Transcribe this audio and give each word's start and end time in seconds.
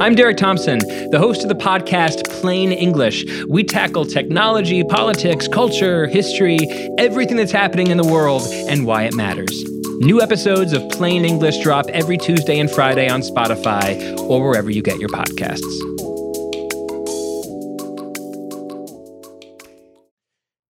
I'm 0.00 0.14
Derek 0.14 0.36
Thompson, 0.36 0.78
the 1.10 1.18
host 1.18 1.42
of 1.42 1.48
the 1.48 1.56
podcast 1.56 2.30
Plain 2.40 2.70
English. 2.70 3.24
We 3.48 3.64
tackle 3.64 4.06
technology, 4.06 4.84
politics, 4.84 5.48
culture, 5.48 6.06
history, 6.06 6.58
everything 6.98 7.36
that's 7.36 7.50
happening 7.50 7.88
in 7.88 7.96
the 7.96 8.06
world, 8.06 8.42
and 8.68 8.86
why 8.86 9.06
it 9.06 9.14
matters. 9.14 9.50
New 9.98 10.22
episodes 10.22 10.72
of 10.72 10.88
Plain 10.90 11.24
English 11.24 11.58
drop 11.64 11.86
every 11.88 12.16
Tuesday 12.16 12.60
and 12.60 12.70
Friday 12.70 13.08
on 13.08 13.22
Spotify 13.22 14.16
or 14.20 14.48
wherever 14.48 14.70
you 14.70 14.82
get 14.82 15.00
your 15.00 15.08
podcasts. 15.08 15.58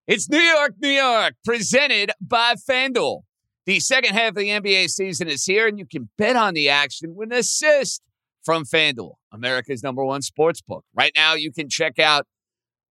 It's 0.07 0.27
New 0.27 0.39
York, 0.39 0.73
New 0.81 0.89
York, 0.89 1.35
presented 1.45 2.09
by 2.19 2.55
FanDuel. 2.55 3.21
The 3.67 3.79
second 3.79 4.15
half 4.15 4.29
of 4.29 4.37
the 4.37 4.49
NBA 4.49 4.89
season 4.89 5.27
is 5.27 5.45
here, 5.45 5.67
and 5.67 5.77
you 5.77 5.85
can 5.85 6.09
bet 6.17 6.35
on 6.35 6.55
the 6.55 6.69
action 6.69 7.13
with 7.13 7.31
an 7.31 7.37
assist 7.37 8.01
from 8.43 8.65
FanDuel, 8.65 9.13
America's 9.31 9.83
number 9.83 10.03
one 10.03 10.21
sports 10.21 10.61
book. 10.61 10.85
Right 10.93 11.11
now, 11.15 11.33
you 11.33 11.51
can 11.51 11.69
check 11.69 11.99
out 11.99 12.25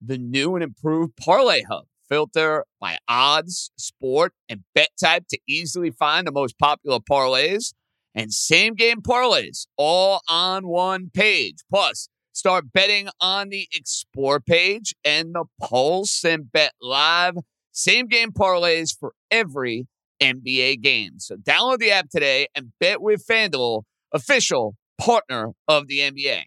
the 0.01 0.19
new 0.19 0.55
and 0.55 0.63
improved 0.63 1.17
Parlay 1.17 1.63
Hub. 1.63 1.85
Filter 2.09 2.65
by 2.81 2.97
odds, 3.07 3.71
sport, 3.77 4.33
and 4.49 4.65
bet 4.75 4.89
type 4.99 5.25
to 5.29 5.39
easily 5.47 5.91
find 5.91 6.27
the 6.27 6.33
most 6.33 6.59
popular 6.59 7.01
parlays 7.01 7.75
and 8.15 8.33
same 8.33 8.75
game 8.75 9.03
parlays 9.03 9.67
all 9.77 10.23
on 10.27 10.67
one 10.67 11.11
page. 11.13 11.57
Plus, 11.71 12.09
start 12.33 12.73
betting 12.73 13.11
on 13.21 13.51
the 13.51 13.69
Explore 13.75 14.41
page 14.41 14.95
and 15.05 15.35
the 15.35 15.45
Pulse 15.61 16.25
and 16.25 16.51
Bet 16.51 16.73
Live 16.81 17.35
same 17.79 18.09
game 18.09 18.33
parlays 18.33 18.91
for 18.99 19.13
every 19.31 19.87
NBA 20.21 20.83
game. 20.83 21.21
So 21.21 21.37
download 21.37 21.79
the 21.79 21.93
app 21.93 22.11
today 22.11 22.49
and 22.55 22.73
bet 22.81 23.01
with 23.01 23.25
FanDuel, 23.25 23.85
official 24.13 24.75
partner 24.99 25.53
of 25.67 25.87
the 25.87 26.01
NBA. 26.01 26.43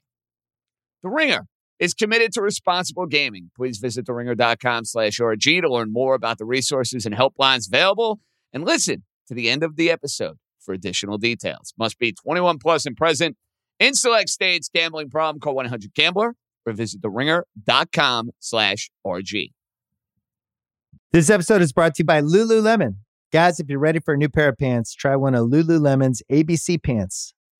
The 1.04 1.10
Ringer 1.10 1.48
is 1.80 1.94
committed 1.94 2.32
to 2.34 2.42
responsible 2.42 3.08
gaming. 3.08 3.50
Please 3.56 3.80
visit 3.80 4.06
theringer.com 4.06 4.86
slash 4.86 5.20
RG 5.20 5.62
to 5.62 5.70
learn 5.70 5.92
more 5.92 6.14
about 6.14 6.38
the 6.38 6.46
resources 6.46 7.06
and 7.06 7.16
helplines 7.16 7.68
available 7.68 8.20
and 8.54 8.64
listen 8.64 9.04
to 9.28 9.34
the 9.34 9.50
end 9.50 9.64
of 9.64 9.76
the 9.76 9.90
episode 9.90 10.38
for 10.60 10.74
additional 10.74 11.18
details. 11.18 11.74
Must 11.78 11.98
be 11.98 12.14
21 12.14 12.60
plus 12.60 12.86
and 12.86 12.96
present 12.96 13.36
in 13.80 13.96
select 13.96 14.30
states. 14.30 14.70
Gambling 14.74 15.10
problem, 15.10 15.40
call 15.40 15.56
1-800-GAMBLER 15.56 16.36
or 16.66 16.74
visit 16.74 17.02
theringer.com 17.02 18.30
slash 18.40 18.92
RG. 19.06 19.52
This 21.12 21.30
episode 21.30 21.62
is 21.62 21.74
brought 21.74 21.96
to 21.96 22.04
you 22.04 22.06
by 22.06 22.22
Lululemon. 22.22 22.98
Guys, 23.34 23.60
if 23.60 23.70
you're 23.70 23.80
ready 23.80 24.00
for 24.00 24.14
a 24.14 24.18
new 24.18 24.30
pair 24.30 24.50
of 24.50 24.58
pants, 24.58 24.94
try 24.94 25.16
one 25.16 25.34
of 25.34 25.48
Lululemon's 25.48 26.22
ABC 26.32 26.82
pants. 26.82 27.34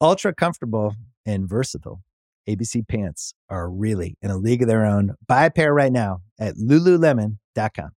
Ultra 0.00 0.34
comfortable 0.34 0.94
and 1.24 1.48
versatile. 1.48 2.02
ABC 2.46 2.86
pants 2.86 3.32
are 3.48 3.70
really 3.70 4.16
in 4.20 4.30
a 4.30 4.36
league 4.36 4.62
of 4.62 4.68
their 4.68 4.84
own. 4.84 5.14
Buy 5.26 5.46
a 5.46 5.50
pair 5.50 5.72
right 5.72 5.90
now 5.90 6.20
at 6.38 6.56
lululemon.com. 6.56 7.90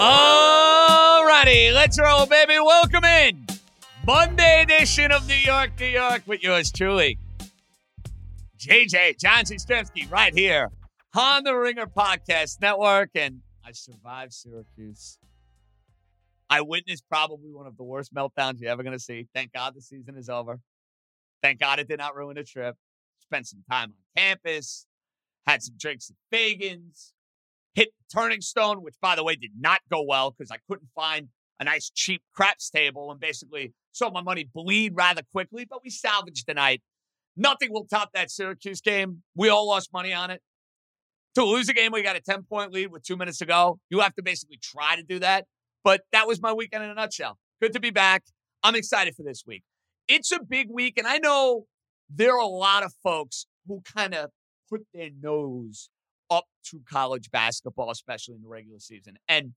All 0.00 1.26
righty, 1.26 1.72
let's 1.72 1.98
roll, 1.98 2.26
baby. 2.26 2.54
Welcome 2.60 3.04
in. 3.04 3.46
Monday 4.06 4.62
edition 4.62 5.12
of 5.12 5.26
New 5.26 5.34
York, 5.34 5.70
New 5.80 5.86
York 5.86 6.22
with 6.26 6.42
yours 6.42 6.70
truly. 6.70 7.18
JJ 8.58 9.20
John 9.20 9.44
Jastremski 9.44 10.10
right 10.10 10.36
here 10.36 10.70
on 11.14 11.44
the 11.44 11.54
Ringer 11.54 11.86
Podcast 11.86 12.60
Network. 12.60 13.10
And 13.14 13.40
I 13.64 13.70
survived 13.70 14.32
Syracuse. 14.32 15.18
I 16.50 16.62
witnessed 16.62 17.04
probably 17.08 17.52
one 17.52 17.68
of 17.68 17.76
the 17.76 17.84
worst 17.84 18.12
meltdowns 18.12 18.60
you're 18.60 18.70
ever 18.70 18.82
going 18.82 18.96
to 18.96 19.02
see. 19.02 19.28
Thank 19.32 19.52
God 19.52 19.74
the 19.76 19.80
season 19.80 20.16
is 20.16 20.28
over. 20.28 20.58
Thank 21.40 21.60
God 21.60 21.78
it 21.78 21.86
did 21.86 21.98
not 21.98 22.16
ruin 22.16 22.34
the 22.34 22.42
trip. 22.42 22.74
Spent 23.20 23.46
some 23.46 23.62
time 23.70 23.90
on 23.90 23.94
campus, 24.16 24.86
had 25.46 25.62
some 25.62 25.76
drinks 25.78 26.10
at 26.10 26.16
Faegan's, 26.36 27.12
hit 27.74 27.90
the 27.96 28.18
Turning 28.18 28.40
Stone, 28.40 28.82
which, 28.82 28.94
by 29.00 29.14
the 29.14 29.22
way, 29.22 29.36
did 29.36 29.52
not 29.56 29.80
go 29.88 30.02
well 30.02 30.32
because 30.32 30.50
I 30.50 30.58
couldn't 30.68 30.88
find 30.96 31.28
a 31.60 31.64
nice 31.64 31.90
cheap 31.94 32.22
craps 32.34 32.70
table 32.70 33.12
and 33.12 33.20
basically 33.20 33.72
saw 33.92 34.10
my 34.10 34.22
money 34.22 34.48
bleed 34.52 34.94
rather 34.96 35.22
quickly, 35.30 35.64
but 35.64 35.84
we 35.84 35.90
salvaged 35.90 36.46
the 36.48 36.54
night. 36.54 36.82
Nothing 37.38 37.72
will 37.72 37.86
top 37.86 38.10
that 38.14 38.32
Syracuse 38.32 38.80
game. 38.80 39.22
We 39.36 39.48
all 39.48 39.68
lost 39.68 39.92
money 39.92 40.12
on 40.12 40.30
it. 40.30 40.42
To 41.36 41.44
lose 41.44 41.68
a 41.68 41.72
game, 41.72 41.92
we 41.92 42.02
got 42.02 42.16
a 42.16 42.20
10 42.20 42.42
point 42.42 42.72
lead 42.72 42.90
with 42.90 43.04
two 43.04 43.16
minutes 43.16 43.38
to 43.38 43.46
go. 43.46 43.78
You 43.90 44.00
have 44.00 44.14
to 44.16 44.22
basically 44.22 44.58
try 44.60 44.96
to 44.96 45.04
do 45.04 45.20
that. 45.20 45.46
But 45.84 46.00
that 46.10 46.26
was 46.26 46.42
my 46.42 46.52
weekend 46.52 46.82
in 46.82 46.90
a 46.90 46.94
nutshell. 46.94 47.38
Good 47.62 47.72
to 47.74 47.80
be 47.80 47.90
back. 47.90 48.24
I'm 48.64 48.74
excited 48.74 49.14
for 49.14 49.22
this 49.22 49.44
week. 49.46 49.62
It's 50.08 50.32
a 50.32 50.40
big 50.42 50.68
week, 50.68 50.98
and 50.98 51.06
I 51.06 51.18
know 51.18 51.66
there 52.12 52.32
are 52.32 52.40
a 52.40 52.46
lot 52.46 52.82
of 52.82 52.92
folks 53.04 53.46
who 53.68 53.82
kind 53.94 54.14
of 54.14 54.30
put 54.68 54.82
their 54.92 55.10
nose 55.22 55.90
up 56.30 56.46
to 56.70 56.80
college 56.90 57.30
basketball, 57.30 57.90
especially 57.90 58.34
in 58.34 58.42
the 58.42 58.48
regular 58.48 58.80
season. 58.80 59.16
And 59.28 59.52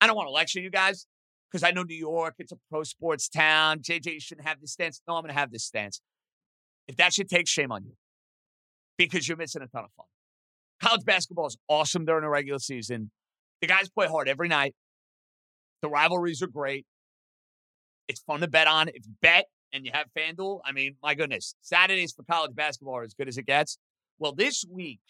I 0.00 0.06
don't 0.06 0.16
want 0.16 0.28
to 0.28 0.32
lecture 0.32 0.60
you 0.60 0.70
guys 0.70 1.06
because 1.50 1.62
I 1.62 1.72
know 1.72 1.82
New 1.82 1.94
York, 1.94 2.36
it's 2.38 2.52
a 2.52 2.58
pro 2.70 2.82
sports 2.82 3.28
town. 3.28 3.80
JJ, 3.80 4.22
shouldn't 4.22 4.46
have 4.46 4.60
this 4.60 4.72
stance. 4.72 5.02
No, 5.06 5.16
I'm 5.16 5.22
going 5.22 5.34
to 5.34 5.38
have 5.38 5.50
this 5.50 5.64
stance. 5.64 6.00
If 6.88 6.96
that 6.96 7.12
should 7.12 7.28
take 7.28 7.46
shame 7.46 7.70
on 7.70 7.84
you 7.84 7.92
because 8.98 9.28
you're 9.28 9.36
missing 9.36 9.62
a 9.62 9.66
ton 9.66 9.84
of 9.84 9.90
fun. 9.96 10.06
College 10.82 11.04
basketball 11.04 11.46
is 11.46 11.56
awesome 11.68 12.04
during 12.04 12.22
the 12.22 12.28
regular 12.28 12.58
season. 12.58 13.10
The 13.60 13.66
guys 13.66 13.88
play 13.88 14.06
hard 14.06 14.28
every 14.28 14.48
night. 14.48 14.74
The 15.82 15.88
rivalries 15.88 16.42
are 16.42 16.48
great. 16.48 16.86
It's 18.08 18.20
fun 18.20 18.40
to 18.40 18.48
bet 18.48 18.66
on. 18.66 18.88
If 18.88 19.06
you 19.06 19.14
bet 19.22 19.46
and 19.72 19.84
you 19.84 19.92
have 19.94 20.06
FanDuel, 20.16 20.60
I 20.64 20.72
mean, 20.72 20.96
my 21.02 21.14
goodness, 21.14 21.54
Saturdays 21.60 22.12
for 22.12 22.24
college 22.24 22.54
basketball 22.54 22.96
are 22.96 23.02
as 23.02 23.14
good 23.14 23.28
as 23.28 23.38
it 23.38 23.46
gets. 23.46 23.78
Well, 24.18 24.34
this 24.34 24.64
week, 24.70 25.00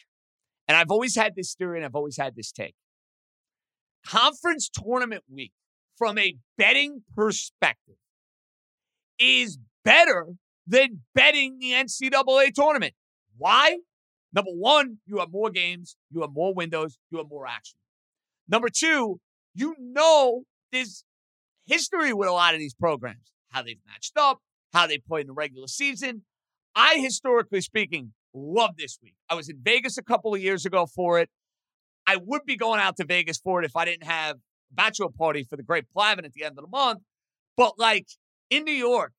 and 0.69 0.77
I've 0.77 0.91
always 0.91 1.17
had 1.17 1.35
this 1.35 1.55
theory 1.55 1.79
and 1.79 1.85
I've 1.85 1.95
always 1.95 2.17
had 2.17 2.37
this 2.37 2.53
take. 2.53 2.75
Conference 4.07 4.69
tournament 4.69 5.25
week, 5.29 5.53
from 5.97 6.19
a 6.19 6.37
betting 6.57 7.03
perspective, 7.17 7.97
is 9.19 9.59
better 9.85 10.27
than 10.66 11.00
betting 11.15 11.59
the 11.59 11.72
NCAA 11.72 12.53
tournament. 12.54 12.94
Why? 13.37 13.78
Number 14.32 14.53
one, 14.53 14.98
you 15.06 15.19
have 15.19 15.31
more 15.32 15.50
games, 15.50 15.97
you 16.10 16.21
have 16.21 16.31
more 16.32 16.54
windows, 16.54 16.98
you 17.10 17.19
have 17.19 17.28
more 17.28 17.47
action. 17.47 17.78
Number 18.48 18.69
two, 18.69 19.21
you 19.54 19.75
know 19.78 20.44
there's 20.72 21.04
history 21.66 22.12
with 22.12 22.28
a 22.28 22.32
lot 22.32 22.54
of 22.54 22.60
these 22.60 22.75
programs, 22.75 23.32
how 23.48 23.62
they've 23.62 23.81
matched 23.87 24.16
up, 24.16 24.38
how 24.72 24.87
they 24.87 24.98
play 24.98 25.22
in 25.22 25.26
the 25.26 25.32
regular 25.32 25.66
season. 25.66 26.22
I, 26.75 26.97
historically 26.98 27.60
speaking, 27.60 28.12
love 28.32 28.77
this 28.77 28.98
week. 29.03 29.15
I 29.28 29.34
was 29.34 29.48
in 29.48 29.59
Vegas 29.62 29.98
a 29.98 30.03
couple 30.03 30.34
of 30.34 30.41
years 30.41 30.65
ago 30.65 30.87
for 30.87 31.18
it. 31.18 31.28
I 32.06 32.16
would 32.16 32.45
be 32.47 32.56
going 32.56 32.80
out 32.80 32.97
to 32.97 33.04
Vegas 33.04 33.39
for 33.39 33.63
it 33.63 33.66
if 33.66 33.77
I 33.77 33.84
didn't 33.84 34.04
have 34.04 34.36
a 34.36 34.74
bachelor 34.74 35.09
party 35.16 35.45
for 35.45 35.56
the 35.56 35.63
Great 35.63 35.84
Plavin 35.97 36.24
at 36.24 36.33
the 36.33 36.45
end 36.45 36.59
of 36.59 36.65
the 36.65 36.71
month. 36.71 37.01
But 37.56 37.78
like 37.78 38.06
in 38.48 38.65
New 38.65 38.72
York, 38.72 39.13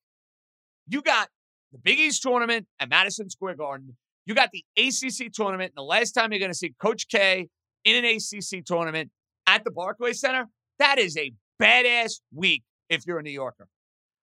you 0.92 1.00
got 1.00 1.28
the 1.72 1.78
Big 1.78 1.98
East 1.98 2.22
tournament 2.22 2.66
at 2.78 2.90
Madison 2.90 3.30
Square 3.30 3.56
Garden. 3.56 3.96
You 4.26 4.34
got 4.34 4.50
the 4.52 4.64
ACC 4.76 5.32
tournament. 5.32 5.72
And 5.74 5.76
the 5.76 5.82
last 5.82 6.12
time 6.12 6.32
you're 6.32 6.38
going 6.38 6.50
to 6.50 6.56
see 6.56 6.74
Coach 6.80 7.08
K 7.08 7.48
in 7.84 8.04
an 8.04 8.04
ACC 8.04 8.64
tournament 8.64 9.10
at 9.46 9.64
the 9.64 9.70
Barclays 9.70 10.20
Center, 10.20 10.46
that 10.78 10.98
is 10.98 11.16
a 11.16 11.32
badass 11.60 12.20
week 12.32 12.62
if 12.90 13.06
you're 13.06 13.18
a 13.18 13.22
New 13.22 13.30
Yorker. 13.30 13.66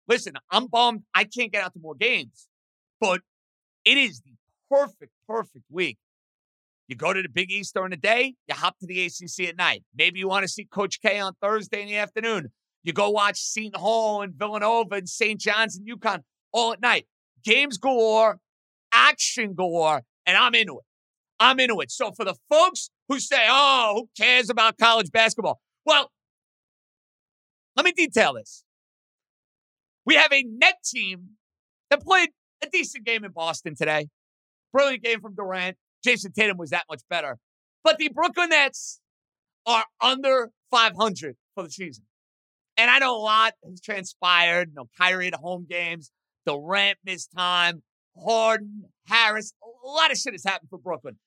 Listen, 0.07 0.33
I'm 0.51 0.68
bummed 0.68 1.04
I 1.13 1.24
can't 1.24 1.51
get 1.51 1.63
out 1.63 1.74
to 1.74 1.80
more 1.80 1.95
games, 1.95 2.48
but 3.01 3.22
it 3.83 3.98
is 3.98 4.22
the 4.22 4.33
perfect, 4.69 5.12
perfect 5.27 5.65
week. 5.72 5.98
You 6.88 6.95
go 6.95 7.13
to 7.13 7.22
the 7.22 7.30
Big 7.30 7.51
East 7.51 7.74
during 7.74 7.92
the 7.92 7.98
day, 7.98 8.36
you 8.48 8.56
hop 8.56 8.77
to 8.80 8.88
the 8.88 9.06
ACC 9.06 9.50
at 9.50 9.57
night. 9.57 9.83
Maybe 9.95 10.19
you 10.19 10.27
want 10.27 10.44
to 10.44 10.48
see 10.48 10.65
Coach 10.65 11.01
K 11.01 11.19
on 11.19 11.33
Thursday 11.42 11.81
in 11.81 11.88
the 11.88 11.98
afternoon. 11.98 12.51
You 12.83 12.94
go 12.94 13.10
watch 13.10 13.39
Seton 13.39 13.80
Hall 13.80 14.22
and 14.22 14.33
Villanova 14.33 14.95
and 14.95 15.10
St. 15.10 15.39
John's 15.39 15.77
and 15.77 15.88
UConn 15.88 16.22
all 16.51 16.74
at 16.74 16.81
night. 16.81 17.06
Games 17.44 17.78
galore, 17.78 18.40
action 18.92 19.54
galore, 19.54 20.01
and 20.25 20.38
I'm 20.38 20.56
into 20.56 20.74
it. 20.80 20.86
I'm 21.40 21.60
into 21.60 21.80
it. 21.80 21.92
So 21.92 22.12
for 22.12 22.25
the 22.25 22.36
folks 22.50 22.90
who 23.07 23.19
say, 23.19 23.46
oh, 23.50 23.94
who 23.96 24.10
cares 24.22 24.50
about 24.50 24.78
college 24.78 25.12
basketball? 25.12 25.60
Well, 25.86 26.12
let 27.75 27.86
me 27.86 27.92
detail 27.92 28.34
this. 28.34 28.63
We 30.06 30.16
have 30.16 30.34
a 30.34 30.44
net 30.44 30.75
team 30.84 31.30
that 31.90 32.01
played 32.01 32.30
a 32.63 32.68
decent 32.68 33.06
game 33.06 33.24
in 33.24 33.31
Boston 33.31 33.75
today. 33.75 34.07
Brilliant 34.74 35.04
game 35.04 35.22
from 35.22 35.36
Durant. 35.36 35.78
Jayson 36.06 36.34
Tatum 36.34 36.57
was 36.57 36.72
that 36.72 36.86
much 36.90 37.01
better. 37.10 37.38
But 37.84 37.98
the 37.98 38.10
Brooklyn 38.10 38.50
Nets 38.50 39.00
are 39.66 39.86
under 40.01 40.51
500 40.72 41.36
for 41.56 41.63
the 41.63 41.72
season. 41.72 42.06
And 42.78 42.90
I 42.90 43.00
know 43.00 43.16
a 43.16 43.19
lot 43.19 43.54
has 43.68 43.81
transpired. 43.81 44.69
You 44.69 44.75
know, 44.75 44.90
Kyrie 44.98 45.28
at 45.28 45.36
home 45.36 45.66
games, 45.69 46.12
Durant 46.50 46.98
missed 47.06 47.30
time, 47.38 47.84
Harden, 48.18 48.86
Harris, 49.07 49.54
a 49.62 49.88
lot 49.88 50.12
of 50.12 50.18
shit 50.18 50.34
has 50.34 50.44
happened 50.44 50.69
for 50.69 50.80
Brooklyn. 50.80 51.18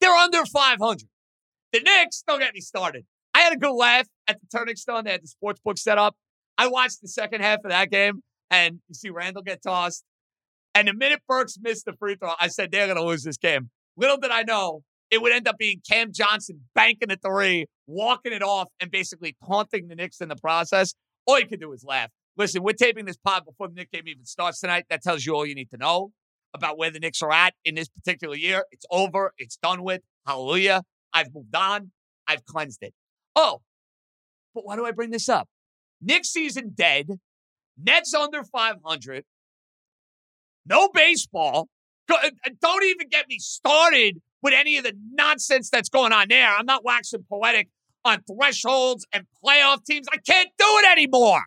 They're 0.00 0.14
under 0.14 0.44
500. 0.44 1.08
The 1.72 1.80
Knicks, 1.80 2.22
don't 2.26 2.40
get 2.40 2.52
me 2.52 2.60
started. 2.60 3.06
I 3.34 3.40
had 3.40 3.54
a 3.54 3.56
good 3.56 3.72
laugh 3.72 4.06
at 4.28 4.38
the 4.40 4.46
Turning 4.54 4.76
Stone. 4.76 5.04
They 5.04 5.12
had 5.12 5.22
the 5.22 5.28
sports 5.28 5.60
book 5.64 5.78
set 5.78 5.96
up. 5.96 6.14
I 6.58 6.68
watched 6.68 7.00
the 7.00 7.08
second 7.08 7.40
half 7.40 7.60
of 7.64 7.70
that 7.70 7.90
game, 7.90 8.22
and 8.50 8.80
you 8.88 8.94
see 8.94 9.08
Randle 9.08 9.42
get 9.42 9.62
tossed. 9.62 10.04
And 10.74 10.88
the 10.88 10.94
minute 10.94 11.20
Burks 11.26 11.56
missed 11.60 11.86
the 11.86 11.94
free 11.94 12.16
throw, 12.16 12.32
I 12.38 12.48
said, 12.48 12.70
they're 12.70 12.86
going 12.86 12.98
to 12.98 13.04
lose 13.04 13.24
this 13.24 13.38
game. 13.38 13.70
Little 13.96 14.18
did 14.18 14.30
I 14.30 14.42
know, 14.42 14.82
it 15.10 15.22
would 15.22 15.32
end 15.32 15.48
up 15.48 15.56
being 15.56 15.80
Cam 15.88 16.12
Johnson 16.12 16.60
banking 16.74 17.08
the 17.08 17.16
three, 17.16 17.64
walking 17.86 18.32
it 18.32 18.42
off, 18.42 18.68
and 18.78 18.90
basically 18.90 19.36
taunting 19.46 19.88
the 19.88 19.94
Knicks 19.94 20.20
in 20.20 20.28
the 20.28 20.36
process. 20.36 20.94
All 21.26 21.40
you 21.40 21.46
can 21.46 21.58
do 21.58 21.72
is 21.72 21.82
laugh. 21.82 22.10
Listen, 22.36 22.62
we're 22.62 22.72
taping 22.72 23.06
this 23.06 23.16
pod 23.16 23.44
before 23.46 23.68
the 23.68 23.74
Knicks 23.74 23.90
game 23.90 24.06
even 24.06 24.24
starts 24.24 24.60
tonight. 24.60 24.84
That 24.90 25.02
tells 25.02 25.24
you 25.24 25.34
all 25.34 25.46
you 25.46 25.54
need 25.54 25.70
to 25.70 25.78
know 25.78 26.12
about 26.54 26.76
where 26.76 26.90
the 26.90 27.00
Knicks 27.00 27.22
are 27.22 27.32
at 27.32 27.54
in 27.64 27.74
this 27.74 27.88
particular 27.88 28.36
year. 28.36 28.64
It's 28.70 28.84
over. 28.90 29.32
It's 29.38 29.56
done 29.56 29.82
with. 29.82 30.02
Hallelujah. 30.26 30.82
I've 31.12 31.34
moved 31.34 31.54
on. 31.54 31.92
I've 32.26 32.44
cleansed 32.44 32.82
it. 32.82 32.92
Oh, 33.34 33.60
but 34.54 34.66
why 34.66 34.76
do 34.76 34.84
I 34.84 34.90
bring 34.90 35.10
this 35.10 35.28
up? 35.28 35.48
Knicks 36.00 36.28
season 36.28 36.72
dead. 36.74 37.08
Nets 37.82 38.14
under 38.14 38.42
500. 38.42 39.24
No 40.66 40.88
baseball. 40.88 41.68
Uh, 42.10 42.30
don't 42.60 42.84
even 42.84 43.08
get 43.08 43.28
me 43.28 43.38
started 43.38 44.20
with 44.42 44.54
any 44.54 44.78
of 44.78 44.84
the 44.84 44.92
nonsense 45.12 45.70
that's 45.70 45.88
going 45.88 46.12
on 46.12 46.26
there. 46.28 46.48
I'm 46.48 46.66
not 46.66 46.84
waxing 46.84 47.24
poetic 47.28 47.68
on 48.04 48.22
thresholds 48.22 49.06
and 49.12 49.26
playoff 49.44 49.84
teams. 49.84 50.06
I 50.12 50.18
can't 50.18 50.48
do 50.56 50.64
it 50.68 50.90
anymore. 50.90 51.42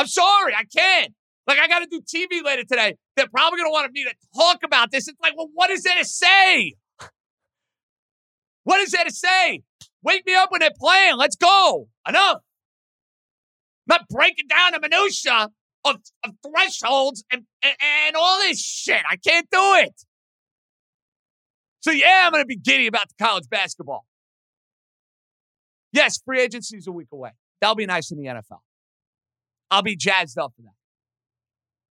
I'm 0.00 0.06
sorry, 0.06 0.54
I 0.54 0.64
can't. 0.64 1.12
Like, 1.46 1.58
I 1.58 1.68
got 1.68 1.80
to 1.80 1.86
do 1.86 2.00
TV 2.00 2.42
later 2.42 2.64
today. 2.64 2.94
They're 3.16 3.28
probably 3.28 3.58
going 3.58 3.68
to 3.68 3.72
want 3.72 3.92
me 3.92 4.04
to 4.04 4.14
talk 4.34 4.60
about 4.64 4.90
this. 4.90 5.06
It's 5.08 5.20
like, 5.20 5.36
well, 5.36 5.50
what 5.52 5.68
is 5.68 5.82
there 5.82 5.98
to 5.98 6.06
say? 6.06 6.74
What 8.64 8.80
is 8.80 8.92
there 8.92 9.04
to 9.04 9.12
say? 9.12 9.60
Wake 10.02 10.24
me 10.24 10.34
up 10.34 10.50
when 10.50 10.60
they're 10.60 10.70
playing. 10.74 11.16
Let's 11.18 11.36
go. 11.36 11.88
Enough. 12.08 12.38
I'm 12.38 13.98
not 13.98 14.08
breaking 14.08 14.46
down 14.48 14.72
the 14.72 14.80
minutia 14.80 15.50
of, 15.84 15.96
of 16.24 16.30
thresholds 16.46 17.22
and, 17.30 17.42
and, 17.62 17.74
and 18.06 18.16
all 18.16 18.38
this 18.38 18.58
shit. 18.58 19.02
I 19.06 19.16
can't 19.16 19.48
do 19.52 19.74
it. 19.84 20.02
So, 21.80 21.90
yeah, 21.90 22.22
I'm 22.24 22.32
going 22.32 22.42
to 22.42 22.46
be 22.46 22.56
giddy 22.56 22.86
about 22.86 23.08
the 23.10 23.22
college 23.22 23.50
basketball. 23.50 24.06
Yes, 25.92 26.18
free 26.24 26.40
agency 26.40 26.78
is 26.78 26.86
a 26.86 26.92
week 26.92 27.08
away. 27.12 27.32
That'll 27.60 27.74
be 27.74 27.84
nice 27.84 28.10
in 28.10 28.16
the 28.16 28.28
NFL. 28.28 28.60
I'll 29.70 29.82
be 29.82 29.96
jazzed 29.96 30.38
up 30.38 30.52
for 30.56 30.62
that. 30.62 30.74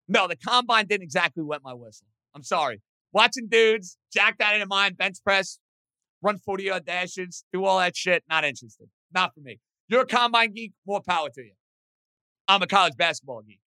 No, 0.07 0.27
the 0.27 0.35
combine 0.35 0.87
didn't 0.87 1.03
exactly 1.03 1.43
wet 1.43 1.61
my 1.63 1.73
whistle. 1.73 2.07
I'm 2.35 2.43
sorry. 2.43 2.81
Watching 3.11 3.47
dudes 3.47 3.97
jack 4.13 4.37
that 4.39 4.55
into 4.55 4.67
mine, 4.67 4.95
bench 4.95 5.17
press, 5.23 5.59
run 6.21 6.37
40 6.37 6.63
yard 6.63 6.85
dashes, 6.85 7.43
do 7.53 7.65
all 7.65 7.79
that 7.79 7.95
shit, 7.95 8.23
not 8.29 8.43
interested. 8.43 8.89
Not 9.13 9.33
for 9.33 9.41
me. 9.41 9.59
You're 9.87 10.01
a 10.01 10.05
combine 10.05 10.53
geek, 10.53 10.73
more 10.85 11.01
power 11.01 11.29
to 11.29 11.41
you. 11.41 11.53
I'm 12.47 12.61
a 12.61 12.67
college 12.67 12.95
basketball 12.97 13.41
geek. 13.41 13.59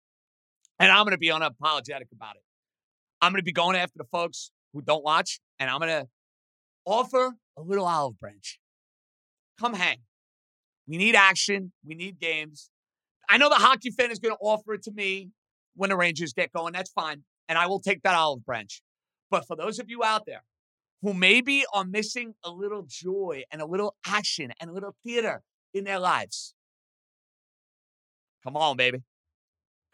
And 0.79 0.91
I'm 0.91 1.05
going 1.05 1.13
to 1.13 1.19
be 1.19 1.29
unapologetic 1.29 2.13
about 2.13 2.37
it. 2.37 2.43
I'm 3.21 3.33
going 3.33 3.41
to 3.41 3.45
be 3.45 3.53
going 3.53 3.77
after 3.77 3.99
the 3.99 4.05
folks 4.05 4.51
who 4.73 4.81
don't 4.81 5.05
watch, 5.05 5.41
and 5.59 5.69
I'm 5.69 5.79
going 5.79 5.91
to 5.91 6.09
offer 6.87 7.33
a 7.59 7.63
little 7.63 7.85
olive 7.85 8.19
branch. 8.19 8.59
Come 9.59 9.75
hang. 9.75 9.99
We 10.87 10.97
need 10.97 11.15
action. 11.15 11.73
We 11.85 11.95
need 11.95 12.19
games. 12.19 12.71
I 13.31 13.39
know 13.39 13.49
the 13.49 13.55
hockey 13.55 13.91
fan 13.91 14.11
is 14.11 14.19
going 14.19 14.35
to 14.35 14.39
offer 14.41 14.75
it 14.75 14.83
to 14.83 14.91
me 14.91 15.31
when 15.77 15.91
the 15.91 15.97
Rangers 15.97 16.33
get 16.33 16.53
going. 16.53 16.73
That's 16.73 16.91
fine. 16.91 17.23
And 17.49 17.57
I 17.57 17.67
will 17.69 17.81
take 17.81 18.03
that 18.03 18.15
olive 18.15 18.45
branch. 18.45 18.83
But 19.31 19.47
for 19.47 19.55
those 19.55 19.79
of 19.79 19.89
you 19.89 20.03
out 20.03 20.27
there 20.27 20.43
who 21.03 21.15
maybe 21.15 21.65
are 21.73 21.85
missing 21.85 22.35
a 22.45 22.51
little 22.51 22.85
joy 22.89 23.45
and 23.53 23.63
a 23.63 23.67
little 23.67 23.95
action 24.05 24.53
and 24.61 24.69
a 24.69 24.73
little 24.73 24.97
theater 25.05 25.43
in 25.73 25.85
their 25.85 26.01
lives, 26.01 26.55
come 28.43 28.57
on, 28.57 28.77
baby. 28.77 28.99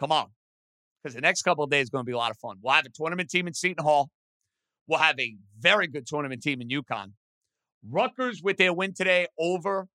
Come 0.00 0.12
on. 0.12 0.28
Because 1.02 1.14
the 1.14 1.20
next 1.20 1.42
couple 1.42 1.62
of 1.62 1.70
days 1.70 1.84
is 1.84 1.90
going 1.90 2.04
to 2.04 2.06
be 2.06 2.12
a 2.12 2.16
lot 2.16 2.30
of 2.30 2.38
fun. 2.38 2.56
We'll 2.62 2.74
have 2.74 2.86
a 2.86 2.90
tournament 2.90 3.28
team 3.28 3.46
in 3.46 3.52
Seton 3.52 3.84
Hall. 3.84 4.08
We'll 4.88 4.98
have 4.98 5.18
a 5.20 5.36
very 5.60 5.88
good 5.88 6.06
tournament 6.06 6.42
team 6.42 6.62
in 6.62 6.68
UConn. 6.68 7.12
Rutgers 7.88 8.42
with 8.42 8.56
their 8.56 8.72
win 8.72 8.94
today 8.94 9.26
over 9.38 9.88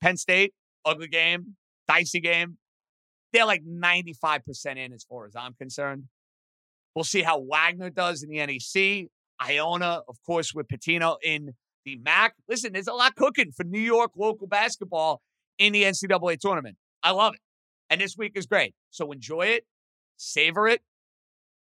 Penn 0.00 0.16
State, 0.16 0.54
ugly 0.84 1.08
game, 1.08 1.56
dicey 1.88 2.20
game. 2.20 2.58
They're 3.32 3.46
like 3.46 3.62
95% 3.64 4.76
in 4.76 4.92
as 4.92 5.04
far 5.04 5.26
as 5.26 5.34
I'm 5.36 5.54
concerned. 5.54 6.04
We'll 6.94 7.04
see 7.04 7.22
how 7.22 7.40
Wagner 7.40 7.90
does 7.90 8.22
in 8.22 8.30
the 8.30 8.38
NEC. 8.38 9.08
Iona, 9.42 10.00
of 10.08 10.16
course, 10.24 10.54
with 10.54 10.66
Pitino 10.68 11.16
in 11.22 11.50
the 11.84 11.98
MAC. 11.98 12.34
Listen, 12.48 12.72
there's 12.72 12.88
a 12.88 12.94
lot 12.94 13.14
cooking 13.14 13.52
for 13.52 13.64
New 13.64 13.80
York 13.80 14.12
local 14.16 14.46
basketball 14.46 15.20
in 15.58 15.72
the 15.72 15.82
NCAA 15.82 16.38
tournament. 16.38 16.76
I 17.02 17.10
love 17.10 17.34
it. 17.34 17.40
And 17.90 18.00
this 18.00 18.16
week 18.16 18.32
is 18.34 18.46
great. 18.46 18.74
So 18.90 19.12
enjoy 19.12 19.46
it, 19.46 19.64
savor 20.16 20.68
it. 20.68 20.80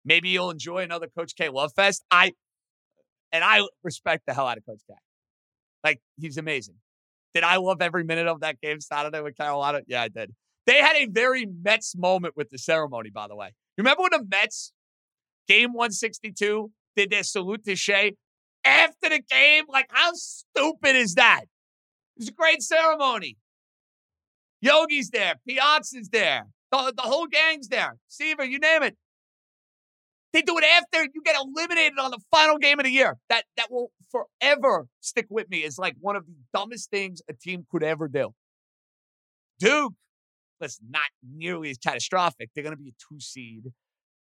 Maybe 0.05 0.29
you'll 0.29 0.51
enjoy 0.51 0.79
another 0.79 1.07
Coach 1.07 1.35
K 1.35 1.49
Love 1.49 1.71
Fest. 1.75 2.05
I 2.11 2.31
and 3.31 3.43
I 3.43 3.67
respect 3.83 4.23
the 4.27 4.33
hell 4.33 4.47
out 4.47 4.57
of 4.57 4.65
Coach 4.65 4.81
K. 4.87 4.93
Like 5.83 5.99
he's 6.19 6.37
amazing. 6.37 6.75
Did 7.33 7.43
I 7.43 7.57
love 7.57 7.81
every 7.81 8.03
minute 8.03 8.27
of 8.27 8.41
that 8.41 8.61
game 8.61 8.79
Saturday 8.79 9.19
with 9.21 9.35
Carolina? 9.35 9.81
Yeah, 9.87 10.03
I 10.03 10.07
did. 10.07 10.33
They 10.65 10.81
had 10.81 10.95
a 10.95 11.05
very 11.05 11.45
Mets 11.45 11.95
moment 11.95 12.35
with 12.35 12.49
the 12.49 12.57
ceremony, 12.57 13.09
by 13.09 13.27
the 13.27 13.35
way. 13.35 13.47
You 13.77 13.83
remember 13.83 14.03
when 14.03 14.11
the 14.11 14.25
Mets, 14.29 14.71
game 15.47 15.73
162, 15.73 16.71
did 16.95 17.11
their 17.11 17.23
salute 17.23 17.65
to 17.65 17.75
Shea 17.75 18.13
after 18.63 19.09
the 19.09 19.21
game? 19.29 19.65
Like, 19.69 19.87
how 19.89 20.11
stupid 20.13 20.95
is 20.95 21.15
that? 21.15 21.41
It 21.43 22.19
was 22.21 22.29
a 22.29 22.33
great 22.33 22.63
ceremony. 22.63 23.37
Yogi's 24.61 25.09
there, 25.09 25.35
Piazza's 25.47 26.09
there, 26.09 26.47
the, 26.71 26.93
the 26.95 27.03
whole 27.03 27.27
gang's 27.27 27.67
there, 27.67 27.97
Seaver, 28.07 28.45
you 28.45 28.57
name 28.57 28.83
it. 28.83 28.97
They 30.33 30.41
do 30.41 30.57
it 30.57 30.65
after 30.65 31.03
you 31.13 31.21
get 31.23 31.37
eliminated 31.37 31.97
on 31.97 32.11
the 32.11 32.19
final 32.29 32.57
game 32.57 32.77
of 32.77 32.83
the 32.83 32.91
year. 32.91 33.15
That 33.29 33.45
that 33.55 33.71
will 33.71 33.91
forever 34.11 34.87
stick 34.99 35.27
with 35.29 35.49
me 35.49 35.63
as 35.63 35.77
like 35.77 35.95
one 36.01 36.17
of 36.17 36.25
the 36.25 36.33
dumbest 36.53 36.89
things 36.89 37.21
a 37.29 37.33
team 37.33 37.65
could 37.71 37.83
ever 37.83 38.09
do. 38.09 38.33
Duke, 39.59 39.93
not 40.87 41.09
nearly 41.23 41.69
as 41.69 41.77
catastrophic. 41.77 42.49
They're 42.53 42.63
going 42.63 42.75
to 42.75 42.81
be 42.81 42.89
a 42.89 42.93
two 43.09 43.19
seed. 43.19 43.71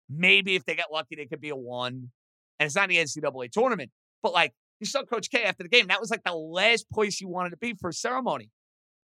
Maybe 0.08 0.54
if 0.54 0.64
they 0.64 0.74
get 0.74 0.86
lucky, 0.92 1.16
they 1.16 1.26
could 1.26 1.40
be 1.40 1.50
a 1.50 1.56
one. 1.56 2.10
And 2.58 2.66
it's 2.66 2.76
not 2.76 2.88
the 2.88 2.96
NCAA 2.96 3.50
tournament. 3.50 3.90
But 4.22 4.32
like 4.32 4.52
you 4.80 4.86
saw 4.86 5.02
Coach 5.02 5.30
K 5.30 5.44
after 5.44 5.62
the 5.62 5.68
game, 5.68 5.88
that 5.88 6.00
was 6.00 6.10
like 6.10 6.22
the 6.24 6.34
last 6.34 6.90
place 6.90 7.20
you 7.20 7.28
wanted 7.28 7.50
to 7.50 7.56
be 7.56 7.74
for 7.74 7.90
a 7.90 7.92
ceremony. 7.92 8.50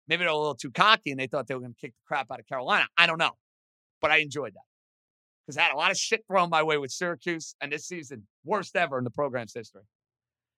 Maybe 0.08 0.20
they're 0.20 0.29
a 0.29 0.38
little 0.38 0.55
too 0.55 0.72
cocky 0.72 1.12
and 1.12 1.20
they 1.20 1.27
thought 1.27 1.48
they 1.48 1.55
were 1.55 1.62
going 1.62 1.74
to 1.74 1.79
kick 1.79 1.91
the 1.91 2.08
crap 2.08 2.27
out 2.32 2.39
of 2.39 2.48
Carolina. 2.48 2.88
I 2.98 3.08
don't 3.08 3.17
know. 3.17 3.32
But 4.01 4.12
I 4.12 4.17
enjoyed 4.17 4.53
that 4.53 4.65
because 5.46 5.58
I 5.58 5.63
had 5.63 5.74
a 5.74 5.77
lot 5.77 5.91
of 5.91 5.98
shit 5.98 6.24
thrown 6.27 6.50
my 6.50 6.63
way 6.63 6.77
with 6.77 6.91
Syracuse, 6.91 7.55
and 7.62 7.72
this 7.72 7.88
season, 7.88 8.27
worst 8.44 8.75
ever 8.75 8.98
in 8.98 9.03
the 9.03 9.12
program's 9.12 9.53
history. 9.53 9.84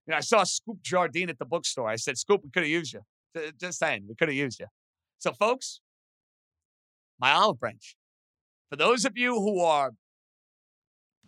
You 0.06 0.12
know, 0.12 0.18
I 0.18 0.22
saw 0.22 0.44
Scoop 0.44 0.82
Jardine 0.82 1.30
at 1.30 1.40
the 1.40 1.46
bookstore. 1.46 1.90
I 1.90 1.98
said, 1.98 2.18
Scoop, 2.18 2.42
we 2.44 2.50
could 2.50 2.64
have 2.64 2.70
used 2.70 2.94
you. 2.94 3.02
Just 3.60 3.80
saying, 3.80 4.06
we 4.08 4.16
could 4.16 4.30
have 4.30 4.38
used 4.38 4.60
you. 4.60 4.68
So, 5.18 5.34
folks, 5.34 5.82
my 7.20 7.32
olive 7.32 7.60
branch. 7.60 7.96
For 8.70 8.76
those 8.76 9.06
of 9.06 9.18
you 9.18 9.34
who 9.36 9.62
are 9.62 9.92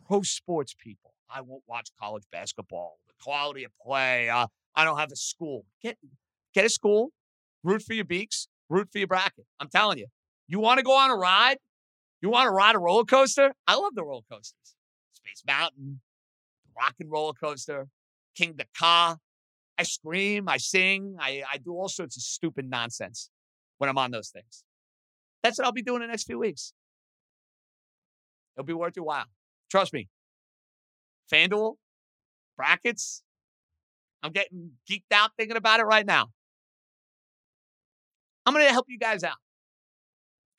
pro 0.05 0.21
sports 0.21 0.75
people, 0.77 1.13
I 1.29 1.41
won't 1.41 1.63
watch 1.67 1.89
college 1.99 2.23
basketball, 2.31 2.99
the 3.07 3.13
quality 3.21 3.63
of 3.63 3.71
play. 3.81 4.29
Uh, 4.29 4.47
I 4.75 4.83
don't 4.83 4.97
have 4.97 5.11
a 5.11 5.15
school. 5.15 5.65
Get 5.81 5.97
get 6.53 6.65
a 6.65 6.69
school, 6.69 7.11
root 7.63 7.81
for 7.81 7.93
your 7.93 8.05
beaks, 8.05 8.47
root 8.69 8.89
for 8.91 8.97
your 8.97 9.07
bracket. 9.07 9.45
I'm 9.59 9.69
telling 9.69 9.99
you, 9.99 10.07
you 10.47 10.59
want 10.59 10.79
to 10.79 10.83
go 10.83 10.93
on 10.93 11.11
a 11.11 11.15
ride? 11.15 11.57
You 12.21 12.29
want 12.29 12.47
to 12.47 12.51
ride 12.51 12.75
a 12.75 12.79
roller 12.79 13.05
coaster? 13.05 13.53
I 13.67 13.75
love 13.75 13.95
the 13.95 14.03
roller 14.03 14.23
coasters. 14.29 14.75
Space 15.13 15.43
Mountain, 15.45 16.01
Rock 16.77 16.95
and 16.99 17.11
Roller 17.11 17.33
Coaster, 17.33 17.87
Kingda 18.39 18.65
Ka. 18.77 19.17
I 19.77 19.83
scream, 19.83 20.49
I 20.49 20.57
sing, 20.57 21.15
I, 21.19 21.43
I 21.51 21.57
do 21.57 21.71
all 21.71 21.87
sorts 21.87 22.17
of 22.17 22.23
stupid 22.23 22.69
nonsense 22.69 23.29
when 23.77 23.89
I'm 23.89 23.97
on 23.97 24.11
those 24.11 24.29
things. 24.29 24.63
That's 25.43 25.57
what 25.57 25.65
I'll 25.65 25.71
be 25.71 25.81
doing 25.81 26.01
in 26.01 26.07
the 26.07 26.11
next 26.11 26.25
few 26.25 26.39
weeks. 26.39 26.73
It'll 28.55 28.65
be 28.65 28.73
worth 28.73 28.95
your 28.95 29.05
while. 29.05 29.25
Trust 29.71 29.93
me. 29.93 30.09
FanDuel, 31.31 31.75
brackets, 32.57 33.23
I'm 34.21 34.31
getting 34.31 34.71
geeked 34.89 35.11
out 35.13 35.31
thinking 35.37 35.57
about 35.57 35.79
it 35.79 35.83
right 35.83 36.05
now. 36.05 36.29
I'm 38.45 38.53
going 38.53 38.65
to 38.65 38.71
help 38.71 38.87
you 38.89 38.97
guys 38.97 39.23
out. 39.23 39.37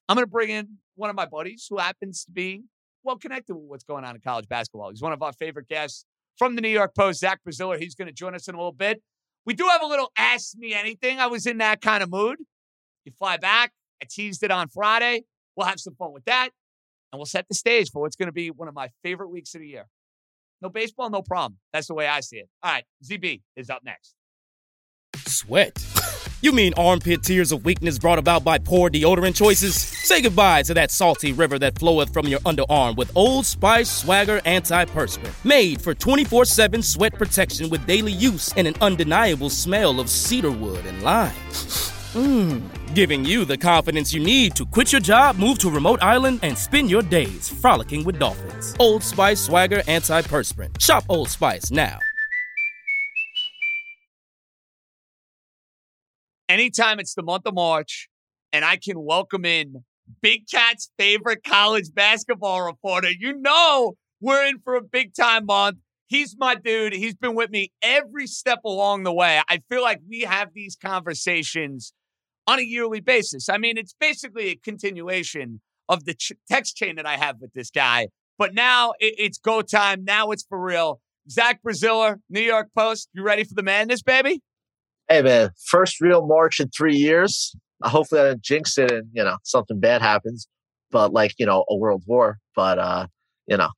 I'm 0.08 0.16
going 0.16 0.25
to 0.25 0.30
bring 0.30 0.50
in 0.50 0.78
one 0.94 1.10
of 1.10 1.16
my 1.16 1.26
buddies 1.26 1.66
who 1.68 1.78
happens 1.78 2.25
to 2.25 2.30
be 2.30 2.62
well 3.02 3.16
connected 3.16 3.54
with 3.54 3.64
what's 3.64 3.84
going 3.84 4.04
on 4.04 4.14
in 4.14 4.20
college 4.20 4.49
basketball. 4.49 4.90
He's 4.90 5.02
one 5.02 5.12
of 5.12 5.22
our 5.22 5.32
favorite 5.32 5.68
guests 5.68 6.04
from 6.37 6.54
the 6.54 6.62
New 6.62 6.68
York 6.68 6.94
Post, 6.94 7.20
Zach 7.20 7.40
Braziller. 7.46 7.78
He's 7.78 7.94
going 7.94 8.08
to 8.08 8.14
join 8.14 8.34
us 8.34 8.49
in 8.49 8.54
a 8.54 8.58
little 8.58 8.72
bit. 8.72 9.02
We 9.44 9.54
do 9.54 9.66
have 9.68 9.82
a 9.82 9.87
little 9.87 10.12
Ask 10.16 10.56
Me 10.56 10.75
Anything. 10.75 11.18
I 11.18 11.26
was 11.26 11.46
in 11.46 11.58
that 11.58 11.80
kind 11.80 12.02
of 12.02 12.10
mood. 12.10 12.38
You 13.04 13.12
fly 13.12 13.37
back. 13.37 13.72
I 14.02 14.07
teased 14.09 14.42
it 14.42 14.50
on 14.50 14.69
Friday. 14.69 15.25
We'll 15.57 15.66
have 15.66 15.80
some 15.80 15.95
fun 15.95 16.12
with 16.12 16.25
that. 16.25 16.50
And 17.12 17.19
we'll 17.19 17.26
set 17.26 17.47
the 17.49 17.54
stage 17.54 17.90
for 17.90 18.02
what's 18.02 18.16
going 18.16 18.28
to 18.28 18.33
be 18.33 18.50
one 18.50 18.69
of 18.69 18.75
my 18.75 18.88
favorite 19.02 19.28
weeks 19.28 19.54
of 19.54 19.61
the 19.61 19.69
year. 19.69 19.87
No 20.62 20.69
baseball, 20.69 21.11
no 21.11 21.23
problem. 21.23 21.59
That's 21.73 21.88
the 21.88 21.95
way 21.95 22.07
I 22.07 22.21
see 22.21 22.37
it. 22.37 22.49
All 22.62 22.71
right, 22.71 22.85
ZB 23.04 23.42
is 23.57 23.71
up 23.71 23.83
next. 23.85 24.14
Sweat. 25.26 25.85
You 26.42 26.52
mean 26.52 26.73
armpit 26.78 27.23
tears 27.23 27.52
of 27.52 27.66
weakness 27.66 27.99
brought 27.99 28.19
about 28.19 28.42
by 28.42 28.57
poor 28.57 28.88
deodorant 28.88 29.37
choices? 29.37 29.75
Say 29.75 30.23
goodbye 30.23 30.62
to 30.62 30.73
that 30.73 30.90
salty 30.90 31.33
river 31.33 31.59
that 31.59 31.78
floweth 31.78 32.14
from 32.14 32.26
your 32.28 32.40
underarm 32.40 32.97
with 32.97 33.14
Old 33.14 33.45
Spice 33.45 33.90
Swagger 33.90 34.40
Anti-Perspirant. 34.47 35.35
Made 35.45 35.83
for 35.83 35.95
24-7 35.95 36.83
sweat 36.83 37.12
protection 37.12 37.69
with 37.69 37.87
daily 37.87 38.12
use 38.12 38.54
and 38.57 38.66
an 38.66 38.75
undeniable 38.80 39.50
smell 39.50 40.00
of 40.00 40.09
cedarwood 40.09 40.87
and 40.87 41.02
lime. 41.02 41.35
Mmm. 42.14 42.79
Giving 42.92 43.25
you 43.25 43.44
the 43.44 43.56
confidence 43.56 44.12
you 44.12 44.18
need 44.18 44.56
to 44.56 44.66
quit 44.66 44.90
your 44.90 45.00
job, 45.00 45.37
move 45.37 45.61
to 45.61 45.68
a 45.68 45.70
remote 45.70 46.02
island, 46.02 46.40
and 46.42 46.59
spend 46.59 46.90
your 46.90 47.02
days 47.02 47.49
frolicking 47.49 48.02
with 48.02 48.18
dolphins. 48.18 48.75
Old 48.80 49.04
Spice 49.04 49.40
Swagger 49.40 49.85
Anti-Perspirant. 49.87 50.82
Shop 50.82 51.04
Old 51.09 51.28
Spice 51.28 51.70
now. 51.70 52.00
Anytime 56.49 56.99
it's 56.99 57.14
the 57.14 57.23
month 57.23 57.47
of 57.47 57.54
March 57.54 58.09
and 58.52 58.64
I 58.64 58.76
can 58.76 59.00
welcome 59.00 59.44
in 59.44 59.85
Big 60.20 60.49
Cat's 60.49 60.90
favorite 60.99 61.44
college 61.44 61.94
basketball 61.94 62.62
reporter, 62.62 63.11
you 63.16 63.40
know 63.40 63.94
we're 64.20 64.44
in 64.47 64.59
for 64.64 64.75
a 64.75 64.82
big 64.82 65.14
time 65.14 65.47
month. 65.47 65.78
He's 66.09 66.35
my 66.37 66.56
dude. 66.56 66.92
He's 66.94 67.14
been 67.14 67.37
with 67.37 67.50
me 67.50 67.70
every 67.82 68.26
step 68.26 68.64
along 68.64 69.04
the 69.04 69.12
way. 69.12 69.40
I 69.49 69.62
feel 69.68 69.80
like 69.80 70.00
we 70.09 70.23
have 70.23 70.49
these 70.52 70.75
conversations 70.75 71.92
on 72.50 72.59
a 72.59 72.62
yearly 72.62 73.00
basis. 73.00 73.49
I 73.49 73.59
mean, 73.59 73.78
it's 73.78 73.95
basically 74.00 74.49
a 74.49 74.57
continuation 74.57 75.61
of 75.88 76.04
the 76.04 76.14
ch- 76.14 76.33
text 76.50 76.76
chain 76.76 76.97
that 76.97 77.07
I 77.07 77.16
have 77.16 77.37
with 77.40 77.52
this 77.52 77.71
guy. 77.71 78.09
But 78.38 78.54
now 78.54 78.92
it- 78.99 79.14
it's 79.19 79.38
go 79.38 79.62
time. 79.62 80.04
Now 80.04 80.30
it's 80.33 80.45
for 80.49 80.61
real. 80.61 81.00
Zach 81.30 81.61
Braziller, 81.62 82.16
New 82.28 82.40
York 82.40 82.69
Post. 82.76 83.09
You 83.12 83.23
ready 83.23 83.45
for 83.45 83.54
the 83.54 83.62
madness, 83.62 84.02
baby? 84.02 84.40
Hey 85.09 85.23
man, 85.23 85.50
first 85.66 86.00
real 86.00 86.26
March 86.26 86.59
in 86.61 86.69
three 86.71 86.97
years. 86.97 87.54
Hopefully 87.83 88.21
I 88.21 88.25
didn't 88.30 88.42
jinx 88.42 88.78
it 88.78 88.90
and 88.90 89.09
you 89.12 89.23
know 89.23 89.37
something 89.45 89.78
bad 89.78 90.02
happens, 90.02 90.49
but 90.90 91.12
like 91.12 91.35
you 91.38 91.47
know 91.47 91.64
a 91.69 91.76
world 91.76 92.02
war. 92.07 92.38
But 92.57 92.78
uh, 92.78 93.07
you 93.47 93.57
know, 93.57 93.71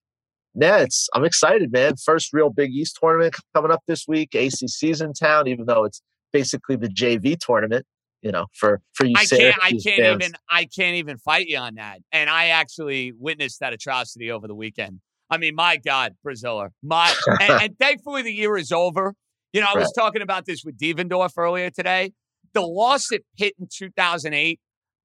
it's 0.55 1.09
I'm 1.14 1.25
excited, 1.25 1.73
man. 1.73 1.97
First 1.97 2.33
real 2.33 2.50
Big 2.50 2.71
East 2.71 2.97
tournament 3.00 3.35
coming 3.55 3.71
up 3.71 3.83
this 3.87 4.07
week. 4.09 4.31
ACC's 4.35 5.00
in 5.00 5.12
town, 5.12 5.47
even 5.49 5.67
though 5.67 5.85
it's 5.85 6.00
basically 6.33 6.76
the 6.76 6.88
JV 6.88 7.37
tournament 7.38 7.85
you 8.23 8.31
know, 8.31 8.47
for 8.55 8.81
for 8.95 9.05
you. 9.05 9.14
I 9.17 9.26
can't. 9.26 9.57
I 9.62 9.71
can't 9.71 9.83
fans. 9.85 10.23
even. 10.23 10.33
I 10.49 10.64
can't 10.64 10.97
even 10.97 11.19
fight 11.19 11.47
you 11.49 11.59
on 11.59 11.75
that. 11.75 11.99
And 12.12 12.31
I 12.31 12.49
actually 12.49 13.12
witnessed 13.19 13.61
that 13.61 13.73
atrocity 13.73 14.31
over 14.31 14.47
the 14.47 14.55
weekend. 14.55 15.00
I 15.29 15.38
mean, 15.38 15.55
my 15.55 15.76
God, 15.76 16.14
Braziller. 16.25 16.69
My 16.83 17.14
and, 17.41 17.62
and 17.62 17.79
thankfully 17.79 18.23
the 18.23 18.33
year 18.33 18.57
is 18.57 18.73
over. 18.73 19.14
You 19.52 19.61
know, 19.61 19.67
I 19.75 19.79
was 19.79 19.93
talking 19.93 20.23
about 20.23 20.47
this 20.47 20.64
with 20.64 20.79
Devendorf 20.79 21.33
earlier 21.37 21.69
today. 21.69 22.12
The 22.55 22.62
loss 22.62 23.12
at 23.12 23.21
Pitt 23.38 23.55
in 23.59 23.69
2008 23.71 24.61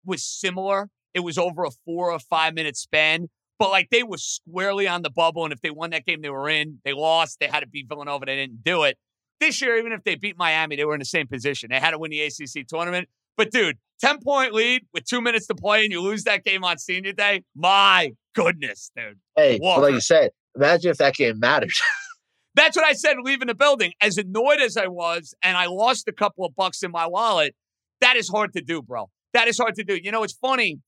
was 0.06 0.24
similar. 0.24 0.90
It 1.14 1.22
was 1.22 1.38
over 1.38 1.64
a 1.64 1.72
four 1.86 2.12
or 2.12 2.20
five 2.20 2.54
minute 2.54 2.78
span, 2.78 3.28
but 3.58 3.72
like 3.72 3.90
they 3.90 4.04
were 4.04 4.18
squarely 4.18 4.88
on 4.88 5.02
the 5.02 5.10
bubble. 5.10 5.44
And 5.44 5.52
if 5.52 5.62
they 5.62 5.72
won 5.72 5.90
that 5.90 6.06
game, 6.06 6.22
they 6.22 6.30
were 6.30 6.48
in. 6.48 6.80
They 6.86 6.94
lost. 6.94 7.40
They 7.40 7.48
had 7.48 7.62
to 7.62 7.68
beat 7.68 7.88
Villanova. 7.90 8.26
They 8.26 8.36
didn't 8.36 8.64
do 8.64 8.84
it. 8.84 8.98
This 9.40 9.62
year, 9.62 9.78
even 9.78 9.92
if 9.92 10.04
they 10.04 10.16
beat 10.16 10.38
Miami, 10.38 10.76
they 10.76 10.86
were 10.86 10.96
in 10.96 11.00
the 11.00 11.06
same 11.06 11.28
position. 11.28 11.70
They 11.72 11.80
had 11.80 11.92
to 11.92 12.00
win 12.00 12.12
the 12.12 12.22
ACC 12.22 12.68
tournament. 12.68 13.08
But 13.36 13.52
dude, 13.52 13.78
10 14.02 14.20
point 14.24 14.54
lead 14.54 14.84
with 14.94 15.06
two 15.06 15.22
minutes 15.22 15.48
to 15.48 15.56
play 15.56 15.84
and 15.84 15.92
you 15.92 16.02
lose 16.02 16.24
that 16.24 16.44
game 16.44 16.64
on 16.64 16.78
senior 16.78 17.14
day. 17.14 17.44
My 17.56 18.12
goodness, 18.34 18.92
dude. 18.96 19.20
Hey, 19.36 19.60
but 19.62 19.82
like 19.82 19.94
you 19.94 20.02
said, 20.02 20.32
imagine 20.56 20.92
if 20.92 20.98
that 20.98 21.14
game 21.14 21.40
mattered. 21.40 21.72
That's 22.56 22.76
what 22.76 22.86
I 22.86 22.94
said 22.94 23.18
leaving 23.22 23.48
the 23.48 23.56
building. 23.56 23.94
As 24.02 24.18
annoyed 24.18 24.60
as 24.60 24.78
I 24.78 24.88
was, 24.88 25.36
and 25.44 25.56
I 25.56 25.68
lost 25.68 26.08
a 26.08 26.12
couple 26.12 26.44
of 26.44 26.56
bucks 26.56 26.82
in 26.82 26.90
my 26.90 27.06
wallet, 27.06 27.54
that 28.02 28.16
is 28.16 28.30
hard 28.30 28.54
to 28.54 28.62
do, 28.62 28.82
bro. 28.82 29.10
That 29.34 29.48
is 29.48 29.60
hard 29.60 29.76
to 29.76 29.84
do. 29.84 29.96
You 30.02 30.12
know, 30.12 30.24
it's 30.24 30.34
funny. 30.34 30.80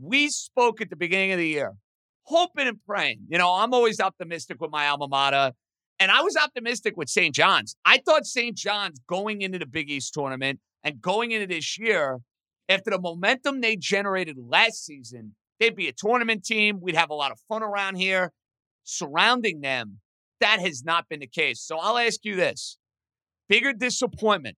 We 0.00 0.28
spoke 0.28 0.80
at 0.80 0.88
the 0.88 0.96
beginning 0.96 1.32
of 1.32 1.38
the 1.38 1.46
year, 1.46 1.74
hoping 2.22 2.66
and 2.66 2.78
praying. 2.86 3.26
You 3.28 3.36
know, 3.36 3.52
I'm 3.52 3.74
always 3.74 4.00
optimistic 4.00 4.58
with 4.60 4.70
my 4.70 4.88
alma 4.88 5.08
mater. 5.08 5.52
And 6.00 6.10
I 6.10 6.22
was 6.22 6.34
optimistic 6.34 6.96
with 6.96 7.10
St. 7.10 7.34
John's. 7.34 7.76
I 7.84 7.98
thought 7.98 8.24
St. 8.24 8.56
John's 8.56 8.98
going 9.06 9.42
into 9.42 9.58
the 9.58 9.66
Big 9.66 9.90
East 9.90 10.14
tournament 10.14 10.58
and 10.82 11.00
going 11.00 11.30
into 11.30 11.46
this 11.46 11.78
year, 11.78 12.20
after 12.70 12.90
the 12.90 12.98
momentum 12.98 13.60
they 13.60 13.76
generated 13.76 14.36
last 14.38 14.84
season, 14.84 15.34
they'd 15.58 15.76
be 15.76 15.88
a 15.88 15.92
tournament 15.92 16.44
team. 16.44 16.80
We'd 16.80 16.94
have 16.94 17.10
a 17.10 17.14
lot 17.14 17.32
of 17.32 17.38
fun 17.48 17.62
around 17.62 17.96
here 17.96 18.32
surrounding 18.84 19.60
them. 19.60 19.98
That 20.40 20.58
has 20.60 20.82
not 20.82 21.06
been 21.08 21.20
the 21.20 21.26
case. 21.26 21.60
So 21.60 21.76
I'll 21.78 21.98
ask 21.98 22.24
you 22.24 22.34
this 22.34 22.78
bigger 23.48 23.74
disappointment. 23.74 24.56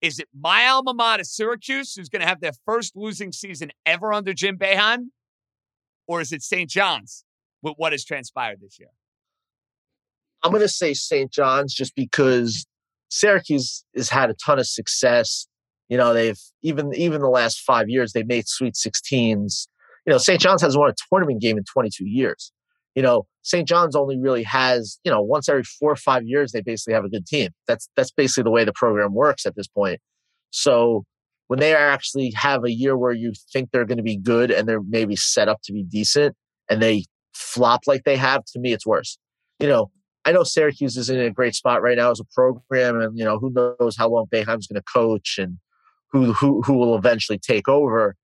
Is 0.00 0.18
it 0.18 0.28
my 0.36 0.66
alma 0.66 0.94
mater, 0.94 1.22
Syracuse, 1.22 1.94
who's 1.94 2.08
going 2.08 2.22
to 2.22 2.28
have 2.28 2.40
their 2.40 2.54
first 2.66 2.96
losing 2.96 3.30
season 3.30 3.70
ever 3.86 4.12
under 4.12 4.34
Jim 4.34 4.58
Boeheim? 4.58 5.10
Or 6.08 6.20
is 6.20 6.32
it 6.32 6.42
St. 6.42 6.68
John's 6.68 7.24
with 7.62 7.74
what 7.76 7.92
has 7.92 8.04
transpired 8.04 8.58
this 8.60 8.80
year? 8.80 8.88
I'm 10.42 10.50
going 10.50 10.62
to 10.62 10.68
say 10.68 10.94
St. 10.94 11.30
John's 11.32 11.74
just 11.74 11.94
because 11.94 12.66
Syracuse 13.10 13.84
has 13.94 14.08
had 14.08 14.30
a 14.30 14.34
ton 14.34 14.58
of 14.58 14.66
success. 14.66 15.46
You 15.88 15.96
know, 15.96 16.14
they've 16.14 16.38
even 16.62 16.92
even 16.94 17.20
the 17.20 17.28
last 17.28 17.60
five 17.60 17.88
years 17.88 18.12
they've 18.12 18.26
made 18.26 18.48
Sweet 18.48 18.74
16s. 18.74 19.68
You 20.06 20.12
know, 20.12 20.18
St. 20.18 20.40
John's 20.40 20.62
hasn't 20.62 20.80
won 20.80 20.90
a 20.90 20.94
tournament 21.10 21.40
game 21.40 21.58
in 21.58 21.64
22 21.64 22.06
years. 22.06 22.52
You 22.94 23.02
know, 23.02 23.26
St. 23.42 23.68
John's 23.68 23.94
only 23.94 24.18
really 24.18 24.42
has 24.44 24.98
you 25.04 25.12
know 25.12 25.22
once 25.22 25.48
every 25.48 25.64
four 25.64 25.92
or 25.92 25.96
five 25.96 26.22
years 26.24 26.52
they 26.52 26.62
basically 26.62 26.94
have 26.94 27.04
a 27.04 27.08
good 27.08 27.26
team. 27.26 27.50
That's 27.68 27.88
that's 27.96 28.10
basically 28.10 28.44
the 28.44 28.50
way 28.50 28.64
the 28.64 28.72
program 28.72 29.14
works 29.14 29.46
at 29.46 29.54
this 29.56 29.68
point. 29.68 30.00
So 30.50 31.04
when 31.48 31.58
they 31.58 31.74
actually 31.74 32.32
have 32.34 32.64
a 32.64 32.72
year 32.72 32.96
where 32.96 33.12
you 33.12 33.32
think 33.52 33.70
they're 33.70 33.84
going 33.84 33.98
to 33.98 34.02
be 34.02 34.16
good 34.16 34.50
and 34.50 34.66
they're 34.66 34.82
maybe 34.82 35.16
set 35.16 35.48
up 35.48 35.60
to 35.64 35.72
be 35.72 35.82
decent 35.82 36.34
and 36.70 36.80
they 36.80 37.04
flop 37.34 37.82
like 37.86 38.04
they 38.04 38.16
have, 38.16 38.44
to 38.46 38.58
me 38.58 38.72
it's 38.72 38.86
worse. 38.86 39.18
You 39.60 39.68
know, 39.68 39.90
I 40.24 40.32
know 40.32 40.44
Syracuse 40.44 40.96
is 40.96 41.10
in 41.10 41.18
a 41.18 41.30
great 41.30 41.54
spot 41.54 41.82
right 41.82 41.96
now 41.96 42.10
as 42.10 42.20
a 42.20 42.24
program, 42.24 43.00
and 43.00 43.18
you 43.18 43.24
know 43.24 43.38
who 43.38 43.50
knows 43.50 43.96
how 43.96 44.08
long 44.08 44.26
Boeheim's 44.32 44.66
going 44.66 44.80
to 44.80 44.82
coach 44.82 45.36
and 45.38 45.58
who 46.10 46.32
who 46.32 46.62
who 46.62 46.74
will 46.74 46.96
eventually 46.96 47.38
take 47.38 47.68
over. 47.68 48.16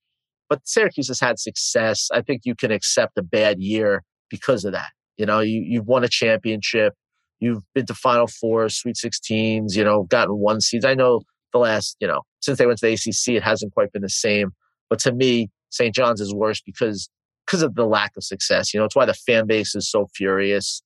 But 0.49 0.67
Syracuse 0.67 1.09
has 1.09 1.21
had 1.21 1.39
success. 1.39 2.09
I 2.13 2.23
think 2.23 2.43
you 2.45 2.55
can 2.55 2.71
accept 2.71 3.19
a 3.19 3.23
bad 3.23 3.61
year 3.61 4.05
because 4.31 4.65
of 4.65 4.73
that. 4.73 4.91
You 5.17 5.27
know, 5.27 5.41
you 5.41 5.63
you've 5.67 5.87
won 5.87 6.05
a 6.05 6.09
championship, 6.09 6.95
you've 7.41 7.63
been 7.75 7.87
to 7.87 7.95
Final 7.95 8.29
Four, 8.29 8.69
Sweet 8.69 8.97
Sixteens. 8.97 9.77
You 9.77 9.85
know, 9.85 10.05
gotten 10.05 10.39
one 10.39 10.61
seeds. 10.61 10.85
I 10.85 10.95
know 10.95 11.23
the 11.53 11.59
last 11.59 11.97
you 12.01 12.07
know 12.07 12.23
since 12.41 12.59
they 12.59 12.67
went 12.67 12.79
to 12.79 12.87
the 12.87 12.93
ACC, 12.93 13.37
it 13.37 13.43
hasn't 13.43 13.75
quite 13.75 13.93
been 13.93 14.03
the 14.03 14.09
same. 14.09 14.53
But 14.89 15.01
to 15.01 15.13
me, 15.13 15.51
St. 15.71 15.95
John's 15.95 16.21
is 16.21 16.35
worse 16.35 16.61
because 16.61 17.11
because 17.47 17.63
of 17.63 17.75
the 17.75 17.87
lack 17.87 18.13
of 18.17 18.25
success. 18.25 18.73
You 18.73 18.81
know, 18.81 18.85
it's 18.85 18.97
why 18.97 19.07
the 19.07 19.15
fan 19.15 19.47
base 19.47 19.75
is 19.75 19.91
so 19.91 20.07
furious. 20.15 20.83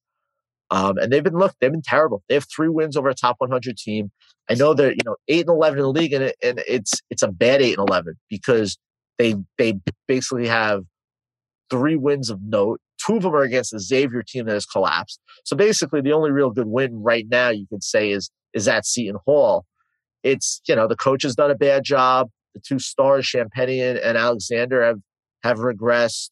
Um, 0.72 0.96
and 0.96 1.12
they've 1.12 1.22
been 1.22 1.36
look, 1.36 1.54
they've 1.60 1.70
been 1.70 1.82
terrible. 1.82 2.22
They 2.28 2.34
have 2.34 2.46
three 2.50 2.70
wins 2.70 2.96
over 2.96 3.10
a 3.10 3.14
top 3.14 3.36
100 3.38 3.76
team. 3.76 4.10
I 4.48 4.54
know 4.54 4.72
they're 4.72 4.92
you 4.92 5.04
know 5.04 5.16
eight 5.28 5.42
and 5.42 5.50
11 5.50 5.78
in 5.78 5.82
the 5.82 5.90
league, 5.90 6.14
and, 6.14 6.24
it, 6.24 6.36
and 6.42 6.62
it's 6.66 6.94
it's 7.10 7.22
a 7.22 7.28
bad 7.28 7.60
eight 7.60 7.78
and 7.78 7.86
11 7.88 8.14
because 8.30 8.78
they 9.18 9.34
they 9.58 9.74
basically 10.08 10.48
have 10.48 10.84
three 11.70 11.96
wins 11.96 12.30
of 12.30 12.40
note. 12.42 12.80
Two 13.04 13.16
of 13.16 13.22
them 13.22 13.34
are 13.34 13.42
against 13.42 13.72
the 13.72 13.80
Xavier 13.80 14.22
team 14.22 14.46
that 14.46 14.54
has 14.54 14.64
collapsed. 14.64 15.20
So 15.44 15.56
basically, 15.56 16.00
the 16.00 16.12
only 16.12 16.30
real 16.30 16.50
good 16.50 16.68
win 16.68 17.02
right 17.02 17.26
now 17.28 17.50
you 17.50 17.66
could 17.68 17.84
say 17.84 18.10
is 18.10 18.30
is 18.54 18.66
at 18.66 18.86
Seton 18.86 19.20
Hall. 19.26 19.66
It's 20.22 20.62
you 20.66 20.74
know 20.74 20.88
the 20.88 20.96
coach 20.96 21.22
has 21.24 21.34
done 21.34 21.50
a 21.50 21.54
bad 21.54 21.84
job. 21.84 22.30
The 22.54 22.60
two 22.60 22.78
stars, 22.78 23.26
Champagnie 23.26 23.82
and 23.82 24.16
Alexander, 24.16 24.82
have 24.82 25.00
have 25.42 25.58
regressed. 25.58 26.30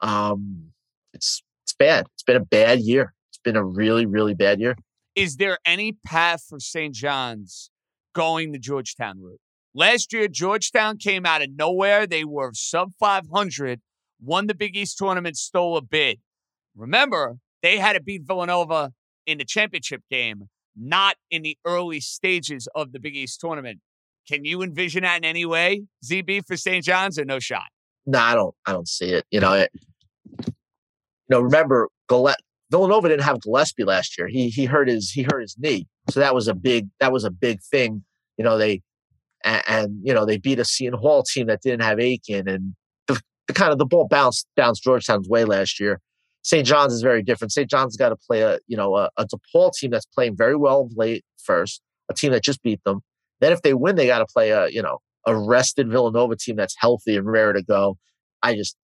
Um, 0.00 0.70
it's 1.12 1.42
it's 1.64 1.74
bad. 1.74 2.06
It's 2.14 2.22
been 2.22 2.36
a 2.36 2.44
bad 2.44 2.80
year. 2.80 3.13
Been 3.44 3.56
a 3.56 3.64
really 3.64 4.06
really 4.06 4.34
bad 4.34 4.58
year. 4.60 4.76
Is 5.14 5.36
there 5.36 5.58
any 5.64 5.92
path 5.92 6.44
for 6.48 6.58
St. 6.58 6.92
John's 6.94 7.70
going 8.14 8.50
the 8.52 8.58
Georgetown 8.58 9.20
route? 9.20 9.40
Last 9.74 10.12
year, 10.12 10.28
Georgetown 10.28 10.98
came 10.98 11.24
out 11.26 11.42
of 11.42 11.50
nowhere. 11.56 12.06
They 12.06 12.24
were 12.24 12.50
sub 12.54 12.92
500, 12.98 13.80
won 14.20 14.46
the 14.46 14.54
Big 14.54 14.76
East 14.76 14.98
tournament, 14.98 15.36
stole 15.36 15.76
a 15.76 15.82
bid. 15.82 16.18
Remember, 16.76 17.36
they 17.62 17.78
had 17.78 17.92
to 17.94 18.02
beat 18.02 18.22
Villanova 18.24 18.92
in 19.26 19.38
the 19.38 19.44
championship 19.44 20.02
game. 20.10 20.48
not 20.76 21.16
in 21.30 21.42
the 21.42 21.56
early 21.64 22.00
stages 22.00 22.68
of 22.74 22.92
the 22.92 22.98
Big 22.98 23.14
East 23.16 23.40
tournament. 23.40 23.80
Can 24.28 24.44
you 24.44 24.62
envision 24.62 25.02
that 25.02 25.18
in 25.18 25.24
any 25.24 25.44
way, 25.44 25.84
ZB 26.04 26.46
for 26.46 26.56
St. 26.56 26.84
John's, 26.84 27.18
or 27.18 27.24
no 27.24 27.38
shot? 27.38 27.68
No, 28.06 28.18
I 28.18 28.34
don't. 28.34 28.54
I 28.66 28.72
don't 28.72 28.88
see 28.88 29.10
it. 29.12 29.24
You 29.30 29.40
know, 29.40 29.52
it, 29.54 29.70
you 30.38 30.54
know. 31.30 31.40
Remember, 31.40 31.88
Gillette, 32.10 32.40
Villanova 32.70 33.08
didn't 33.08 33.24
have 33.24 33.40
Gillespie 33.40 33.84
last 33.84 34.18
year. 34.18 34.28
He 34.28 34.48
he 34.48 34.64
hurt 34.64 34.88
his 34.88 35.10
he 35.10 35.22
hurt 35.22 35.42
his 35.42 35.56
knee, 35.58 35.86
so 36.10 36.20
that 36.20 36.34
was 36.34 36.48
a 36.48 36.54
big 36.54 36.88
that 37.00 37.12
was 37.12 37.24
a 37.24 37.30
big 37.30 37.60
thing. 37.62 38.04
You 38.36 38.44
know, 38.44 38.58
they 38.58 38.82
and, 39.44 39.62
and 39.66 40.00
you 40.02 40.14
know 40.14 40.24
they 40.24 40.38
beat 40.38 40.58
a 40.58 40.64
Seton 40.64 40.98
Hall 40.98 41.22
team 41.22 41.46
that 41.46 41.62
didn't 41.62 41.82
have 41.82 42.00
Aiken, 42.00 42.48
and 42.48 42.74
the, 43.06 43.20
the 43.46 43.52
kind 43.52 43.72
of 43.72 43.78
the 43.78 43.86
ball 43.86 44.08
bounced 44.08 44.46
bounced 44.56 44.82
Georgetown's 44.82 45.28
way 45.28 45.44
last 45.44 45.78
year. 45.78 46.00
St. 46.42 46.66
John's 46.66 46.92
is 46.92 47.00
very 47.00 47.22
different. 47.22 47.52
St. 47.52 47.70
John's 47.70 47.96
got 47.96 48.10
to 48.10 48.16
play 48.16 48.42
a 48.42 48.58
you 48.66 48.76
know 48.76 48.96
a, 48.96 49.10
a 49.16 49.26
DePaul 49.26 49.72
team 49.72 49.90
that's 49.90 50.06
playing 50.06 50.36
very 50.36 50.56
well 50.56 50.88
late 50.94 51.24
first, 51.42 51.82
a 52.10 52.14
team 52.14 52.32
that 52.32 52.42
just 52.42 52.62
beat 52.62 52.82
them. 52.84 53.00
Then 53.40 53.52
if 53.52 53.62
they 53.62 53.74
win, 53.74 53.96
they 53.96 54.06
got 54.06 54.18
to 54.18 54.26
play 54.26 54.50
a 54.50 54.68
you 54.68 54.82
know 54.82 54.98
a 55.26 55.36
rested 55.36 55.90
Villanova 55.90 56.36
team 56.36 56.56
that's 56.56 56.76
healthy 56.78 57.16
and 57.16 57.26
rare 57.26 57.52
to 57.52 57.62
go. 57.62 57.98
I 58.42 58.54
just 58.54 58.76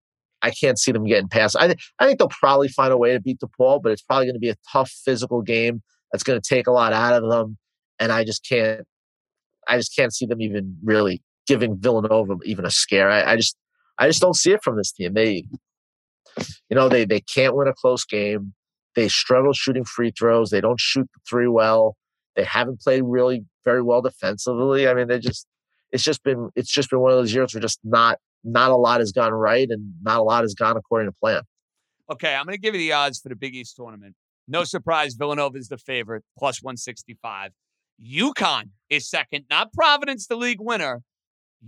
I 0.43 0.51
can't 0.51 0.79
see 0.79 0.93
them 0.93 1.05
getting 1.05 1.29
past. 1.29 1.57
I 1.59 1.67
th- 1.69 1.93
I 1.99 2.07
think 2.07 2.19
they'll 2.19 2.29
probably 2.29 2.69
find 2.69 2.93
a 2.93 2.99
way 2.99 3.13
to 3.13 3.21
beat 3.21 3.41
DePaul, 3.41 3.83
but 3.83 3.93
it's 3.93 4.03
probably 4.03 4.27
going 4.27 4.35
to 4.35 4.41
be 4.41 4.51
a 4.51 4.57
tough 4.73 4.91
physical 5.05 5.43
game 5.43 5.83
that's 6.13 6.25
going 6.25 6.41
to 6.41 6.49
take 6.49 6.67
a 6.67 6.73
lot 6.73 6.93
out 6.93 7.23
of 7.23 7.29
them. 7.29 7.59
And 7.99 8.11
I 8.11 8.25
just 8.25 8.47
can't 8.49 8.87
I 9.69 9.77
just 9.77 9.95
can't 9.95 10.15
see 10.15 10.27
them 10.27 10.41
even 10.41 10.77
really 10.83 11.23
giving 11.47 11.77
Villanova 11.79 12.37
even 12.45 12.65
a 12.65 12.71
scare. 12.71 13.11
I, 13.11 13.33
I 13.33 13.37
just 13.37 13.57
I 13.99 14.07
just 14.07 14.21
don't 14.21 14.37
see 14.37 14.53
it 14.53 14.63
from 14.63 14.77
this 14.77 14.93
team. 14.93 15.15
They 15.15 15.45
you 16.69 16.77
know 16.77 16.89
they 16.89 17.05
they 17.05 17.21
can't 17.21 17.57
win 17.57 17.69
a 17.69 17.75
close 17.75 18.05
game. 18.05 18.55
They 18.97 19.09
struggle 19.09 19.53
shooting 19.53 19.85
free 19.85 20.11
throws. 20.11 20.51
They 20.51 20.61
don't 20.61 20.81
shoot 20.81 21.09
the 21.15 21.21
three 21.29 21.49
well. 21.49 21.97
They 22.35 22.45
haven't 22.45 22.81
played 22.81 23.03
really 23.05 23.45
very 23.65 23.83
well 23.83 24.03
defensively. 24.03 24.89
I 24.89 24.95
mean, 24.95 25.09
they 25.09 25.19
just 25.19 25.47
it's 25.93 26.03
just 26.03 26.23
been 26.23 26.51
it's 26.57 26.73
just 26.73 26.91
been 26.91 27.01
one 27.01 27.13
of 27.13 27.19
those 27.19 27.35
years 27.35 27.55
where 27.55 27.61
just 27.61 27.81
not 27.85 28.19
not 28.45 28.71
a 28.71 28.77
lot 28.77 29.01
has 29.01 29.13
gone 29.13 29.33
right 29.33 29.69
and 29.71 29.93
not 30.03 30.19
a 30.19 30.23
lot 30.23 30.43
has 30.43 30.55
gone 30.55 30.77
according 30.77 31.09
to 31.09 31.13
plan. 31.13 31.43
Okay, 32.11 32.35
I'm 32.35 32.45
going 32.45 32.57
to 32.57 32.61
give 32.61 32.75
you 32.75 32.81
the 32.81 32.93
odds 32.93 33.21
for 33.21 33.29
the 33.29 33.37
Big 33.37 33.55
East 33.55 33.77
tournament. 33.77 34.15
No 34.49 34.65
surprise, 34.65 35.15
Villanova 35.15 35.59
is 35.59 35.69
the 35.69 35.79
favorite, 35.79 36.25
plus 36.37 36.63
165. 36.63 37.53
UConn 38.05 38.71
is 38.89 39.09
second, 39.09 39.45
not 39.51 39.73
Providence, 39.73 40.27
the 40.27 40.37
league 40.37 40.61
winner. 40.61 41.03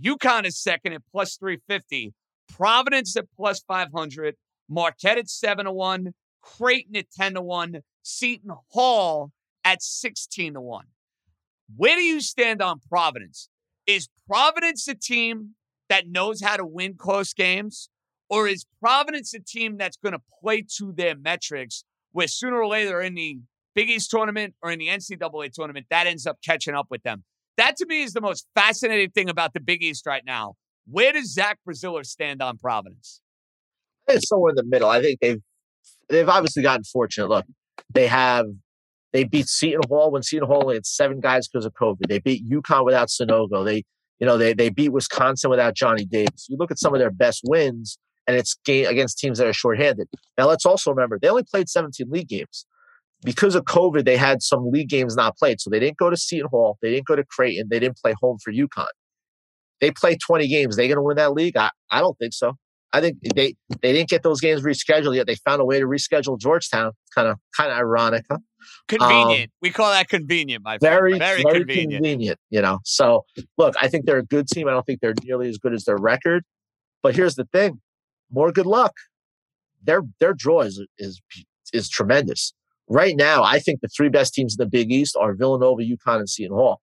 UConn 0.01 0.45
is 0.45 0.59
second 0.59 0.93
at 0.93 1.01
plus 1.11 1.37
350. 1.37 2.13
Providence 2.51 3.15
at 3.15 3.25
plus 3.35 3.61
500. 3.61 4.35
Marquette 4.69 5.17
at 5.17 5.29
7 5.29 5.65
to 5.65 5.71
1. 5.71 6.13
Creighton 6.41 6.95
at 6.95 7.11
10 7.11 7.35
to 7.35 7.41
1. 7.41 7.79
Seton 8.01 8.51
Hall 8.71 9.31
at 9.63 9.81
16 9.81 10.55
to 10.55 10.61
1. 10.61 10.85
Where 11.75 11.95
do 11.95 12.03
you 12.03 12.19
stand 12.19 12.61
on 12.61 12.81
Providence? 12.89 13.49
Is 13.87 14.09
Providence 14.27 14.87
a 14.87 14.95
team 14.95 15.55
that 15.93 16.07
knows 16.07 16.41
how 16.41 16.57
to 16.57 16.65
win 16.65 16.95
close 16.97 17.33
games? 17.33 17.87
Or 18.27 18.47
is 18.47 18.65
Providence 18.81 19.31
a 19.35 19.39
team 19.39 19.77
that's 19.77 19.95
going 19.95 20.13
to 20.13 20.21
play 20.41 20.65
to 20.77 20.91
their 20.91 21.15
metrics 21.15 21.83
where 22.13 22.27
sooner 22.27 22.57
or 22.57 22.67
later 22.67 22.99
in 22.99 23.13
the 23.13 23.37
Big 23.75 23.91
East 23.91 24.09
tournament 24.09 24.55
or 24.63 24.71
in 24.71 24.79
the 24.79 24.87
NCAA 24.87 25.51
tournament, 25.53 25.85
that 25.91 26.07
ends 26.07 26.25
up 26.25 26.39
catching 26.43 26.73
up 26.73 26.87
with 26.89 27.03
them? 27.03 27.23
That 27.57 27.75
to 27.77 27.85
me 27.85 28.01
is 28.01 28.13
the 28.13 28.21
most 28.21 28.47
fascinating 28.55 29.11
thing 29.11 29.29
about 29.29 29.53
the 29.53 29.59
Big 29.59 29.83
East 29.83 30.07
right 30.07 30.23
now. 30.25 30.55
Where 30.89 31.13
does 31.13 31.31
Zach 31.31 31.59
Braziller 31.67 32.03
stand 32.03 32.41
on 32.41 32.57
Providence? 32.57 33.21
It's 34.07 34.27
somewhere 34.27 34.49
in 34.49 34.55
the 34.55 34.65
middle. 34.65 34.89
I 34.89 34.99
think 34.99 35.19
they've 35.21 35.41
they've 36.09 36.27
obviously 36.27 36.63
gotten 36.63 36.85
fortunate. 36.85 37.29
Look, 37.29 37.45
they 37.93 38.07
have 38.07 38.47
they 39.11 39.25
beat 39.25 39.47
Seton 39.47 39.81
Hall 39.87 40.09
when 40.09 40.23
Seton 40.23 40.47
Hall 40.47 40.73
had 40.73 40.87
seven 40.87 41.19
guys 41.19 41.47
because 41.47 41.67
of 41.67 41.73
COVID. 41.73 42.07
They 42.09 42.17
beat 42.17 42.49
UConn 42.49 42.83
without 42.83 43.09
Sanogo. 43.09 43.63
They 43.63 43.83
you 44.19 44.27
know, 44.27 44.37
they 44.37 44.53
they 44.53 44.69
beat 44.69 44.89
Wisconsin 44.89 45.49
without 45.49 45.75
Johnny 45.75 46.05
Davis. 46.05 46.47
You 46.49 46.57
look 46.57 46.71
at 46.71 46.79
some 46.79 46.93
of 46.93 46.99
their 46.99 47.11
best 47.11 47.41
wins, 47.43 47.97
and 48.27 48.37
it's 48.37 48.55
game 48.65 48.87
against 48.87 49.19
teams 49.19 49.37
that 49.39 49.47
are 49.47 49.53
shorthanded. 49.53 50.07
Now 50.37 50.47
let's 50.47 50.65
also 50.65 50.91
remember 50.91 51.19
they 51.19 51.29
only 51.29 51.43
played 51.43 51.69
17 51.69 52.09
league 52.09 52.29
games. 52.29 52.65
Because 53.23 53.55
of 53.55 53.63
COVID, 53.63 54.03
they 54.03 54.17
had 54.17 54.43
some 54.43 54.69
league 54.69 54.89
games 54.89 55.15
not 55.15 55.37
played. 55.37 55.61
So 55.61 55.69
they 55.69 55.79
didn't 55.79 55.97
go 55.97 56.09
to 56.09 56.17
Seton 56.17 56.49
Hall, 56.49 56.77
they 56.81 56.91
didn't 56.91 57.07
go 57.07 57.15
to 57.15 57.23
Creighton, 57.23 57.69
they 57.69 57.79
didn't 57.79 57.97
play 57.97 58.13
home 58.19 58.37
for 58.43 58.51
UConn. 58.51 58.87
They 59.79 59.91
played 59.91 60.19
20 60.25 60.47
games. 60.47 60.75
They 60.75 60.87
gonna 60.87 61.01
win 61.01 61.17
that 61.17 61.33
league? 61.33 61.57
I, 61.57 61.71
I 61.91 61.99
don't 61.99 62.17
think 62.17 62.33
so. 62.33 62.57
I 62.93 63.01
think 63.01 63.17
they 63.21 63.55
they 63.81 63.91
didn't 63.91 64.09
get 64.09 64.21
those 64.21 64.39
games 64.39 64.61
rescheduled 64.61 65.15
yet. 65.15 65.25
They 65.25 65.35
found 65.35 65.61
a 65.61 65.65
way 65.65 65.79
to 65.79 65.85
reschedule 65.85 66.39
Georgetown. 66.39 66.91
Kind 67.13 67.27
of 67.27 67.37
kind 67.57 67.71
of 67.71 67.77
ironic, 67.77 68.25
huh? 68.29 68.37
Convenient. 68.87 69.43
Um, 69.43 69.57
we 69.61 69.69
call 69.69 69.91
that 69.91 70.09
convenient, 70.09 70.63
my 70.63 70.77
very, 70.79 71.11
friend. 71.11 71.21
Very, 71.21 71.43
very 71.43 71.59
convenient. 71.59 72.03
convenient. 72.03 72.39
You 72.49 72.61
know. 72.61 72.79
So 72.83 73.25
look, 73.57 73.75
I 73.81 73.87
think 73.87 74.05
they're 74.05 74.19
a 74.19 74.25
good 74.25 74.47
team. 74.47 74.67
I 74.67 74.71
don't 74.71 74.85
think 74.85 74.99
they're 75.01 75.15
nearly 75.23 75.49
as 75.49 75.57
good 75.57 75.73
as 75.73 75.85
their 75.85 75.97
record. 75.97 76.43
But 77.01 77.15
here's 77.15 77.35
the 77.35 77.45
thing: 77.45 77.81
more 78.31 78.51
good 78.51 78.65
luck. 78.65 78.93
Their 79.83 80.01
their 80.19 80.33
draw 80.33 80.61
is 80.61 80.85
is 80.97 81.21
is 81.73 81.89
tremendous. 81.89 82.53
Right 82.89 83.15
now, 83.15 83.43
I 83.43 83.59
think 83.59 83.81
the 83.81 83.87
three 83.87 84.09
best 84.09 84.33
teams 84.33 84.55
in 84.57 84.63
the 84.63 84.69
Big 84.69 84.91
East 84.91 85.15
are 85.15 85.33
Villanova, 85.33 85.81
UConn, 85.83 86.19
and 86.19 86.29
Seton 86.29 86.55
Hall. 86.55 86.81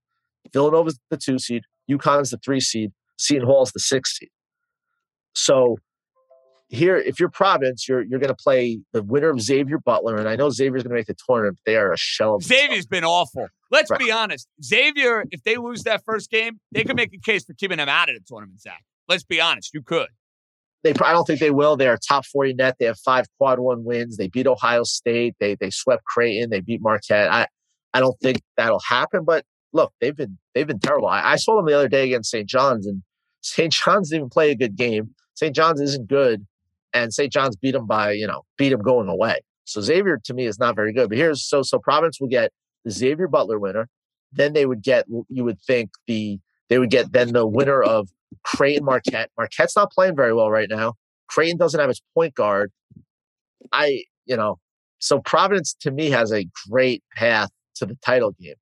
Villanova's 0.52 0.98
the 1.10 1.16
two 1.16 1.38
seed, 1.38 1.62
UConn's 1.90 2.30
the 2.30 2.38
three 2.38 2.60
seed, 2.60 2.92
Seton 3.18 3.46
Hall's 3.46 3.72
the 3.72 3.80
six 3.80 4.16
seed. 4.16 4.30
So 5.34 5.78
here, 6.70 6.96
if 6.96 7.18
you're 7.18 7.28
Providence, 7.28 7.88
you're 7.88 8.02
you're 8.02 8.20
going 8.20 8.34
to 8.34 8.42
play 8.42 8.80
the 8.92 9.02
winner 9.02 9.30
of 9.30 9.40
Xavier 9.40 9.78
Butler, 9.78 10.16
and 10.16 10.28
I 10.28 10.36
know 10.36 10.50
Xavier's 10.50 10.84
going 10.84 10.90
to 10.90 10.96
make 10.96 11.06
the 11.06 11.16
tournament. 11.26 11.58
But 11.58 11.70
they 11.70 11.76
are 11.76 11.92
a 11.92 11.96
shell 11.98 12.36
of 12.36 12.44
Xavier's 12.44 12.86
been 12.86 13.04
awful. 13.04 13.48
Let's 13.70 13.90
right. 13.90 13.98
be 13.98 14.12
honest. 14.12 14.48
Xavier, 14.62 15.24
if 15.32 15.42
they 15.42 15.56
lose 15.56 15.82
that 15.82 16.04
first 16.04 16.30
game, 16.30 16.60
they 16.72 16.84
could 16.84 16.96
make 16.96 17.12
a 17.12 17.18
case 17.18 17.44
for 17.44 17.54
keeping 17.54 17.78
them 17.78 17.88
out 17.88 18.08
of 18.08 18.14
the 18.14 18.22
tournament. 18.26 18.60
Zach, 18.60 18.84
let's 19.08 19.24
be 19.24 19.40
honest. 19.40 19.74
You 19.74 19.82
could. 19.82 20.08
They, 20.82 20.92
I 21.04 21.12
don't 21.12 21.24
think 21.24 21.40
they 21.40 21.50
will. 21.50 21.76
They 21.76 21.88
are 21.88 21.98
top 21.98 22.24
forty 22.24 22.54
net. 22.54 22.76
They 22.78 22.86
have 22.86 22.98
five 23.00 23.26
quad 23.36 23.58
one 23.58 23.84
wins. 23.84 24.16
They 24.16 24.28
beat 24.28 24.46
Ohio 24.46 24.84
State. 24.84 25.34
They 25.40 25.56
they 25.56 25.70
swept 25.70 26.04
Creighton. 26.04 26.50
They 26.50 26.60
beat 26.60 26.80
Marquette. 26.80 27.32
I 27.32 27.48
I 27.92 27.98
don't 27.98 28.18
think 28.20 28.40
that'll 28.56 28.80
happen. 28.88 29.24
But 29.24 29.44
look, 29.72 29.92
they've 30.00 30.16
been 30.16 30.38
they've 30.54 30.68
been 30.68 30.78
terrible. 30.78 31.08
I, 31.08 31.32
I 31.32 31.36
saw 31.36 31.56
them 31.56 31.66
the 31.66 31.74
other 31.74 31.88
day 31.88 32.04
against 32.04 32.30
St. 32.30 32.48
John's, 32.48 32.86
and 32.86 33.02
St. 33.40 33.72
John's 33.72 34.10
didn't 34.10 34.20
even 34.20 34.30
play 34.30 34.52
a 34.52 34.56
good 34.56 34.76
game. 34.76 35.16
St. 35.34 35.54
John's 35.54 35.80
isn't 35.80 36.06
good 36.08 36.46
and 36.92 37.12
St. 37.12 37.32
John's 37.32 37.56
beat 37.56 37.72
them 37.72 37.86
by, 37.86 38.12
you 38.12 38.26
know, 38.26 38.42
beat 38.56 38.70
them 38.70 38.82
going 38.82 39.08
away. 39.08 39.40
So 39.64 39.80
Xavier 39.80 40.18
to 40.24 40.34
me 40.34 40.46
is 40.46 40.58
not 40.58 40.74
very 40.74 40.92
good. 40.92 41.08
But 41.08 41.18
here's 41.18 41.42
so 41.42 41.62
so 41.62 41.78
Providence 41.78 42.20
will 42.20 42.28
get 42.28 42.52
the 42.84 42.90
Xavier 42.90 43.28
Butler 43.28 43.58
winner. 43.58 43.88
Then 44.32 44.52
they 44.52 44.66
would 44.66 44.82
get 44.82 45.06
you 45.28 45.44
would 45.44 45.60
think 45.60 45.90
the 46.06 46.38
they 46.68 46.78
would 46.78 46.90
get 46.90 47.12
then 47.12 47.32
the 47.32 47.46
winner 47.46 47.82
of 47.82 48.08
Creighton 48.44 48.84
Marquette. 48.84 49.30
Marquette's 49.36 49.76
not 49.76 49.90
playing 49.90 50.16
very 50.16 50.32
well 50.32 50.50
right 50.50 50.68
now. 50.68 50.94
Creighton 51.28 51.56
doesn't 51.56 51.78
have 51.78 51.90
its 51.90 52.02
point 52.14 52.34
guard. 52.34 52.72
I, 53.72 54.04
you 54.26 54.36
know, 54.36 54.58
so 54.98 55.20
Providence 55.20 55.74
to 55.80 55.90
me 55.90 56.10
has 56.10 56.32
a 56.32 56.46
great 56.68 57.02
path 57.14 57.50
to 57.76 57.86
the 57.86 57.96
title 57.96 58.32
game. 58.40 58.54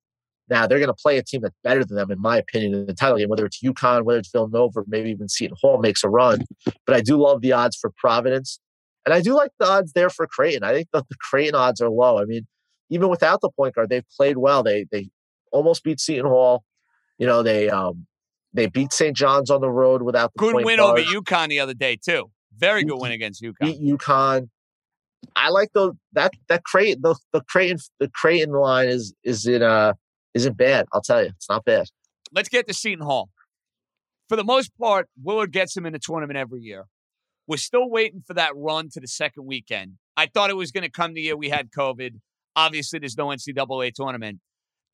Now 0.50 0.66
they're 0.66 0.78
going 0.78 0.88
to 0.88 0.94
play 0.94 1.18
a 1.18 1.22
team 1.22 1.42
that's 1.42 1.56
better 1.62 1.84
than 1.84 1.96
them, 1.96 2.10
in 2.10 2.20
my 2.20 2.38
opinion, 2.38 2.74
in 2.74 2.86
the 2.86 2.94
title 2.94 3.18
game. 3.18 3.28
Whether 3.28 3.46
it's 3.46 3.62
UConn, 3.62 4.04
whether 4.04 4.18
it's 4.18 4.30
Villanova, 4.30 4.82
maybe 4.86 5.10
even 5.10 5.28
Seton 5.28 5.56
Hall 5.60 5.78
makes 5.78 6.02
a 6.04 6.08
run. 6.08 6.44
But 6.86 6.96
I 6.96 7.00
do 7.00 7.16
love 7.16 7.40
the 7.40 7.52
odds 7.52 7.76
for 7.76 7.92
Providence, 7.96 8.58
and 9.04 9.14
I 9.14 9.20
do 9.20 9.34
like 9.34 9.50
the 9.58 9.66
odds 9.66 9.92
there 9.92 10.10
for 10.10 10.26
Creighton. 10.26 10.62
I 10.64 10.72
think 10.72 10.88
that 10.92 11.08
the 11.08 11.16
Creighton 11.30 11.54
odds 11.54 11.80
are 11.80 11.90
low. 11.90 12.18
I 12.18 12.24
mean, 12.24 12.46
even 12.90 13.08
without 13.08 13.40
the 13.40 13.50
point 13.50 13.74
guard, 13.74 13.90
they've 13.90 14.08
played 14.16 14.38
well. 14.38 14.62
They 14.62 14.86
they 14.90 15.10
almost 15.52 15.84
beat 15.84 16.00
Seton 16.00 16.26
Hall. 16.26 16.64
You 17.18 17.26
know, 17.26 17.42
they 17.42 17.68
um 17.68 18.06
they 18.52 18.66
beat 18.66 18.92
St. 18.92 19.16
John's 19.16 19.50
on 19.50 19.60
the 19.60 19.70
road 19.70 20.02
without 20.02 20.32
the 20.34 20.38
good 20.38 20.54
win 20.54 20.78
guard. 20.78 20.98
over 20.98 21.10
UConn 21.10 21.48
the 21.48 21.60
other 21.60 21.74
day 21.74 21.96
too. 21.96 22.30
Very 22.56 22.84
good 22.84 22.98
win 22.98 23.12
against 23.12 23.42
UConn. 23.42 23.54
Beat 23.60 23.80
UConn. 23.80 24.48
I 25.36 25.50
like 25.50 25.70
the 25.74 25.92
that 26.12 26.32
that 26.48 26.64
Creighton 26.64 27.02
the 27.02 27.16
the 27.32 27.42
Creighton 27.42 27.78
the 28.00 28.08
Creighton 28.08 28.52
line 28.52 28.88
is 28.88 29.14
is 29.24 29.46
in 29.46 29.62
uh 29.62 29.94
isn't 30.38 30.56
bad. 30.56 30.86
I'll 30.92 31.02
tell 31.02 31.22
you, 31.22 31.30
it's 31.30 31.48
not 31.48 31.64
bad. 31.64 31.86
Let's 32.32 32.48
get 32.48 32.66
to 32.68 32.74
Seton 32.74 33.04
Hall. 33.04 33.30
For 34.28 34.36
the 34.36 34.44
most 34.44 34.70
part, 34.78 35.08
Willard 35.22 35.52
gets 35.52 35.76
him 35.76 35.86
in 35.86 35.92
the 35.92 35.98
tournament 35.98 36.38
every 36.38 36.60
year. 36.60 36.84
We're 37.46 37.56
still 37.56 37.88
waiting 37.88 38.22
for 38.26 38.34
that 38.34 38.52
run 38.54 38.90
to 38.90 39.00
the 39.00 39.08
second 39.08 39.46
weekend. 39.46 39.94
I 40.16 40.26
thought 40.26 40.50
it 40.50 40.56
was 40.56 40.70
going 40.70 40.84
to 40.84 40.90
come 40.90 41.14
the 41.14 41.22
year 41.22 41.36
we 41.36 41.48
had 41.48 41.70
COVID. 41.70 42.20
Obviously, 42.54 42.98
there's 42.98 43.16
no 43.16 43.28
NCAA 43.28 43.92
tournament. 43.94 44.40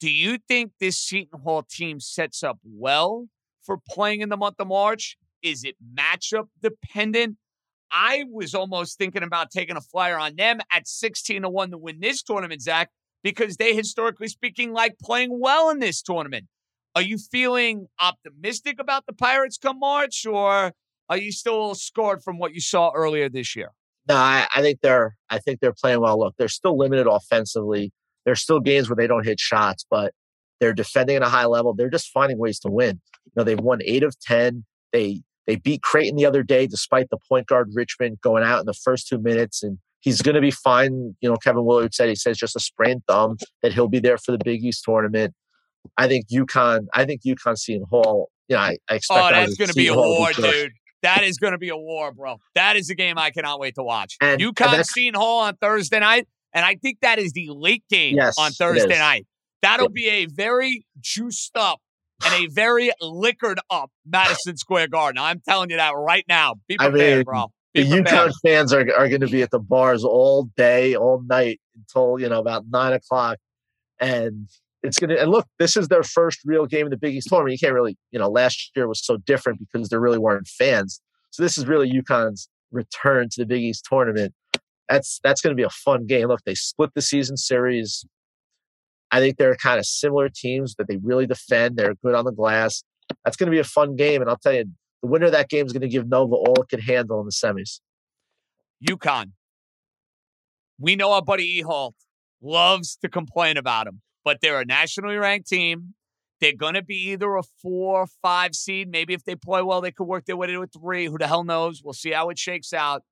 Do 0.01 0.11
you 0.11 0.39
think 0.49 0.73
this 0.81 0.99
Seton 0.99 1.41
Hall 1.41 1.65
team 1.69 1.99
sets 1.99 2.43
up 2.43 2.59
well 2.65 3.27
for 3.65 3.79
playing 3.89 4.21
in 4.21 4.29
the 4.29 4.37
month 4.37 4.57
of 4.59 4.69
March? 4.69 5.17
Is 5.43 5.65
it 5.65 5.75
matchup 5.99 6.49
dependent? 6.63 7.37
I 7.91 8.25
was 8.31 8.55
almost 8.55 8.99
thinking 8.99 9.23
about 9.23 9.51
taking 9.51 9.77
a 9.77 9.81
flyer 9.81 10.19
on 10.19 10.37
them 10.37 10.61
at 10.73 10.87
16 10.87 11.43
to 11.43 11.49
1 11.49 11.71
to 11.71 11.79
win 11.79 12.01
this 12.01 12.23
tournament, 12.23 12.63
Zach, 12.63 12.91
because 13.25 13.57
they, 13.57 13.75
historically 13.75 14.29
speaking, 14.29 14.73
like 14.73 14.99
playing 15.01 15.41
well 15.41 15.71
in 15.71 15.81
this 15.81 16.01
tournament. 16.01 16.47
Are 16.95 17.03
you 17.03 17.19
feeling 17.19 17.89
optimistic 18.01 18.77
about 18.79 19.07
the 19.07 19.13
Pirates 19.13 19.59
come 19.59 19.81
March, 19.81 20.25
or 20.27 20.73
are 21.09 21.17
you 21.17 21.33
still 21.33 21.75
scored 21.75 22.23
from 22.23 22.39
what 22.39 22.55
you 22.55 22.61
saw 22.61 22.93
earlier 22.95 23.29
this 23.29 23.57
year? 23.57 23.73
No, 24.07 24.15
I, 24.15 24.47
I 24.55 24.61
think 24.61 24.81
they're 24.81 25.17
I 25.29 25.39
think 25.39 25.59
they're 25.59 25.73
playing 25.73 26.01
well. 26.01 26.21
Look, 26.21 26.35
they're 26.39 26.47
still 26.47 26.79
limited 26.79 27.09
offensively. 27.09 27.91
There's 28.25 28.41
still 28.41 28.61
games 28.61 28.89
where 28.89 28.97
they 28.97 29.09
don't 29.09 29.25
hit 29.25 29.41
shots, 29.41 29.85
but 29.91 30.13
they're 30.61 30.73
defending 30.73 31.17
at 31.17 31.23
a 31.23 31.29
high 31.29 31.47
level. 31.47 31.75
They're 31.75 31.91
just 31.91 32.11
finding 32.11 32.39
ways 32.39 32.61
to 32.61 32.71
win. 32.71 33.01
You 33.25 33.33
know, 33.37 33.45
they've 33.45 33.59
won 33.59 33.81
eight 33.85 34.05
of 34.05 34.19
ten. 34.21 34.65
They 34.93 35.23
they 35.47 35.57
beat 35.57 35.83
Creighton 35.83 36.17
the 36.17 36.27
other 36.27 36.43
day, 36.43 36.67
despite 36.67 37.11
the 37.11 37.19
point 37.29 37.49
guard 37.49 37.71
Richmond 37.75 38.21
going 38.21 38.45
out 38.45 38.61
in 38.61 38.67
the 38.67 38.75
first 38.75 39.09
two 39.09 39.19
minutes, 39.19 39.63
and 39.63 39.79
he's 40.05 40.23
going 40.23 40.35
to 40.35 40.41
be 40.41 40.51
fine. 40.51 41.17
You 41.21 41.31
know, 41.31 41.37
Kevin 41.37 41.65
Willard 41.65 41.95
said 41.95 42.09
he 42.09 42.15
says 42.15 42.37
just 42.37 42.55
a 42.55 42.61
sprained 42.61 43.03
thumb 43.09 43.39
that 43.63 43.73
he'll 43.73 43.89
be 43.89 43.99
there 43.99 44.19
for 44.19 44.33
the 44.33 44.39
Big 44.45 44.63
East 44.63 44.85
tournament. 44.85 45.35
I 45.97 46.07
think 46.07 46.27
UConn. 46.29 46.87
I 46.93 47.05
think 47.05 47.23
UConn 47.27 47.59
Seton 47.59 47.87
Hall. 47.91 48.31
You 48.49 48.57
know, 48.57 48.63
I, 48.63 48.77
I 48.89 48.95
expect. 48.97 49.21
Oh, 49.21 49.31
that's 49.33 49.57
going 49.57 49.69
to 49.69 49.75
be 49.75 49.89
a 49.89 49.95
war, 49.95 50.33
dude. 50.33 50.73
That 51.03 51.23
is 51.23 51.37
going 51.37 51.53
to 51.53 51.59
be 51.59 51.69
a 51.69 51.77
war, 51.77 52.13
bro. 52.13 52.39
That 52.55 52.77
is 52.77 52.89
a 52.89 52.95
game 52.95 53.19
I 53.19 53.31
cannot 53.31 53.61
wait 53.61 53.75
to 53.75 53.83
watch. 53.83 54.17
And, 54.21 54.41
UConn 54.41 54.75
and 54.75 54.87
Seton 54.87 55.21
Hall 55.21 55.41
on 55.41 55.57
Thursday 55.57 56.01
night, 56.01 56.27
and 56.55 56.65
I 56.65 56.77
think 56.77 56.99
that 57.03 57.19
is 57.19 57.33
the 57.33 57.49
late 57.51 57.85
game 57.91 58.17
yes, 58.17 58.37
on 58.39 58.53
Thursday 58.53 58.99
night. 58.99 59.27
That'll 59.61 59.89
be 59.89 60.09
a 60.09 60.27
very 60.27 60.87
juiced 61.01 61.57
up 61.57 61.81
and 62.25 62.45
a 62.45 62.49
very 62.51 62.91
liquored 63.01 63.61
up 63.71 63.91
Madison 64.07 64.57
Square 64.57 64.89
Garden. 64.89 65.23
I'm 65.23 65.41
telling 65.47 65.71
you 65.71 65.77
that 65.77 65.93
right 65.95 66.25
now. 66.29 66.55
Be 66.69 66.77
prepared, 66.77 67.13
I 67.13 67.17
mean, 67.17 67.25
bro. 67.25 67.53
The 67.75 67.89
prepared. 67.89 68.07
UConn 68.07 68.33
fans 68.43 68.73
are, 68.73 68.81
are 68.97 69.09
going 69.09 69.21
to 69.21 69.27
be 69.27 69.43
at 69.43 69.51
the 69.51 69.59
bars 69.59 70.05
all 70.05 70.45
day, 70.57 70.95
all 70.95 71.23
night 71.27 71.61
until 71.77 72.19
you 72.21 72.29
know 72.29 72.39
about 72.39 72.65
nine 72.71 72.93
o'clock, 72.93 73.39
and 74.01 74.49
it's 74.83 74.99
going 74.99 75.11
to. 75.11 75.21
And 75.21 75.31
look, 75.31 75.47
this 75.59 75.77
is 75.77 75.89
their 75.89 76.03
first 76.03 76.41
real 76.45 76.67
game 76.67 76.87
in 76.87 76.91
the 76.91 76.97
Big 76.97 77.15
East 77.15 77.29
tournament. 77.29 77.53
You 77.53 77.59
can't 77.59 77.75
really, 77.75 77.97
you 78.13 78.19
know, 78.19 78.29
last 78.29 78.71
year 78.77 78.87
was 78.87 79.05
so 79.05 79.17
different 79.17 79.61
because 79.61 79.89
there 79.89 80.01
really 80.01 80.19
weren't 80.19 80.47
fans. 80.47 81.01
So 81.31 81.43
this 81.43 81.59
is 81.59 81.67
really 81.67 81.91
UConn's 81.91 82.49
return 82.71 83.29
to 83.31 83.43
the 83.43 83.47
Big 83.47 83.63
East 83.63 83.87
tournament. 83.89 84.35
That's 84.89 85.19
that's 85.25 85.41
going 85.41 85.57
to 85.57 85.61
be 85.61 85.65
a 85.65 85.71
fun 85.71 86.07
game. 86.07 86.29
Look, 86.29 86.43
they 86.45 86.55
split 86.55 86.91
the 86.95 87.03
season 87.03 87.37
series. 87.37 88.05
I 89.11 89.21
think 89.21 89.37
they're 89.37 89.57
kind 89.57 89.79
of 89.79 89.87
similar 89.87 90.29
teams 90.29 90.75
that 90.77 90.89
they 90.89 90.97
really 90.97 91.27
defend. 91.27 91.77
They're 91.77 91.95
good 92.05 92.15
on 92.15 92.25
the 92.25 92.33
glass. 92.33 92.85
That's 93.25 93.37
going 93.37 93.47
to 93.47 93.55
be 93.55 93.61
a 93.61 93.65
fun 93.65 93.97
game. 93.97 94.21
And 94.21 94.29
I'll 94.29 94.37
tell 94.37 94.53
you, 94.53 94.65
the 95.05 95.11
winner 95.11 95.27
of 95.27 95.33
that 95.33 95.51
game 95.51 95.67
is 95.67 95.73
going 95.75 95.83
to 95.83 95.89
give 95.89 96.09
Nova 96.09 96.35
all 96.35 96.63
it 96.63 96.71
can 96.71 96.81
handle 96.81 97.21
in 97.21 97.27
the 97.27 97.31
semis. 97.31 97.81
UConn. 98.89 99.33
We 100.79 100.97
know 100.97 101.13
our 101.13 101.21
buddy 101.21 101.63
Ehalt 101.63 101.93
loves 102.41 102.97
to 103.03 103.11
complain 103.11 103.59
about 103.59 103.85
them, 103.85 104.01
but 104.25 104.39
they're 104.41 104.61
a 104.61 104.65
nationally 104.65 105.17
ranked 105.17 105.47
team. 105.47 105.93
They're 106.41 106.57
going 106.57 106.73
to 106.73 106.83
be 106.83 107.11
either 107.11 107.37
a 107.37 107.43
four 107.61 108.01
or 108.01 108.07
five 108.23 108.55
seed. 108.55 108.89
Maybe 108.89 109.13
if 109.13 109.25
they 109.25 109.37
play 109.37 109.61
well, 109.61 109.83
they 109.83 109.93
could 109.93 110.07
work 110.07 110.25
their 110.25 110.39
way 110.39 110.47
to 110.47 110.63
a 110.63 110.67
three. 110.67 111.05
Who 111.05 111.19
the 111.19 111.27
hell 111.27 111.45
knows? 111.45 111.83
We'll 111.85 111.93
see 111.93 112.13
how 112.13 112.31
it 112.31 112.39
shakes 112.39 112.73
out. 112.73 113.03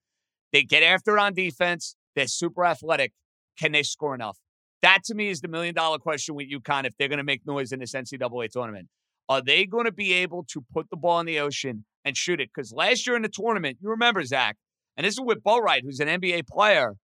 They 0.50 0.62
get 0.62 0.82
after 0.82 1.18
it 1.18 1.20
on 1.20 1.34
defense. 1.34 1.94
They're 2.16 2.26
super 2.26 2.64
athletic. 2.64 3.12
Can 3.58 3.72
they 3.72 3.82
score 3.82 4.14
enough? 4.14 4.38
That 4.80 5.04
to 5.04 5.14
me 5.14 5.28
is 5.28 5.42
the 5.42 5.48
million 5.48 5.74
dollar 5.74 5.98
question 5.98 6.36
with 6.36 6.50
UConn 6.50 6.86
if 6.86 6.96
they're 6.96 7.08
going 7.08 7.18
to 7.18 7.22
make 7.22 7.46
noise 7.46 7.70
in 7.70 7.80
this 7.80 7.92
NCAA 7.92 8.50
tournament. 8.50 8.88
Are 9.32 9.40
they 9.40 9.64
going 9.64 9.86
to 9.86 9.92
be 9.92 10.12
able 10.12 10.44
to 10.50 10.62
put 10.74 10.90
the 10.90 10.96
ball 10.96 11.18
in 11.20 11.24
the 11.24 11.40
ocean 11.40 11.86
and 12.04 12.14
shoot 12.14 12.38
it? 12.38 12.50
Because 12.54 12.70
last 12.70 13.06
year 13.06 13.16
in 13.16 13.22
the 13.22 13.30
tournament, 13.30 13.78
you 13.80 13.88
remember, 13.88 14.22
Zach, 14.24 14.58
and 14.94 15.06
this 15.06 15.14
is 15.14 15.20
with 15.22 15.42
Bouknight, 15.42 15.84
who's 15.84 16.00
an 16.00 16.08
NBA 16.08 16.46
player, 16.46 16.96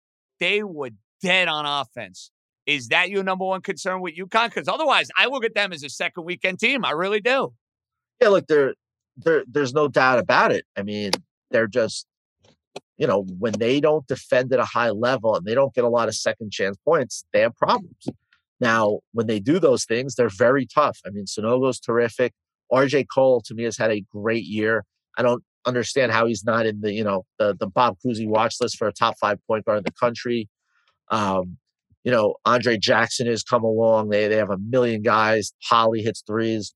they 0.41 0.61
were 0.61 0.89
dead 1.21 1.47
on 1.47 1.65
offense. 1.65 2.31
Is 2.65 2.89
that 2.89 3.09
your 3.09 3.23
number 3.23 3.45
one 3.45 3.61
concern 3.61 4.01
with 4.01 4.17
UConn? 4.17 4.49
Because 4.49 4.67
otherwise, 4.67 5.07
I 5.15 5.27
look 5.27 5.45
at 5.45 5.55
them 5.55 5.71
as 5.71 5.83
a 5.83 5.89
second 5.89 6.25
weekend 6.25 6.59
team. 6.59 6.83
I 6.83 6.91
really 6.91 7.21
do. 7.21 7.53
Yeah, 8.21 8.27
look, 8.27 8.47
there, 8.47 8.73
there, 9.15 9.45
there's 9.47 9.73
no 9.73 9.87
doubt 9.87 10.19
about 10.19 10.51
it. 10.51 10.65
I 10.75 10.83
mean, 10.83 11.11
they're 11.49 11.67
just 11.67 12.07
you 12.97 13.05
know, 13.05 13.25
when 13.39 13.53
they 13.53 13.79
don't 13.79 14.05
defend 14.07 14.51
at 14.51 14.59
a 14.59 14.65
high 14.65 14.89
level 14.89 15.35
and 15.35 15.45
they 15.45 15.53
don't 15.53 15.73
get 15.73 15.83
a 15.83 15.89
lot 15.89 16.07
of 16.07 16.15
second 16.15 16.51
chance 16.51 16.77
points, 16.83 17.23
they 17.31 17.41
have 17.41 17.55
problems. 17.55 18.07
Now, 18.59 18.99
when 19.11 19.27
they 19.27 19.39
do 19.39 19.59
those 19.59 19.85
things, 19.85 20.15
they're 20.15 20.29
very 20.29 20.65
tough. 20.65 20.99
I 21.05 21.09
mean, 21.11 21.25
Sanogo's 21.25 21.79
terrific. 21.79 22.33
RJ 22.71 23.05
Cole 23.13 23.41
to 23.41 23.53
me 23.53 23.63
has 23.63 23.77
had 23.77 23.91
a 23.91 24.03
great 24.11 24.45
year. 24.45 24.83
I 25.17 25.21
don't 25.21 25.43
understand 25.65 26.11
how 26.11 26.25
he's 26.25 26.43
not 26.43 26.65
in 26.65 26.81
the, 26.81 26.93
you 26.93 27.03
know, 27.03 27.25
the 27.39 27.55
the 27.59 27.67
Bob 27.67 27.97
Cousy 28.05 28.27
watch 28.27 28.55
list 28.59 28.77
for 28.77 28.87
a 28.87 28.93
top 28.93 29.15
five 29.19 29.37
point 29.47 29.65
guard 29.65 29.79
in 29.79 29.83
the 29.83 29.91
country. 29.91 30.49
Um, 31.09 31.57
you 32.03 32.11
know, 32.11 32.35
Andre 32.45 32.77
Jackson 32.77 33.27
has 33.27 33.43
come 33.43 33.63
along. 33.63 34.09
They 34.09 34.27
they 34.27 34.37
have 34.37 34.49
a 34.49 34.57
million 34.57 35.01
guys. 35.01 35.53
Polley 35.69 36.01
hits 36.01 36.23
threes. 36.25 36.73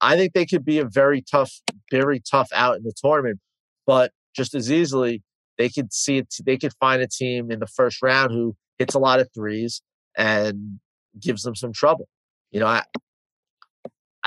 I 0.00 0.16
think 0.16 0.32
they 0.32 0.46
could 0.46 0.64
be 0.64 0.78
a 0.78 0.86
very 0.86 1.22
tough, 1.22 1.52
very 1.90 2.20
tough 2.20 2.48
out 2.54 2.76
in 2.76 2.84
the 2.84 2.94
tournament. 2.96 3.38
But 3.86 4.12
just 4.34 4.54
as 4.54 4.70
easily 4.70 5.22
they 5.58 5.68
could 5.68 5.92
see 5.92 6.18
it 6.18 6.34
they 6.44 6.56
could 6.56 6.72
find 6.80 7.02
a 7.02 7.06
team 7.06 7.50
in 7.50 7.60
the 7.60 7.66
first 7.66 8.02
round 8.02 8.32
who 8.32 8.56
hits 8.78 8.94
a 8.94 8.98
lot 8.98 9.20
of 9.20 9.28
threes 9.34 9.82
and 10.16 10.80
gives 11.20 11.42
them 11.42 11.54
some 11.54 11.72
trouble. 11.72 12.08
You 12.50 12.60
know 12.60 12.66
i 12.66 12.82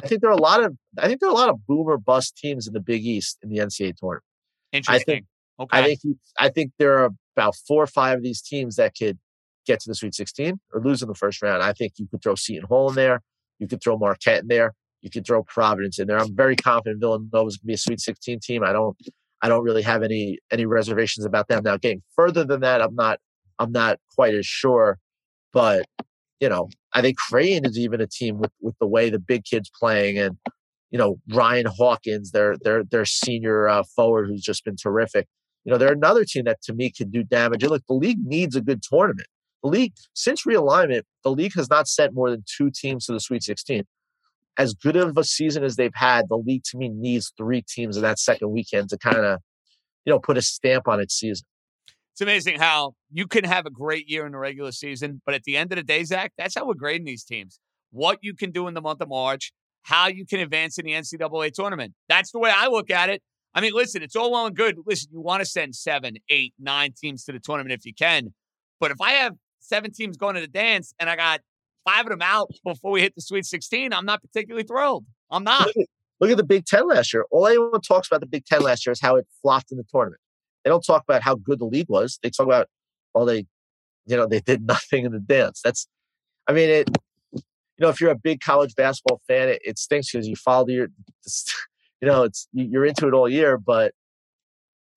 i 0.02 0.08
think 0.08 0.22
there 0.22 0.30
are 0.30 0.34
a 0.34 0.41
lot 0.41 0.63
of 0.63 0.76
i 0.98 1.08
think 1.08 1.19
there 1.19 1.28
are 1.28 1.34
a 1.34 1.36
lot 1.36 1.50
of 1.50 1.67
boomer 1.67 1.98
bust 1.98 2.38
teams 2.38 2.67
in 2.67 2.74
the 2.74 2.80
big 2.80 3.06
east 3.06 3.38
in 3.43 3.50
the 3.50 3.58
ncaa 3.58 3.93
tournament. 3.98 4.24
Interesting 4.72 5.02
i 5.02 5.04
think 5.04 5.26
okay 5.60 5.78
i 5.78 5.96
think 5.96 6.17
i 6.39 6.50
think 6.50 6.72
there 6.80 7.00
are 7.00 7.10
about 7.36 7.56
four 7.67 7.84
or 7.84 7.88
five 7.88 8.19
of 8.19 8.24
these 8.24 8.41
teams 8.41 8.78
that 8.78 8.93
could 8.98 9.19
get 9.65 9.80
to 9.82 9.89
the 9.89 9.96
sweet 9.96 10.15
16 10.15 10.60
or 10.74 10.82
lose 10.82 11.02
in 11.02 11.08
the 11.08 11.15
first 11.15 11.41
round. 11.41 11.63
I 11.63 11.74
think 11.74 11.93
you 11.98 12.08
could 12.08 12.22
throw 12.22 12.36
seton 12.36 12.67
hall 12.67 12.89
in 12.89 12.96
there. 12.96 13.22
You 13.60 13.67
could 13.67 13.82
throw 13.82 13.98
marquette 13.98 14.41
in 14.41 14.48
there. 14.48 14.74
You 15.02 15.10
could 15.10 15.26
throw 15.26 15.43
providence 15.43 16.00
in 16.00 16.08
there. 16.08 16.17
I'm 16.17 16.36
very 16.36 16.56
confident 16.56 17.02
villanova's 17.02 17.58
going 17.58 17.63
to 17.63 17.67
be 17.67 17.74
a 17.74 17.78
sweet 17.78 18.00
16 18.00 18.39
team. 18.39 18.63
I 18.63 18.72
don't 18.72 18.96
I 19.41 19.50
don't 19.50 19.63
really 19.63 19.82
have 19.82 20.04
any 20.04 20.39
any 20.52 20.65
reservations 20.65 21.26
about 21.26 21.48
them. 21.48 21.63
Now, 21.63 21.78
getting 21.78 22.02
further 22.15 22.46
than 22.46 22.62
that, 22.62 22.82
I'm 22.82 22.96
not 22.96 23.19
I'm 23.60 23.72
not 23.72 24.00
quite 24.15 24.34
as 24.34 24.46
sure. 24.46 25.00
But 25.53 25.85
you 26.39 26.49
know, 26.49 26.69
I 26.93 27.01
think 27.01 27.17
Creighton 27.17 27.65
is 27.65 27.77
even 27.77 28.01
a 28.01 28.07
team 28.07 28.39
with 28.39 28.51
with 28.61 28.75
the 28.79 28.87
way 28.87 29.09
the 29.09 29.19
big 29.19 29.45
kids 29.45 29.71
playing, 29.79 30.17
and 30.17 30.37
you 30.91 30.97
know 30.97 31.19
Ryan 31.29 31.67
Hawkins, 31.67 32.31
their 32.31 32.57
their 32.57 32.83
their 32.83 33.05
senior 33.05 33.67
uh, 33.67 33.83
forward, 33.95 34.27
who's 34.27 34.41
just 34.41 34.65
been 34.65 34.75
terrific. 34.75 35.27
You 35.63 35.71
know, 35.71 35.77
they're 35.77 35.93
another 35.93 36.25
team 36.25 36.43
that 36.45 36.61
to 36.63 36.73
me 36.73 36.91
can 36.91 37.09
do 37.09 37.23
damage. 37.23 37.63
And 37.63 37.71
look, 37.71 37.83
the 37.87 37.93
league 37.93 38.19
needs 38.25 38.55
a 38.55 38.61
good 38.61 38.81
tournament. 38.83 39.27
The 39.63 39.69
league, 39.69 39.93
since 40.13 40.43
realignment, 40.43 41.03
the 41.23 41.31
league 41.31 41.53
has 41.55 41.69
not 41.69 41.87
sent 41.87 42.13
more 42.13 42.29
than 42.29 42.43
two 42.45 42.69
teams 42.69 43.05
to 43.05 43.13
the 43.13 43.21
Sweet 43.21 43.43
16 43.43 43.85
as 44.57 44.73
good 44.73 44.95
of 44.95 45.17
a 45.17 45.23
season 45.23 45.63
as 45.63 45.75
they've 45.75 45.95
had, 45.95 46.29
the 46.29 46.37
league 46.37 46.63
to 46.65 46.77
me 46.77 46.89
needs 46.89 47.33
three 47.37 47.63
teams 47.67 47.97
in 47.97 48.03
that 48.03 48.19
second 48.19 48.51
weekend 48.51 48.89
to 48.89 48.97
kind 48.97 49.17
of, 49.17 49.39
you 50.05 50.11
know, 50.11 50.19
put 50.19 50.37
a 50.37 50.41
stamp 50.41 50.87
on 50.87 50.99
its 50.99 51.15
season. 51.15 51.45
It's 52.13 52.21
amazing 52.21 52.60
how 52.60 52.93
you 53.12 53.26
can 53.26 53.43
have 53.43 53.65
a 53.65 53.71
great 53.71 54.08
year 54.08 54.28
in 54.28 54.34
the 54.34 54.38
regular 54.38 54.71
season, 54.71 55.19
but 55.26 55.34
at 55.34 55.43
the 55.45 55.58
end 55.58 55.71
of 55.71 55.78
the 55.78 55.84
day, 55.84 56.04
Zach, 56.04 56.32
that's 56.38 56.54
how 56.54 56.67
we're 56.67 56.76
grading 56.76 57.06
these 57.06 57.23
teams. 57.23 57.60
What 57.89 58.19
you 58.21 58.36
can 58.36 58.52
do 58.52 58.67
in 58.67 58.76
the 58.76 58.82
month 58.82 59.02
of 59.02 59.10
March, 59.10 59.52
how 59.82 60.08
you 60.10 60.23
can 60.23 60.39
advance 60.39 60.78
in 60.78 60.86
the 60.86 60.91
NCAA 60.91 61.52
tournament. 61.54 61.93
That's 62.08 62.32
the 62.32 62.38
way 62.38 62.52
I 62.56 62.67
look 62.67 62.91
at 62.91 63.10
it. 63.10 63.23
I 63.56 63.62
mean, 63.62 63.73
listen, 63.73 64.04
it's 64.04 64.15
all 64.15 64.32
well 64.32 64.45
and 64.45 64.56
good. 64.56 64.78
Listen, 64.86 65.10
you 65.12 65.21
want 65.21 65.41
to 65.41 65.45
send 65.45 65.73
seven, 65.73 66.17
eight, 66.30 66.54
nine 66.60 66.93
teams 66.95 67.23
to 67.26 67.32
the 67.32 67.39
tournament 67.39 67.73
if 67.73 67.84
you 67.84 67.95
can. 67.95 68.32
But 68.80 68.91
if 68.91 69.02
I 69.02 69.13
have 69.13 69.34
seven 69.60 69.91
teams 69.91 70.15
going 70.15 70.36
to 70.36 70.41
the 70.41 70.47
dance 70.47 70.93
and 70.99 71.10
I 71.10 71.15
got 71.15 71.41
five 71.84 72.06
of 72.06 72.12
them 72.12 72.21
out 72.21 72.52
before 72.63 72.91
we 72.91 73.02
hit 73.02 73.15
the 73.15 73.21
Sweet 73.21 73.45
16, 73.45 73.91
I'm 73.91 74.06
not 74.06 74.21
particularly 74.21 74.65
thrilled. 74.65 75.06
I'm 75.32 75.43
not. 75.43 75.65
Look 75.65 75.78
at, 75.78 75.88
look 76.19 76.32
at 76.32 76.38
the 76.38 76.43
Big 76.43 76.65
Ten 76.65 76.88
last 76.88 77.12
year. 77.12 77.26
All 77.32 77.47
anyone 77.47 77.82
talks 77.82 78.08
about 78.08 78.19
the 78.19 78.28
Big 78.28 78.45
Ten 78.45 78.62
last 78.62 78.86
year 78.86 78.91
is 78.91 79.02
how 79.02 79.15
it 79.15 79.26
flopped 79.41 79.71
in 79.71 79.78
the 79.80 79.86
tournament. 79.91 80.19
They 80.63 80.69
don't 80.69 80.86
talk 80.86 81.04
about 81.08 81.23
how 81.23 81.36
good 81.36 81.60
the 81.60 81.65
league 81.65 81.89
was. 81.89 82.19
They 82.23 82.30
talk 82.30 82.45
about, 82.45 82.67
well, 83.13 83.26
they, 83.26 83.45
you 84.06 84.17
know, 84.17 84.28
they 84.28 84.39
did 84.39 84.65
nothing 84.67 85.06
in 85.06 85.12
the 85.12 85.19
dance. 85.19 85.62
That's, 85.63 85.88
I 86.47 86.54
mean, 86.54 86.69
it, 86.69 86.89
you 87.34 87.41
know, 87.80 87.89
if 87.89 87.99
you're 87.99 88.12
a 88.12 88.17
big 88.17 88.41
college 88.41 88.76
basketball 88.76 89.21
fan, 89.28 89.49
it, 89.49 89.62
it 89.63 89.80
stinks 89.80 90.12
because 90.12 90.28
you 90.28 90.36
follow 90.36 90.67
your, 90.67 90.88
you 92.02 92.08
know, 92.08 92.23
it's 92.23 92.47
you're 92.54 92.86
into 92.86 93.08
it 93.08 93.13
all 93.13 93.30
year, 93.30 93.58
but 93.58 93.93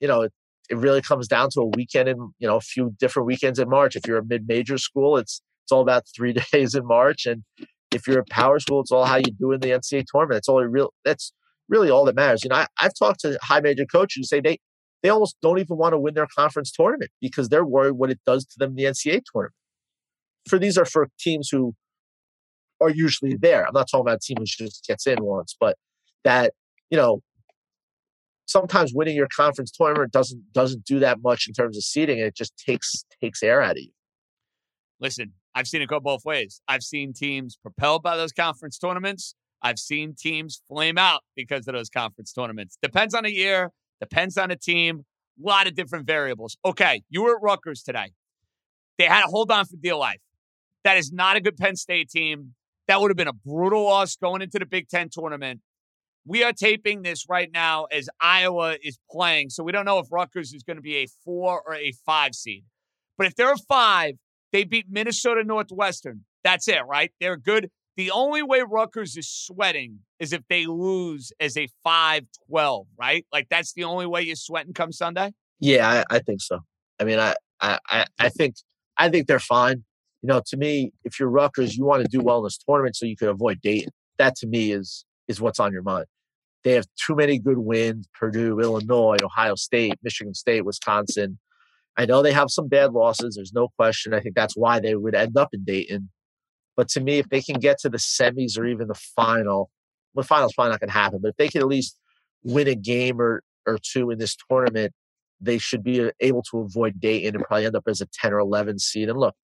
you 0.00 0.08
know, 0.08 0.22
it, 0.22 0.32
it 0.68 0.76
really 0.76 1.00
comes 1.00 1.28
down 1.28 1.48
to 1.50 1.60
a 1.60 1.66
weekend 1.66 2.08
in, 2.08 2.16
you 2.38 2.46
know, 2.46 2.56
a 2.56 2.60
few 2.60 2.94
different 2.98 3.26
weekends 3.26 3.58
in 3.58 3.68
March. 3.68 3.96
If 3.96 4.06
you're 4.06 4.18
a 4.18 4.24
mid-major 4.24 4.78
school, 4.78 5.16
it's 5.16 5.40
it's 5.64 5.72
all 5.72 5.80
about 5.80 6.04
three 6.14 6.32
days 6.52 6.74
in 6.74 6.86
March. 6.86 7.26
And 7.26 7.42
if 7.92 8.06
you're 8.06 8.20
a 8.20 8.24
power 8.30 8.58
school, 8.60 8.80
it's 8.80 8.92
all 8.92 9.04
how 9.04 9.16
you 9.16 9.32
do 9.38 9.52
in 9.52 9.60
the 9.60 9.70
NCAA 9.70 10.04
tournament. 10.10 10.36
That's 10.36 10.48
all 10.48 10.62
real. 10.62 10.92
That's 11.04 11.32
really 11.68 11.90
all 11.90 12.04
that 12.04 12.14
matters. 12.14 12.44
You 12.44 12.50
know, 12.50 12.56
I, 12.56 12.66
have 12.78 12.92
talked 12.98 13.20
to 13.20 13.38
high 13.42 13.60
major 13.60 13.86
coaches 13.86 14.16
who 14.16 14.24
say 14.24 14.40
they 14.40 14.58
they 15.02 15.08
almost 15.08 15.36
don't 15.42 15.58
even 15.58 15.76
want 15.76 15.92
to 15.92 15.98
win 15.98 16.14
their 16.14 16.28
conference 16.36 16.72
tournament 16.72 17.10
because 17.20 17.48
they're 17.48 17.64
worried 17.64 17.92
what 17.92 18.10
it 18.10 18.20
does 18.26 18.44
to 18.46 18.58
them 18.58 18.70
in 18.70 18.76
the 18.76 18.84
NCAA 18.84 19.22
tournament. 19.32 19.54
For 20.48 20.58
these 20.58 20.78
are 20.78 20.84
for 20.84 21.08
teams 21.18 21.48
who 21.50 21.74
are 22.80 22.90
usually 22.90 23.36
there. 23.36 23.66
I'm 23.66 23.74
not 23.74 23.88
talking 23.90 24.02
about 24.02 24.16
a 24.16 24.20
team 24.20 24.36
who 24.38 24.44
just 24.44 24.86
gets 24.86 25.06
in 25.06 25.22
once, 25.24 25.56
but 25.58 25.76
that 26.24 26.52
you 26.90 26.96
know 26.96 27.20
sometimes 28.46 28.92
winning 28.94 29.16
your 29.16 29.28
conference 29.34 29.70
tournament 29.70 30.12
doesn't 30.12 30.52
doesn't 30.52 30.84
do 30.84 30.98
that 31.00 31.20
much 31.22 31.46
in 31.46 31.54
terms 31.54 31.76
of 31.76 31.82
seeding. 31.82 32.18
It 32.18 32.34
just 32.34 32.52
takes 32.56 33.04
takes 33.20 33.42
air 33.42 33.60
out 33.60 33.72
of 33.72 33.82
you. 33.82 33.90
Listen, 35.00 35.32
I've 35.54 35.66
seen 35.66 35.82
it 35.82 35.88
go 35.88 36.00
both 36.00 36.24
ways. 36.24 36.60
I've 36.68 36.82
seen 36.82 37.12
teams 37.12 37.58
propelled 37.60 38.02
by 38.02 38.16
those 38.16 38.32
conference 38.32 38.78
tournaments. 38.78 39.34
I've 39.62 39.78
seen 39.78 40.14
teams 40.14 40.62
flame 40.68 40.98
out 40.98 41.22
because 41.34 41.66
of 41.66 41.74
those 41.74 41.88
conference 41.88 42.32
tournaments. 42.32 42.78
Depends 42.82 43.14
on 43.14 43.24
a 43.24 43.30
year, 43.30 43.72
depends 44.00 44.36
on 44.36 44.48
the 44.48 44.56
team, 44.56 45.04
a 45.42 45.46
lot 45.46 45.66
of 45.66 45.74
different 45.74 46.06
variables. 46.06 46.56
Okay, 46.64 47.02
you 47.08 47.22
were 47.22 47.36
at 47.36 47.42
Rutgers 47.42 47.82
today. 47.82 48.12
They 48.98 49.04
had 49.04 49.22
to 49.22 49.28
hold 49.28 49.50
on 49.50 49.66
for 49.66 49.76
dear 49.76 49.96
life. 49.96 50.20
That 50.84 50.96
is 50.96 51.12
not 51.12 51.36
a 51.36 51.40
good 51.40 51.56
Penn 51.56 51.76
State 51.76 52.08
team. 52.08 52.54
That 52.88 53.00
would 53.00 53.10
have 53.10 53.16
been 53.16 53.28
a 53.28 53.32
brutal 53.32 53.84
loss 53.84 54.16
going 54.16 54.42
into 54.42 54.58
the 54.58 54.66
Big 54.66 54.88
Ten 54.88 55.08
tournament. 55.10 55.60
We 56.24 56.42
are 56.42 56.52
taping 56.52 57.02
this 57.02 57.26
right 57.28 57.50
now 57.52 57.84
as 57.84 58.08
Iowa 58.20 58.76
is 58.82 58.98
playing. 59.10 59.50
So 59.50 59.62
we 59.62 59.72
don't 59.72 59.84
know 59.84 59.98
if 59.98 60.06
Rutgers 60.10 60.52
is 60.52 60.62
going 60.62 60.76
to 60.76 60.82
be 60.82 60.96
a 60.96 61.06
four 61.24 61.62
or 61.66 61.74
a 61.74 61.92
five 62.04 62.34
seed. 62.34 62.64
But 63.18 63.26
if 63.26 63.34
they're 63.34 63.52
a 63.52 63.58
five, 63.68 64.14
they 64.52 64.64
beat 64.64 64.86
Minnesota 64.88 65.44
Northwestern. 65.44 66.24
That's 66.44 66.68
it, 66.68 66.82
right? 66.88 67.10
They're 67.20 67.36
good. 67.36 67.70
The 67.96 68.10
only 68.10 68.42
way 68.42 68.62
Rutgers 68.68 69.16
is 69.16 69.28
sweating 69.28 70.00
is 70.18 70.32
if 70.32 70.42
they 70.48 70.66
lose 70.66 71.32
as 71.40 71.56
a 71.56 71.68
5 71.82 72.24
12, 72.48 72.86
right? 72.98 73.26
Like 73.32 73.48
that's 73.48 73.72
the 73.72 73.84
only 73.84 74.06
way 74.06 74.22
you're 74.22 74.36
sweating 74.36 74.74
come 74.74 74.92
Sunday? 74.92 75.32
Yeah, 75.60 76.04
I, 76.10 76.16
I 76.16 76.18
think 76.18 76.42
so. 76.42 76.60
I 77.00 77.04
mean, 77.04 77.18
I, 77.18 77.34
I, 77.60 78.04
I 78.18 78.28
think 78.28 78.56
I 78.98 79.08
think 79.08 79.26
they're 79.26 79.38
fine. 79.38 79.84
You 80.22 80.28
know, 80.28 80.42
to 80.46 80.56
me, 80.56 80.92
if 81.04 81.18
you're 81.18 81.28
Rutgers, 81.28 81.76
you 81.76 81.84
want 81.84 82.02
to 82.02 82.08
do 82.08 82.20
well 82.20 82.38
in 82.38 82.44
this 82.44 82.58
tournament 82.58 82.96
so 82.96 83.06
you 83.06 83.16
can 83.16 83.28
avoid 83.28 83.60
Dayton. 83.60 83.92
That 84.18 84.36
to 84.36 84.46
me 84.46 84.72
is 84.72 85.04
is 85.28 85.40
what's 85.40 85.60
on 85.60 85.72
your 85.72 85.82
mind. 85.82 86.06
They 86.64 86.72
have 86.72 86.86
too 87.06 87.14
many 87.14 87.38
good 87.38 87.58
wins: 87.58 88.06
Purdue, 88.14 88.60
Illinois, 88.60 89.16
Ohio 89.22 89.54
State, 89.54 89.94
Michigan 90.02 90.34
State, 90.34 90.64
Wisconsin. 90.64 91.38
I 91.96 92.04
know 92.04 92.22
they 92.22 92.32
have 92.32 92.50
some 92.50 92.68
bad 92.68 92.92
losses. 92.92 93.36
There's 93.36 93.54
no 93.54 93.68
question. 93.76 94.12
I 94.12 94.20
think 94.20 94.34
that's 94.34 94.54
why 94.54 94.80
they 94.80 94.94
would 94.96 95.14
end 95.14 95.38
up 95.38 95.48
in 95.54 95.64
Dayton. 95.64 96.10
But 96.76 96.88
to 96.90 97.00
me, 97.00 97.18
if 97.18 97.28
they 97.28 97.40
can 97.40 97.58
get 97.58 97.78
to 97.80 97.88
the 97.88 97.98
semis 97.98 98.58
or 98.58 98.66
even 98.66 98.88
the 98.88 98.94
final, 98.94 99.70
the 100.14 100.22
final's 100.22 100.52
probably 100.54 100.72
not 100.72 100.80
going 100.80 100.88
to 100.88 100.94
happen. 100.94 101.20
But 101.22 101.30
if 101.30 101.36
they 101.36 101.48
can 101.48 101.62
at 101.62 101.68
least 101.68 101.98
win 102.42 102.68
a 102.68 102.74
game 102.74 103.20
or 103.20 103.42
or 103.66 103.78
two 103.82 104.10
in 104.10 104.18
this 104.18 104.36
tournament, 104.48 104.92
they 105.40 105.58
should 105.58 105.82
be 105.82 106.00
uh, 106.00 106.10
able 106.20 106.42
to 106.42 106.58
avoid 106.58 107.00
Dayton 107.00 107.34
and 107.34 107.44
probably 107.44 107.66
end 107.66 107.76
up 107.76 107.84
as 107.88 108.00
a 108.00 108.06
10 108.06 108.32
or 108.32 108.38
11 108.38 108.78
seed. 108.78 109.08
And 109.08 109.18
look, 109.18 109.34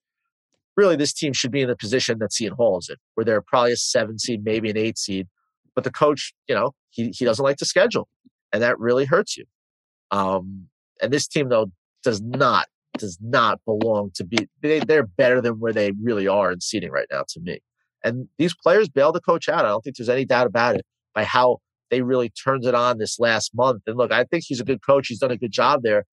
really, 0.77 0.97
this 0.97 1.13
team 1.13 1.33
should 1.33 1.51
be 1.51 1.63
in 1.63 1.69
the 1.69 1.77
position 1.77 2.19
that 2.21 2.33
Seton 2.33 2.57
Hall 2.57 2.79
is 2.79 2.89
in, 2.89 2.97
where 3.15 3.25
they're 3.25 3.43
probably 3.43 3.73
a 3.73 3.77
seven 3.77 4.19
seed, 4.19 4.45
maybe 4.45 4.71
an 4.71 4.77
eight 4.77 4.99
seed. 4.99 5.29
But 5.75 5.85
the 5.85 5.91
coach, 5.91 6.33
you 6.49 6.55
know, 6.55 6.73
he, 6.91 7.11
he 7.11 7.25
doesn't 7.25 7.43
like 7.43 7.57
to 7.59 7.65
schedule, 7.65 8.09
and 8.53 8.63
that 8.63 8.79
really 8.79 9.05
hurts 9.05 9.37
you. 9.37 9.45
Um, 10.11 10.69
and 11.01 11.13
this 11.13 11.27
team, 11.27 11.49
though, 11.49 11.71
does 12.05 12.21
not 12.21 12.67
does 12.99 13.19
not 13.21 13.61
belong 13.65 14.11
to 14.15 14.25
be. 14.25 14.49
They, 14.61 14.81
they're 14.81 15.07
better 15.07 15.41
than 15.41 15.55
where 15.55 15.73
they 15.73 15.93
really 16.03 16.29
are 16.29 16.53
in 16.53 16.61
seating 16.61 16.91
right 16.91 17.07
now, 17.11 17.25
to 17.29 17.41
me. 17.41 17.61
And 18.05 18.29
these 18.39 18.55
players 18.55 18.89
bail 18.89 19.13
the 19.13 19.21
coach 19.21 19.49
out. 19.49 19.65
I 19.65 19.69
don't 19.69 19.83
think 19.83 19.97
there's 19.97 20.09
any 20.09 20.25
doubt 20.25 20.47
about 20.47 20.77
it 20.77 20.85
by 21.15 21.25
how 21.25 21.59
they 21.91 22.03
really 22.03 22.31
turned 22.31 22.65
it 22.65 22.75
on 22.75 22.99
this 22.99 23.19
last 23.21 23.53
month. 23.55 23.83
And 23.87 23.97
look, 23.97 24.13
I 24.13 24.25
think 24.25 24.45
he's 24.47 24.61
a 24.61 24.65
good 24.65 24.85
coach. 24.85 25.07
He's 25.09 25.19
done 25.19 25.31
a 25.31 25.37
good 25.37 25.53
job 25.53 25.83
there, 25.83 26.05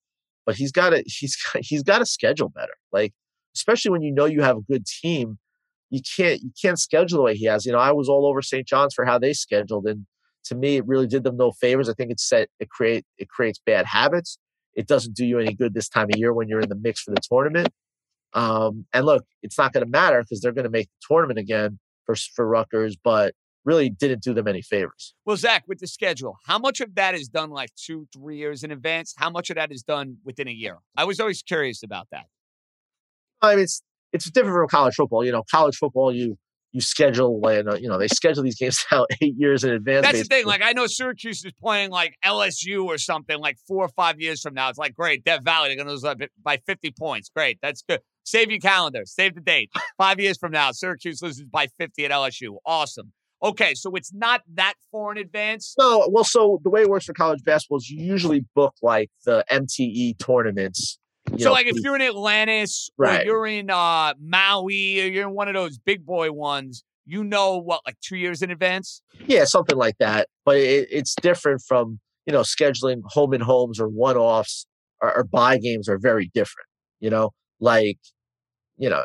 but 0.46 0.56
he's 0.56 0.72
got 0.72 0.92
to 0.92 1.04
he's 1.06 1.38
he's 1.62 1.84
got 1.84 2.00
to 2.00 2.06
schedule 2.06 2.50
better. 2.50 2.74
Like 2.92 3.14
especially 3.56 3.92
when 3.92 4.02
you 4.02 4.12
know 4.12 4.26
you 4.26 4.42
have 4.42 4.58
a 4.58 4.62
good 4.62 4.86
team, 4.86 5.38
you 5.90 6.02
can't 6.16 6.42
you 6.42 6.52
can't 6.62 6.80
schedule 6.80 7.18
the 7.18 7.24
way 7.24 7.36
he 7.36 7.46
has. 7.46 7.66
You 7.66 7.72
know, 7.72 7.80
I 7.80 7.92
was 7.92 8.10
all 8.10 8.28
over 8.28 8.42
St. 8.42 8.68
John's 8.68 8.94
for 8.94 9.06
how 9.06 9.18
they 9.18 9.34
scheduled, 9.34 9.86
and 9.86 10.06
to 10.46 10.56
me, 10.56 10.78
it 10.78 10.86
really 10.88 11.08
did 11.08 11.24
them 11.24 11.38
no 11.38 11.52
favors. 11.52 11.90
I 11.90 11.94
think 11.94 12.12
it 12.12 12.20
set 12.20 12.50
it 12.60 12.70
create 12.70 13.06
it 13.18 13.30
creates 13.30 13.60
bad 13.66 13.86
habits. 13.86 14.38
It 14.76 14.88
doesn't 14.88 15.16
do 15.16 15.26
you 15.26 15.40
any 15.40 15.54
good 15.54 15.74
this 15.74 15.90
time 15.90 16.08
of 16.14 16.18
year 16.18 16.34
when 16.34 16.48
you're 16.48 16.62
in 16.62 16.70
the 16.70 16.76
mix 16.76 17.02
for 17.02 17.12
the 17.12 17.22
tournament. 17.22 17.70
Um, 18.34 18.86
and 18.94 19.06
look, 19.06 19.26
it's 19.42 19.58
not 19.58 19.74
going 19.74 19.84
to 19.86 19.90
matter 19.90 20.22
because 20.22 20.42
they're 20.42 20.52
going 20.52 20.66
to 20.66 20.70
make 20.70 20.88
the 20.88 21.08
tournament 21.14 21.40
again 21.40 21.80
for 22.06 22.16
for 22.16 22.48
Rutgers, 22.48 22.96
but 23.04 23.34
really 23.66 23.90
didn't 23.90 24.24
do 24.24 24.34
them 24.34 24.48
any 24.48 24.62
favors. 24.62 25.14
Well, 25.26 25.38
Zach, 25.38 25.64
with 25.68 25.80
the 25.80 25.88
schedule, 25.88 26.38
how 26.46 26.60
much 26.60 26.80
of 26.80 26.96
that 26.96 27.16
is 27.16 27.28
done 27.28 27.50
like 27.50 27.70
two, 27.76 28.08
three 28.14 28.38
years 28.38 28.64
in 28.64 28.72
advance? 28.72 29.14
How 29.18 29.30
much 29.30 29.50
of 29.50 29.56
that 29.56 29.72
is 29.72 29.84
done 29.84 30.18
within 30.24 30.48
a 30.48 30.52
year? 30.52 30.78
I 30.96 31.06
was 31.06 31.20
always 31.20 31.42
curious 31.42 31.84
about 31.84 32.08
that. 32.12 32.26
I 33.42 33.56
mean, 33.56 33.64
it's 33.64 33.82
it's 34.12 34.30
different 34.30 34.56
from 34.56 34.68
college 34.68 34.96
football. 34.96 35.26
You 35.26 35.32
know, 35.32 35.44
college 35.50 35.78
football, 35.78 36.14
you 36.14 36.38
you 36.72 36.82
schedule 36.82 37.40
uh, 37.44 37.76
you 37.76 37.88
know 37.88 37.98
they 37.98 38.08
schedule 38.08 38.44
these 38.44 38.56
games 38.56 38.86
out 38.92 39.08
eight 39.22 39.36
years 39.38 39.64
in 39.64 39.72
advance. 39.72 40.04
That's 40.04 40.20
basically. 40.20 40.38
the 40.38 40.42
thing. 40.42 40.48
Like 40.48 40.62
I 40.64 40.74
know 40.74 40.88
Syracuse 40.88 41.44
is 41.44 41.54
playing 41.62 41.92
like 41.92 42.16
LSU 42.24 42.86
or 42.86 42.98
something 42.98 43.40
like 43.40 43.58
four 43.68 43.84
or 43.84 43.90
five 43.90 44.20
years 44.20 44.42
from 44.42 44.54
now. 44.54 44.70
It's 44.70 44.78
like 44.78 44.96
great, 44.96 45.24
Death 45.24 45.44
Valley 45.44 45.70
they're 45.70 45.84
going 45.84 45.88
to 45.88 45.94
lose 45.94 46.30
by 46.44 46.58
fifty 46.66 46.92
points. 46.92 47.30
Great, 47.34 47.60
that's 47.62 47.82
good. 47.82 48.02
Save 48.24 48.52
your 48.52 48.60
calendar. 48.60 49.02
Save 49.06 49.36
the 49.36 49.42
date. 49.42 49.72
Five 49.98 50.20
years 50.20 50.38
from 50.38 50.52
now, 50.52 50.72
Syracuse 50.72 51.22
loses 51.22 51.44
by 51.46 51.68
fifty 51.78 52.06
at 52.06 52.12
LSU. 52.12 52.58
Awesome. 52.66 53.12
Okay, 53.42 53.74
so 53.74 53.96
it's 53.96 54.14
not 54.14 54.42
that 54.56 54.74
far 54.92 55.14
in 55.14 55.18
advance. 55.18 55.74
No, 55.80 56.10
well, 56.12 56.26
so 56.26 56.60
the 56.64 56.70
way 56.70 56.82
it 56.82 56.90
works 56.90 57.06
for 57.06 57.14
college 57.14 57.42
basketball 57.46 57.78
is 57.78 57.90
you 57.90 58.04
usually 58.04 58.44
book 58.54 58.76
like 58.82 59.10
the 59.26 59.46
MTE 59.50 60.20
tournaments 60.20 61.00
so, 61.38 61.46
know, 61.46 61.52
like, 61.52 61.68
if 61.68 61.76
you're 61.78 61.96
in 61.96 62.02
Atlantis, 62.02 62.90
right. 62.98 63.22
or 63.22 63.26
you're 63.26 63.48
in 63.48 63.70
uh, 63.70 64.14
Maui, 64.20 65.02
or 65.02 65.06
you're 65.06 65.28
in 65.28 65.36
one 65.36 65.48
of 65.48 65.54
those 65.54 65.78
big 65.78 66.06
boy 66.06 66.32
ones, 66.32 66.84
you 67.06 67.24
know 67.24 67.58
what, 67.58 67.82
like 67.86 67.98
two 68.02 68.18
years 68.18 68.42
in 68.42 68.52
advance? 68.52 69.02
Yeah, 69.26 69.46
something 69.46 69.78
like 69.78 69.98
that. 70.00 70.28
But 70.46 70.58
it, 70.58 70.88
it's 70.92 71.16
different 71.22 71.62
from 71.68 72.00
you 72.26 72.34
know 72.34 72.42
scheduling 72.42 73.02
home 73.06 73.34
and 73.34 73.44
homes 73.44 73.80
or 73.80 73.88
one 73.88 74.16
offs 74.16 74.68
or, 75.02 75.18
or 75.18 75.24
buy 75.24 75.58
games 75.58 75.90
are 75.90 75.98
very 75.98 76.30
different. 76.34 76.68
You 77.00 77.10
know, 77.10 77.32
like 77.60 77.98
you 78.78 78.90
know, 78.90 79.04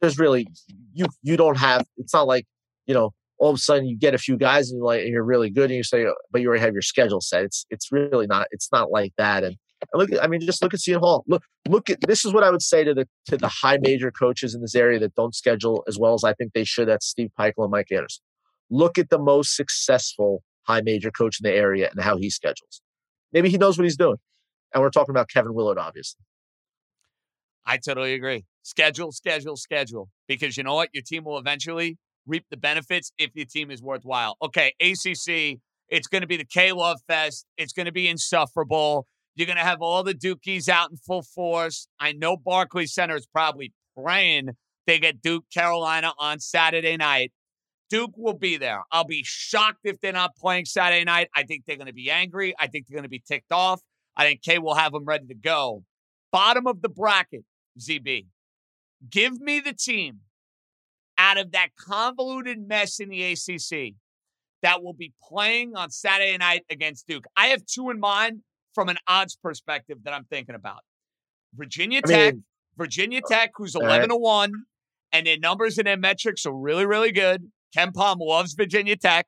there's 0.00 0.18
really 0.18 0.46
you 0.92 1.06
you 1.22 1.36
don't 1.36 1.58
have. 1.58 1.84
It's 1.96 2.14
not 2.14 2.26
like 2.26 2.46
you 2.86 2.94
know 2.94 3.10
all 3.38 3.50
of 3.50 3.56
a 3.56 3.58
sudden 3.58 3.86
you 3.86 3.96
get 3.96 4.14
a 4.14 4.18
few 4.18 4.36
guys 4.36 4.70
and 4.70 4.78
you're 4.78 4.86
like 4.86 5.00
and 5.02 5.10
you're 5.10 5.24
really 5.24 5.50
good 5.50 5.70
and 5.70 5.76
you 5.76 5.84
say, 5.84 6.06
but 6.30 6.40
you 6.40 6.48
already 6.48 6.60
have 6.60 6.72
your 6.72 6.82
schedule 6.82 7.20
set. 7.20 7.44
It's 7.44 7.66
it's 7.70 7.90
really 7.90 8.26
not. 8.26 8.46
It's 8.50 8.70
not 8.72 8.90
like 8.90 9.12
that. 9.18 9.44
And 9.44 9.56
look, 9.94 10.10
I 10.20 10.26
mean, 10.26 10.40
just 10.40 10.62
look 10.62 10.74
at 10.74 10.80
Seton 10.80 11.00
Hall. 11.00 11.24
Look, 11.26 11.42
look 11.68 11.90
at 11.90 11.98
this 12.06 12.24
is 12.24 12.32
what 12.32 12.44
I 12.44 12.50
would 12.50 12.62
say 12.62 12.84
to 12.84 12.94
the 12.94 13.06
to 13.26 13.36
the 13.36 13.48
high 13.48 13.78
major 13.80 14.10
coaches 14.10 14.54
in 14.54 14.60
this 14.60 14.74
area 14.74 14.98
that 15.00 15.14
don't 15.14 15.34
schedule 15.34 15.84
as 15.88 15.98
well 15.98 16.14
as 16.14 16.24
I 16.24 16.32
think 16.34 16.52
they 16.52 16.64
should. 16.64 16.88
That's 16.88 17.06
Steve 17.06 17.30
Pikiell 17.38 17.64
and 17.64 17.70
Mike 17.70 17.92
Anderson. 17.92 18.22
Look 18.70 18.98
at 18.98 19.10
the 19.10 19.18
most 19.18 19.56
successful 19.56 20.42
high 20.64 20.82
major 20.82 21.10
coach 21.10 21.38
in 21.42 21.50
the 21.50 21.56
area 21.56 21.88
and 21.90 22.02
how 22.02 22.18
he 22.18 22.28
schedules. 22.30 22.82
Maybe 23.32 23.48
he 23.48 23.58
knows 23.58 23.78
what 23.78 23.84
he's 23.84 23.96
doing. 23.96 24.18
And 24.74 24.82
we're 24.82 24.90
talking 24.90 25.12
about 25.12 25.28
Kevin 25.30 25.54
Willard, 25.54 25.78
obviously. 25.78 26.22
I 27.64 27.78
totally 27.78 28.14
agree. 28.14 28.44
Schedule, 28.62 29.12
schedule, 29.12 29.56
schedule. 29.56 30.08
Because 30.26 30.56
you 30.56 30.62
know 30.62 30.74
what? 30.74 30.90
Your 30.92 31.02
team 31.02 31.24
will 31.24 31.38
eventually 31.38 31.98
reap 32.26 32.44
the 32.50 32.56
benefits 32.56 33.12
if 33.18 33.30
your 33.34 33.46
team 33.46 33.70
is 33.70 33.82
worthwhile. 33.82 34.36
Okay, 34.42 34.74
ACC, 34.80 35.58
it's 35.88 36.06
going 36.06 36.20
to 36.20 36.26
be 36.26 36.36
the 36.36 36.44
K 36.44 36.72
Love 36.72 36.98
Fest. 37.06 37.46
It's 37.56 37.72
going 37.72 37.86
to 37.86 37.92
be 37.92 38.08
insufferable. 38.08 39.06
You're 39.38 39.46
going 39.46 39.56
to 39.56 39.62
have 39.62 39.80
all 39.80 40.02
the 40.02 40.14
Dukies 40.14 40.68
out 40.68 40.90
in 40.90 40.96
full 40.96 41.22
force. 41.22 41.86
I 42.00 42.10
know 42.10 42.36
Barclays 42.36 42.92
Center 42.92 43.14
is 43.14 43.26
probably 43.28 43.72
praying 43.96 44.50
they 44.88 44.98
get 44.98 45.22
Duke 45.22 45.44
Carolina 45.54 46.12
on 46.18 46.40
Saturday 46.40 46.96
night. 46.96 47.30
Duke 47.88 48.14
will 48.16 48.36
be 48.36 48.56
there. 48.56 48.82
I'll 48.90 49.04
be 49.04 49.22
shocked 49.24 49.80
if 49.84 50.00
they're 50.00 50.12
not 50.12 50.34
playing 50.34 50.64
Saturday 50.64 51.04
night. 51.04 51.28
I 51.36 51.44
think 51.44 51.66
they're 51.66 51.76
going 51.76 51.86
to 51.86 51.92
be 51.92 52.10
angry. 52.10 52.52
I 52.58 52.66
think 52.66 52.86
they're 52.86 52.96
going 52.96 53.04
to 53.04 53.08
be 53.08 53.22
ticked 53.24 53.52
off. 53.52 53.80
I 54.16 54.24
think 54.24 54.42
K 54.42 54.58
will 54.58 54.74
have 54.74 54.92
them 54.92 55.04
ready 55.04 55.26
to 55.26 55.34
go. 55.34 55.84
Bottom 56.32 56.66
of 56.66 56.82
the 56.82 56.88
bracket, 56.88 57.44
ZB. 57.78 58.26
Give 59.08 59.40
me 59.40 59.60
the 59.60 59.72
team 59.72 60.20
out 61.16 61.38
of 61.38 61.52
that 61.52 61.68
convoluted 61.78 62.66
mess 62.66 62.98
in 62.98 63.08
the 63.08 63.22
ACC 63.22 63.94
that 64.62 64.82
will 64.82 64.94
be 64.94 65.12
playing 65.22 65.76
on 65.76 65.90
Saturday 65.90 66.36
night 66.36 66.64
against 66.70 67.06
Duke. 67.06 67.26
I 67.36 67.48
have 67.48 67.64
two 67.64 67.90
in 67.90 68.00
mind 68.00 68.40
from 68.78 68.88
an 68.88 68.98
odds 69.08 69.34
perspective 69.34 69.98
that 70.04 70.14
I'm 70.14 70.24
thinking 70.26 70.54
about. 70.54 70.84
Virginia 71.52 72.00
I 72.04 72.08
Tech, 72.08 72.34
mean, 72.34 72.44
Virginia 72.76 73.18
uh, 73.24 73.28
Tech, 73.28 73.50
who's 73.56 73.74
11 73.74 74.02
right. 74.02 74.08
to 74.08 74.16
1, 74.16 74.52
and 75.10 75.26
their 75.26 75.36
numbers 75.36 75.78
and 75.78 75.86
their 75.88 75.96
metrics 75.96 76.46
are 76.46 76.54
really, 76.54 76.86
really 76.86 77.10
good. 77.10 77.50
KenPom 77.76 78.18
loves 78.20 78.52
Virginia 78.54 78.94
Tech. 78.94 79.26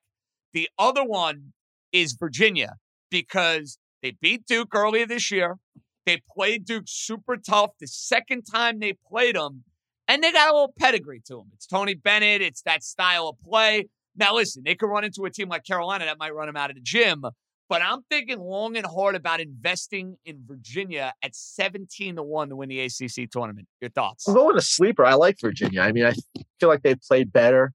The 0.53 0.69
other 0.79 1.03
one 1.03 1.51
is 1.91 2.13
Virginia 2.13 2.75
because 3.09 3.77
they 4.01 4.15
beat 4.21 4.45
Duke 4.45 4.73
earlier 4.73 5.05
this 5.05 5.29
year. 5.31 5.57
They 6.05 6.21
played 6.33 6.63
Duke 6.63 6.85
super 6.87 7.35
tough 7.35 7.71
the 7.77 7.87
second 7.87 8.43
time 8.43 8.79
they 8.79 8.93
played 8.93 9.35
them, 9.35 9.65
and 10.07 10.23
they 10.23 10.31
got 10.31 10.49
a 10.49 10.53
little 10.53 10.73
pedigree 10.79 11.21
to 11.25 11.35
them. 11.35 11.47
It's 11.55 11.67
Tony 11.67 11.93
Bennett, 11.93 12.41
it's 12.41 12.61
that 12.61 12.83
style 12.83 13.27
of 13.27 13.35
play. 13.43 13.89
Now, 14.15 14.33
listen, 14.33 14.63
they 14.65 14.75
could 14.75 14.87
run 14.87 15.03
into 15.03 15.25
a 15.25 15.29
team 15.29 15.49
like 15.49 15.65
Carolina 15.65 16.05
that 16.05 16.19
might 16.19 16.33
run 16.33 16.47
them 16.47 16.55
out 16.55 16.69
of 16.69 16.77
the 16.77 16.81
gym, 16.81 17.25
but 17.71 17.81
I'm 17.81 18.01
thinking 18.09 18.37
long 18.37 18.75
and 18.75 18.85
hard 18.85 19.15
about 19.15 19.39
investing 19.39 20.17
in 20.25 20.43
Virginia 20.45 21.13
at 21.23 21.33
17 21.33 22.17
to 22.17 22.21
1 22.21 22.49
to 22.49 22.55
win 22.57 22.67
the 22.67 22.81
ACC 22.81 23.31
tournament. 23.31 23.65
Your 23.79 23.89
thoughts? 23.89 24.27
I'm 24.27 24.33
going 24.33 24.57
to 24.57 24.61
sleeper. 24.61 25.05
I 25.05 25.13
like 25.13 25.37
Virginia. 25.39 25.79
I 25.79 25.93
mean, 25.93 26.05
I 26.05 26.11
feel 26.59 26.67
like 26.67 26.81
they've 26.81 26.99
played 26.99 27.31
better. 27.31 27.71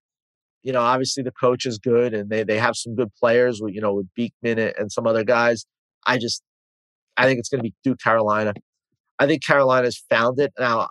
You 0.63 0.75
know, 0.75 0.83
obviously 0.83 1.23
the 1.23 1.33
coach 1.33 1.65
is 1.65 1.79
good 1.79 2.13
and 2.13 2.29
they, 2.29 2.45
they 2.45 2.59
have 2.59 2.77
some 2.77 2.95
good 2.95 3.09
players 3.19 3.63
with, 3.63 3.73
you 3.73 3.81
know, 3.81 3.95
with 3.95 4.07
Beekman 4.15 4.59
and 4.79 4.93
some 4.93 5.07
other 5.07 5.25
guys. 5.25 5.65
I 6.07 6.19
just, 6.19 6.43
I 7.17 7.25
think 7.25 7.39
it's 7.39 7.49
going 7.49 7.61
to 7.61 7.71
be 7.71 7.73
Duke 7.83 7.99
Carolina. 7.99 8.53
I 9.19 9.27
think 9.27 9.43
Carolina's 9.43 10.05
found 10.11 10.39
it. 10.39 10.53
Now, 10.59 10.91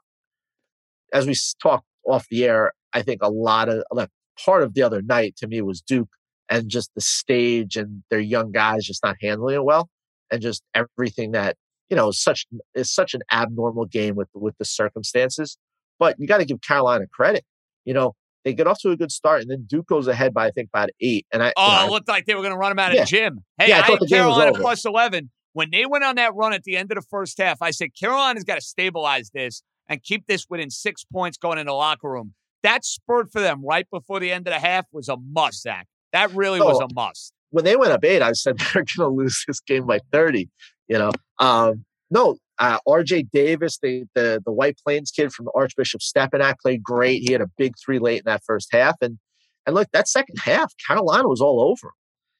as 1.13 1.27
we 1.27 1.35
talked 1.61 1.85
off 2.07 2.25
the 2.31 2.43
air, 2.45 2.73
I 2.91 3.03
think 3.03 3.21
a 3.21 3.29
lot 3.29 3.69
of, 3.69 3.83
like, 3.91 4.09
part 4.43 4.63
of 4.63 4.73
the 4.73 4.81
other 4.81 5.03
night 5.03 5.35
to 5.37 5.47
me 5.47 5.61
was 5.61 5.79
Duke 5.79 6.09
and 6.49 6.69
just 6.69 6.91
the 6.95 7.01
stage 7.01 7.75
and 7.75 8.03
their 8.09 8.19
young 8.19 8.51
guys 8.51 8.85
just 8.85 9.03
not 9.03 9.15
handling 9.21 9.55
it 9.55 9.63
well 9.63 9.89
and 10.31 10.41
just 10.41 10.63
everything 10.73 11.31
that 11.31 11.55
you 11.89 11.95
know 11.95 12.09
is 12.09 12.21
such 12.21 12.45
is 12.73 12.91
such 12.91 13.13
an 13.13 13.21
abnormal 13.31 13.85
game 13.85 14.15
with 14.15 14.27
with 14.33 14.55
the 14.57 14.65
circumstances 14.65 15.57
But 15.99 16.15
you 16.19 16.27
got 16.27 16.37
to 16.39 16.45
give 16.45 16.61
Carolina 16.61 17.05
credit. 17.11 17.43
You 17.85 17.93
know, 17.93 18.13
they 18.43 18.53
get 18.53 18.67
off 18.67 18.79
to 18.81 18.91
a 18.91 18.97
good 18.97 19.11
start, 19.11 19.41
and 19.41 19.49
then 19.49 19.65
Duke 19.67 19.87
goes 19.87 20.07
ahead 20.07 20.33
by 20.33 20.47
I 20.47 20.51
think 20.51 20.69
about 20.73 20.89
eight. 20.99 21.25
And 21.31 21.41
I 21.43 21.53
oh, 21.55 21.65
you 21.65 21.71
know, 21.71 21.81
oh, 21.83 21.87
it 21.87 21.91
looked 21.91 22.07
like 22.07 22.25
they 22.25 22.35
were 22.35 22.41
going 22.41 22.53
to 22.53 22.57
run 22.57 22.71
them 22.71 22.79
out 22.79 22.89
of 22.91 22.95
Yeah. 22.95 23.01
the 23.03 23.07
gym. 23.07 23.43
Hey, 23.57 23.69
Yeah, 23.69 23.77
I 23.77 23.79
I, 23.79 23.81
thought 23.83 23.91
had 23.91 23.99
the 24.01 24.07
game 24.07 24.25
was 24.25 24.35
Carolina 24.35 24.59
plus 24.59 24.85
eleven 24.85 25.31
when 25.53 25.69
they 25.71 25.85
went 25.85 26.03
on 26.03 26.15
that 26.15 26.33
run 26.35 26.51
at 26.53 26.63
the 26.63 26.75
end 26.75 26.91
of 26.91 26.95
the 26.95 27.05
first 27.09 27.37
half. 27.39 27.61
I 27.61 27.71
said 27.71 27.89
Carolina's 27.99 28.43
got 28.43 28.55
to 28.55 28.61
stabilize 28.61 29.29
this 29.31 29.63
and 29.87 30.01
keep 30.03 30.25
this 30.27 30.47
within 30.49 30.69
six 30.71 31.03
points 31.05 31.37
going 31.37 31.59
in 31.59 31.67
the 31.67 31.73
locker 31.73 32.09
room. 32.09 32.33
That 32.63 32.83
spurt 32.83 33.31
for 33.31 33.39
them 33.41 33.63
right 33.63 33.87
before 33.91 34.19
the 34.19 34.31
end 34.31 34.47
of 34.47 34.53
the 34.53 34.59
half 34.59 34.85
was 34.91 35.07
a 35.07 35.17
must, 35.17 35.61
Zach. 35.61 35.87
That 36.15 36.33
really 36.33 36.61
was 36.61 36.79
Oh, 36.81 36.85
a 36.85 36.93
must. 36.93 37.33
when 37.49 37.65
they 37.65 37.75
went 37.75 37.91
up 37.91 38.03
eight, 38.05 38.21
I 38.21 38.31
said 38.31 38.57
they're 38.73 38.85
going 38.85 38.85
to 38.97 39.07
lose 39.09 39.43
this 39.47 39.59
game 39.59 39.85
by 39.85 39.99
30. 40.13 40.49
You 40.87 40.97
know, 40.97 41.11
um, 41.39 41.83
no, 42.09 42.37
uh, 42.57 42.77
RJ 42.87 43.31
Davis, 43.31 43.77
the, 43.81 44.05
the 44.15 44.41
the 44.45 44.51
White 44.53 44.77
Plains 44.85 45.11
kid 45.11 45.33
from 45.33 45.49
Archbishop 45.53 45.99
Stepinac 46.01 46.55
played 46.61 46.81
great. 46.81 47.21
He 47.23 47.33
had 47.33 47.41
a 47.41 47.49
big 47.57 47.73
three 47.83 47.99
late 47.99 48.19
in 48.19 48.23
that 48.25 48.43
first 48.45 48.69
half, 48.71 48.95
and 49.01 49.17
and 49.65 49.75
look, 49.75 49.89
that 49.91 50.07
second 50.07 50.37
half, 50.39 50.71
Carolina 50.87 51.27
was 51.27 51.41
all 51.41 51.59
over. 51.61 51.91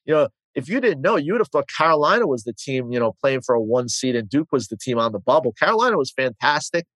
You 0.06 0.14
know, 0.14 0.28
if 0.54 0.68
you 0.70 0.80
didn't 0.80 1.02
know, 1.02 1.16
you 1.16 1.32
would 1.34 1.40
have 1.40 1.48
thought 1.50 1.68
Carolina 1.68 2.26
was 2.26 2.44
the 2.44 2.54
team, 2.54 2.92
you 2.92 2.98
know, 3.00 3.12
playing 3.20 3.42
for 3.42 3.54
a 3.54 3.60
one 3.60 3.88
seed, 3.90 4.16
and 4.16 4.26
Duke 4.28 4.48
was 4.52 4.68
the 4.68 4.76
team 4.78 4.98
on 4.98 5.12
the 5.12 5.18
bubble. 5.18 5.52
Carolina 5.52 5.98
was 5.98 6.12
fantastic, 6.12 6.86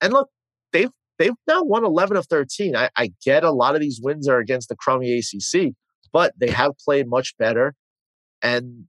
and 0.00 0.12
look, 0.12 0.28
they've 0.72 0.90
they've 1.18 1.32
now 1.46 1.62
won 1.62 1.84
11 1.84 2.16
of 2.16 2.26
13. 2.26 2.76
I, 2.76 2.90
I 2.96 3.12
get 3.24 3.44
a 3.44 3.50
lot 3.50 3.74
of 3.74 3.80
these 3.80 4.00
wins 4.02 4.28
are 4.28 4.38
against 4.38 4.68
the 4.68 4.76
crummy 4.76 5.18
ACC, 5.18 5.72
but 6.12 6.32
they 6.38 6.50
have 6.50 6.72
played 6.84 7.08
much 7.08 7.34
better. 7.38 7.74
And 8.42 8.84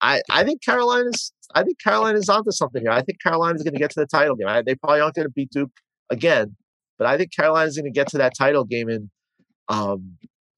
I 0.00 0.22
I 0.30 0.44
think 0.44 0.62
Carolina's 0.62 1.32
I 1.54 1.64
think 1.64 1.78
Carolina's 1.82 2.28
onto 2.28 2.52
something 2.52 2.82
here. 2.82 2.92
I 2.92 3.02
think 3.02 3.20
Carolina's 3.20 3.62
going 3.62 3.74
to 3.74 3.80
get 3.80 3.90
to 3.92 4.00
the 4.00 4.06
title 4.06 4.36
game. 4.36 4.46
I, 4.48 4.62
they 4.62 4.74
probably 4.76 5.00
aren't 5.00 5.14
going 5.16 5.26
to 5.26 5.32
beat 5.32 5.50
Duke 5.50 5.72
again, 6.10 6.56
but 6.98 7.06
I 7.08 7.16
think 7.18 7.34
Carolina's 7.34 7.76
going 7.76 7.86
to 7.86 7.90
get 7.90 8.06
to 8.08 8.18
that 8.18 8.32
title 8.38 8.64
game. 8.64 8.88
And 8.88 9.10
um, 9.68 10.16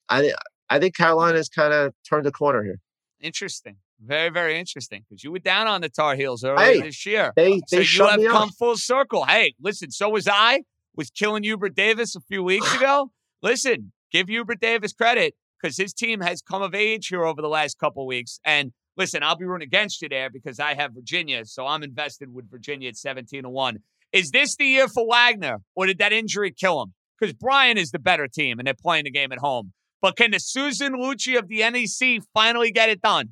I 0.09 0.33
I 0.69 0.79
think 0.79 0.97
Carolina's 0.97 1.49
kind 1.49 1.73
of 1.73 1.95
turned 2.09 2.27
the 2.27 2.33
corner 2.33 2.63
here. 2.63 2.79
Interesting. 3.21 3.77
Very, 4.05 4.31
very 4.31 4.59
interesting. 4.59 5.05
Because 5.09 5.23
you 5.23 5.31
were 5.31 5.39
down 5.39 5.69
on 5.69 5.81
the 5.81 5.89
Tar 5.89 6.17
Heels 6.17 6.43
earlier 6.45 6.65
Hey, 6.65 6.81
this 6.81 7.07
year. 7.07 7.33
They 7.37 7.61
So 7.67 7.77
they 7.77 7.83
you 7.85 8.07
have 8.07 8.19
me 8.21 8.27
come 8.27 8.49
up. 8.49 8.55
full 8.59 8.77
circle. 8.77 9.25
Hey, 9.25 9.55
listen, 9.61 9.91
so 9.91 10.09
was 10.09 10.27
I. 10.27 10.63
Was 10.97 11.11
killing 11.11 11.43
Hubert 11.43 11.75
Davis 11.75 12.15
a 12.17 12.21
few 12.21 12.43
weeks 12.43 12.75
ago. 12.77 13.11
Listen, 13.43 13.93
give 14.11 14.29
Hubert 14.29 14.61
Davis 14.61 14.93
credit 14.93 15.35
because 15.61 15.77
his 15.77 15.93
team 15.93 16.21
has 16.21 16.43
come 16.43 16.63
of 16.63 16.75
age 16.75 17.09
here 17.09 17.25
over 17.25 17.41
the 17.41 17.49
last 17.49 17.79
couple 17.79 18.07
weeks. 18.07 18.41
And 18.45 18.73
listen, 18.97 19.23
I'll 19.23 19.37
be 19.37 19.45
rooting 19.45 19.67
against 19.67 20.03
you 20.03 20.09
there 20.09 20.31
because 20.31 20.61
I 20.61 20.75
have 20.75 20.93
Virginia, 20.95 21.45
so 21.45 21.67
I'm 21.67 21.83
invested 21.83 22.33
with 22.33 22.51
Virginia 22.51 22.89
at 22.89 22.97
17 22.97 23.43
to 23.45 23.49
1. 23.49 23.79
Is 24.13 24.31
this 24.31 24.57
the 24.57 24.67
year 24.67 24.89
for 24.89 25.07
Wagner, 25.09 25.59
or 25.75 25.87
did 25.87 25.99
that 25.99 26.13
injury 26.13 26.51
kill 26.53 26.83
him? 26.83 26.93
Because 27.19 27.33
Bryant 27.33 27.79
is 27.79 27.91
the 27.91 27.99
better 27.99 28.29
team 28.29 28.59
and 28.59 28.67
they're 28.67 28.75
playing 28.75 29.05
the 29.05 29.11
game 29.11 29.33
at 29.33 29.39
home. 29.39 29.73
But 30.01 30.17
can 30.17 30.33
the 30.33 30.41
Susan 30.41 30.95
Lucci 30.95 31.39
of 31.39 31.49
the 31.49 31.61
NEC 31.61 32.25
finally 32.35 32.73
get 32.73 32.89
it 32.89 33.01
done? 33.01 33.31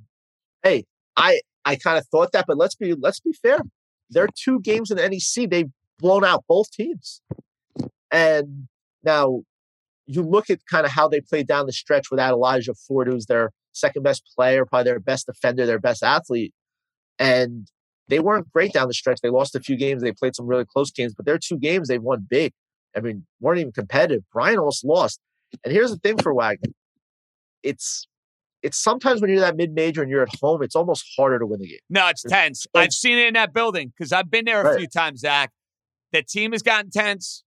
Hey, 0.62 0.84
I 1.16 1.40
I 1.64 1.76
kind 1.76 1.98
of 1.98 2.06
thought 2.06 2.32
that, 2.32 2.46
but 2.46 2.56
let's 2.56 2.76
be 2.76 2.94
let's 2.94 3.20
be 3.20 3.32
fair. 3.32 3.58
There 4.08 4.24
are 4.24 4.28
two 4.34 4.60
games 4.60 4.90
in 4.90 4.96
the 4.96 5.08
NEC. 5.08 5.50
They've 5.50 5.70
blown 5.98 6.24
out 6.24 6.44
both 6.48 6.70
teams. 6.70 7.20
And 8.10 8.68
now 9.02 9.42
you 10.06 10.22
look 10.22 10.50
at 10.50 10.60
kind 10.66 10.84
of 10.84 10.92
how 10.92 11.08
they 11.08 11.20
played 11.20 11.46
down 11.46 11.66
the 11.66 11.72
stretch 11.72 12.10
without 12.10 12.32
Elijah 12.32 12.74
Ford, 12.74 13.08
who's 13.08 13.26
their 13.26 13.50
second 13.72 14.02
best 14.02 14.24
player, 14.36 14.66
probably 14.66 14.84
their 14.90 15.00
best 15.00 15.26
defender, 15.26 15.66
their 15.66 15.78
best 15.78 16.02
athlete. 16.02 16.52
And 17.18 17.68
they 18.08 18.18
weren't 18.18 18.50
great 18.52 18.72
down 18.72 18.88
the 18.88 18.94
stretch. 18.94 19.20
They 19.22 19.28
lost 19.30 19.54
a 19.54 19.60
few 19.60 19.76
games. 19.76 20.02
They 20.02 20.12
played 20.12 20.34
some 20.34 20.46
really 20.46 20.64
close 20.64 20.90
games, 20.90 21.14
but 21.14 21.26
their 21.26 21.38
two 21.38 21.58
games 21.58 21.88
they've 21.88 22.02
won 22.02 22.26
big. 22.28 22.52
I 22.96 23.00
mean, 23.00 23.24
weren't 23.40 23.60
even 23.60 23.72
competitive. 23.72 24.24
Bryant 24.32 24.58
almost 24.58 24.84
lost. 24.84 25.20
And 25.64 25.72
here's 25.72 25.90
the 25.92 25.98
thing 25.98 26.18
for 26.18 26.34
Wagner. 26.34 26.72
It's 27.62 28.06
it's 28.62 28.76
sometimes 28.76 29.20
when 29.22 29.30
you're 29.30 29.40
that 29.40 29.56
mid 29.56 29.72
major 29.72 30.02
and 30.02 30.10
you're 30.10 30.22
at 30.22 30.34
home, 30.40 30.62
it's 30.62 30.76
almost 30.76 31.06
harder 31.16 31.38
to 31.38 31.46
win 31.46 31.60
the 31.60 31.68
game. 31.68 31.78
No, 31.88 32.08
it's 32.08 32.22
tense. 32.22 32.66
I've 32.74 32.92
seen 32.92 33.16
it 33.16 33.28
in 33.28 33.34
that 33.34 33.54
building 33.54 33.92
because 33.96 34.12
I've 34.12 34.30
been 34.30 34.44
there 34.44 34.60
a 34.60 34.64
Right. 34.64 34.78
few 34.78 34.88
times, 34.88 35.20
Zach. 35.20 35.50
The 36.12 36.22
team 36.22 36.52
has 36.52 36.62
gotten 36.62 36.90
tense. 36.90 37.44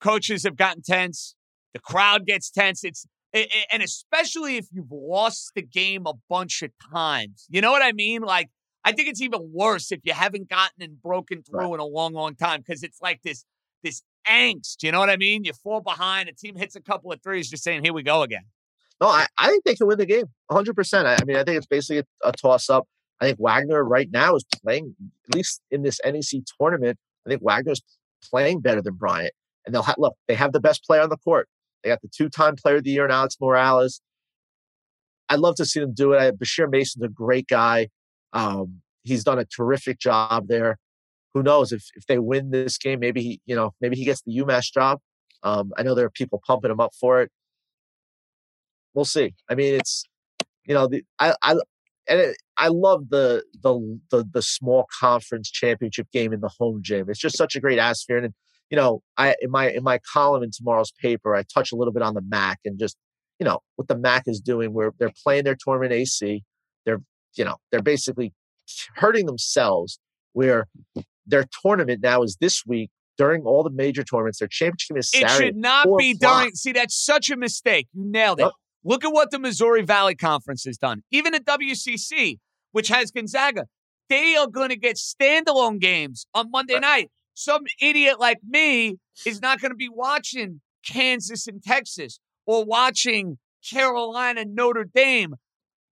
Coaches 0.00 0.44
have 0.44 0.56
gotten 0.56 0.82
tense. 0.82 1.34
The 1.74 1.80
crowd 1.80 2.26
gets 2.26 2.50
tense. 2.50 2.84
It's 2.84 3.06
a- 3.34 3.40
a- 3.46 3.66
and 3.72 3.82
especially 3.82 4.56
if 4.56 4.66
you've 4.72 4.90
lost 4.90 5.52
the 5.54 5.62
game 5.62 6.06
a 6.06 6.14
bunch 6.28 6.62
of 6.62 6.70
times. 6.92 7.46
You 7.50 7.60
know 7.60 7.70
what 7.70 7.82
I 7.82 7.92
mean? 7.92 8.22
Like 8.22 8.50
I 8.84 8.92
think 8.92 9.08
it's 9.08 9.20
even 9.20 9.50
worse 9.52 9.92
if 9.92 10.00
you 10.04 10.12
haven't 10.14 10.48
gotten 10.48 10.82
and 10.82 11.02
broken 11.02 11.42
through 11.42 11.60
Right. 11.60 11.74
in 11.74 11.80
a 11.80 11.84
long, 11.84 12.14
long 12.14 12.34
time 12.36 12.60
because 12.60 12.82
it's 12.82 13.00
like 13.02 13.22
this 13.22 13.44
this 13.82 14.02
angst. 14.26 14.82
You 14.82 14.92
know 14.92 14.98
what 14.98 15.10
I 15.10 15.16
mean? 15.16 15.44
You 15.44 15.52
fall 15.52 15.80
behind. 15.80 16.28
A 16.28 16.32
team 16.32 16.56
hits 16.56 16.74
a 16.76 16.80
couple 16.80 17.12
of 17.12 17.22
threes, 17.22 17.48
just 17.50 17.62
saying, 17.64 17.84
"Here 17.84 17.92
we 17.92 18.02
go 18.02 18.22
again." 18.22 18.44
No, 19.00 19.08
I, 19.08 19.26
I 19.36 19.48
think 19.48 19.64
they 19.64 19.76
can 19.76 19.86
win 19.86 19.98
the 19.98 20.06
game 20.06 20.24
100%. 20.50 21.06
I, 21.06 21.14
I 21.14 21.24
mean, 21.24 21.36
I 21.36 21.44
think 21.44 21.56
it's 21.58 21.66
basically 21.66 21.98
a, 21.98 22.28
a 22.28 22.32
toss 22.32 22.68
up. 22.68 22.88
I 23.20 23.26
think 23.26 23.38
Wagner 23.38 23.84
right 23.84 24.08
now 24.10 24.34
is 24.36 24.44
playing, 24.62 24.96
at 25.28 25.34
least 25.36 25.60
in 25.70 25.82
this 25.82 26.00
NEC 26.04 26.42
tournament, 26.60 26.98
I 27.26 27.30
think 27.30 27.42
Wagner's 27.42 27.80
playing 28.28 28.60
better 28.60 28.82
than 28.82 28.94
Bryant. 28.94 29.32
And 29.64 29.74
they'll 29.74 29.82
have, 29.82 29.96
look, 29.98 30.16
they 30.28 30.34
have 30.34 30.52
the 30.52 30.60
best 30.60 30.84
player 30.84 31.02
on 31.02 31.10
the 31.10 31.16
court. 31.16 31.48
They 31.82 31.90
got 31.90 32.00
the 32.00 32.08
two 32.08 32.28
time 32.28 32.56
player 32.56 32.76
of 32.76 32.84
the 32.84 32.90
year 32.90 33.04
in 33.04 33.10
Alex 33.10 33.36
Morales. 33.40 34.00
I'd 35.28 35.40
love 35.40 35.56
to 35.56 35.66
see 35.66 35.80
them 35.80 35.92
do 35.92 36.14
it. 36.14 36.18
I, 36.18 36.30
Bashir 36.30 36.70
Mason's 36.70 37.04
a 37.04 37.08
great 37.08 37.48
guy. 37.48 37.88
Um, 38.32 38.80
he's 39.04 39.24
done 39.24 39.38
a 39.38 39.44
terrific 39.44 39.98
job 39.98 40.48
there. 40.48 40.78
Who 41.34 41.42
knows 41.42 41.72
if, 41.72 41.84
if 41.94 42.06
they 42.06 42.18
win 42.18 42.50
this 42.50 42.78
game, 42.78 43.00
maybe 43.00 43.22
he, 43.22 43.40
you 43.44 43.54
know, 43.54 43.74
maybe 43.80 43.96
he 43.96 44.04
gets 44.04 44.22
the 44.22 44.36
UMass 44.38 44.72
job. 44.72 45.00
Um, 45.42 45.72
I 45.76 45.82
know 45.82 45.94
there 45.94 46.06
are 46.06 46.10
people 46.10 46.42
pumping 46.46 46.70
him 46.70 46.80
up 46.80 46.94
for 46.98 47.20
it 47.22 47.30
we'll 48.98 49.04
see. 49.04 49.32
I 49.48 49.54
mean, 49.54 49.74
it's 49.74 50.04
you 50.66 50.74
know, 50.74 50.86
the 50.86 51.04
I 51.18 51.34
I 51.42 51.52
and 52.08 52.20
it, 52.20 52.36
I 52.56 52.68
love 52.68 53.08
the, 53.10 53.44
the 53.62 54.00
the 54.10 54.28
the 54.30 54.42
small 54.42 54.86
conference 55.00 55.50
championship 55.50 56.08
game 56.12 56.32
in 56.32 56.40
the 56.40 56.50
home 56.58 56.80
gym. 56.82 57.08
It's 57.08 57.20
just 57.20 57.38
such 57.38 57.54
a 57.56 57.60
great 57.60 57.78
atmosphere. 57.78 58.18
And 58.18 58.34
you 58.70 58.76
know, 58.76 59.02
I 59.16 59.34
in 59.40 59.50
my 59.50 59.70
in 59.70 59.82
my 59.82 59.98
column 60.12 60.42
in 60.42 60.50
tomorrow's 60.50 60.92
paper, 60.92 61.34
I 61.34 61.42
touch 61.42 61.72
a 61.72 61.76
little 61.76 61.92
bit 61.92 62.02
on 62.02 62.14
the 62.14 62.20
MAAC 62.22 62.56
and 62.64 62.78
just 62.78 62.96
you 63.38 63.44
know 63.44 63.60
what 63.76 63.88
the 63.88 63.96
MAAC 63.96 64.22
is 64.26 64.40
doing. 64.40 64.72
Where 64.72 64.92
they're 64.98 65.12
playing 65.24 65.44
their 65.44 65.56
tournament 65.58 65.92
AC, 65.92 66.42
they're 66.84 67.00
you 67.36 67.44
know 67.44 67.56
they're 67.70 67.82
basically 67.82 68.32
hurting 68.96 69.26
themselves. 69.26 69.98
Where 70.32 70.68
their 71.26 71.44
tournament 71.62 72.00
now 72.02 72.22
is 72.22 72.36
this 72.40 72.64
week 72.66 72.90
during 73.16 73.42
all 73.42 73.62
the 73.62 73.70
major 73.70 74.04
tournaments. 74.04 74.38
Their 74.38 74.48
championship 74.48 74.96
is 74.96 75.10
Saturday. 75.10 75.32
It 75.32 75.36
should 75.38 75.56
not 75.56 75.86
be 75.98 76.12
o'clock. 76.12 76.40
during. 76.40 76.54
See, 76.54 76.72
that's 76.72 76.94
such 76.96 77.30
a 77.30 77.36
mistake. 77.36 77.88
You 77.92 78.04
nailed 78.10 78.40
it. 78.40 78.44
Yep. 78.44 78.52
Look 78.84 79.04
at 79.04 79.12
what 79.12 79.30
the 79.30 79.38
Missouri 79.38 79.82
Valley 79.82 80.14
Conference 80.14 80.64
has 80.64 80.78
done. 80.78 81.02
Even 81.10 81.34
at 81.34 81.44
WCC, 81.44 82.38
which 82.72 82.88
has 82.88 83.10
Gonzaga, 83.10 83.64
they 84.08 84.36
are 84.36 84.46
going 84.46 84.70
to 84.70 84.76
get 84.76 84.96
standalone 84.96 85.80
games 85.80 86.26
on 86.32 86.50
Monday 86.50 86.74
Right. 86.74 86.80
night. 86.80 87.10
Some 87.38 87.62
idiot 87.80 88.18
like 88.18 88.38
me 88.44 88.96
is 89.24 89.40
not 89.40 89.60
going 89.60 89.70
to 89.70 89.76
be 89.76 89.88
watching 89.88 90.60
Kansas 90.84 91.46
and 91.46 91.62
Texas 91.62 92.18
or 92.46 92.64
watching 92.64 93.38
Carolina 93.70 94.44
Notre 94.44 94.88
Dame. 94.92 95.36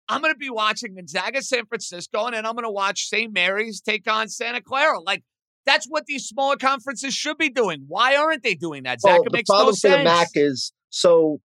I'm 0.08 0.22
going 0.22 0.34
to 0.34 0.38
be 0.38 0.50
watching 0.50 0.96
Gonzaga 0.96 1.42
San 1.42 1.66
Francisco, 1.66 2.26
and 2.26 2.34
then 2.34 2.44
I'm 2.44 2.54
going 2.54 2.64
to 2.64 2.70
watch 2.70 3.06
St. 3.06 3.32
Mary's 3.32 3.80
take 3.80 4.10
on 4.10 4.28
Santa 4.28 4.60
Clara. 4.60 4.98
Like, 5.00 5.22
that's 5.64 5.86
what 5.86 6.06
these 6.06 6.26
smaller 6.26 6.56
conferences 6.56 7.14
should 7.14 7.38
be 7.38 7.48
doing. 7.48 7.84
Why 7.86 8.16
aren't 8.16 8.42
they 8.42 8.56
doing 8.56 8.82
that, 8.82 9.00
Zach? 9.00 9.12
Well, 9.12 9.22
the 9.22 9.30
makes 9.30 9.48
no 9.48 9.54
problem 9.54 9.74
for 9.74 9.78
sense. 9.78 10.02
the 10.02 10.10
MAAC 10.10 10.28
is 10.34 10.72
so 10.90 11.40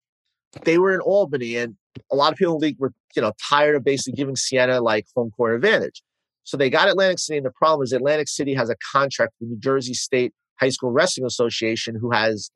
they 0.63 0.77
were 0.77 0.93
in 0.93 0.99
Albany, 1.01 1.55
and 1.55 1.75
a 2.11 2.15
lot 2.15 2.31
of 2.31 2.37
people 2.37 2.53
in 2.53 2.59
the 2.59 2.67
league 2.67 2.79
were 2.79 2.93
you 3.15 3.23
know 3.23 3.33
tired 3.49 3.75
of 3.75 3.83
basically 3.83 4.15
giving 4.15 4.35
Siena 4.35 4.79
like 4.79 5.07
home 5.15 5.31
court 5.31 5.55
advantage. 5.55 6.03
So 6.47 6.55
they 6.55 6.69
got 6.69 6.87
Atlantic 6.87 7.19
City, 7.19 7.35
and 7.35 7.45
the 7.45 7.51
problem 7.51 7.83
is 7.83 7.91
Atlantic 7.91 8.29
City 8.29 8.53
has 8.53 8.69
a 8.69 8.75
contract 8.93 9.33
with 9.41 9.49
the 9.49 9.55
New 9.55 9.59
Jersey 9.59 9.93
State 9.93 10.33
High 10.61 10.69
School 10.69 10.91
Wrestling 10.91 11.25
Association, 11.27 11.97
who 11.99 12.11
has 12.11 12.51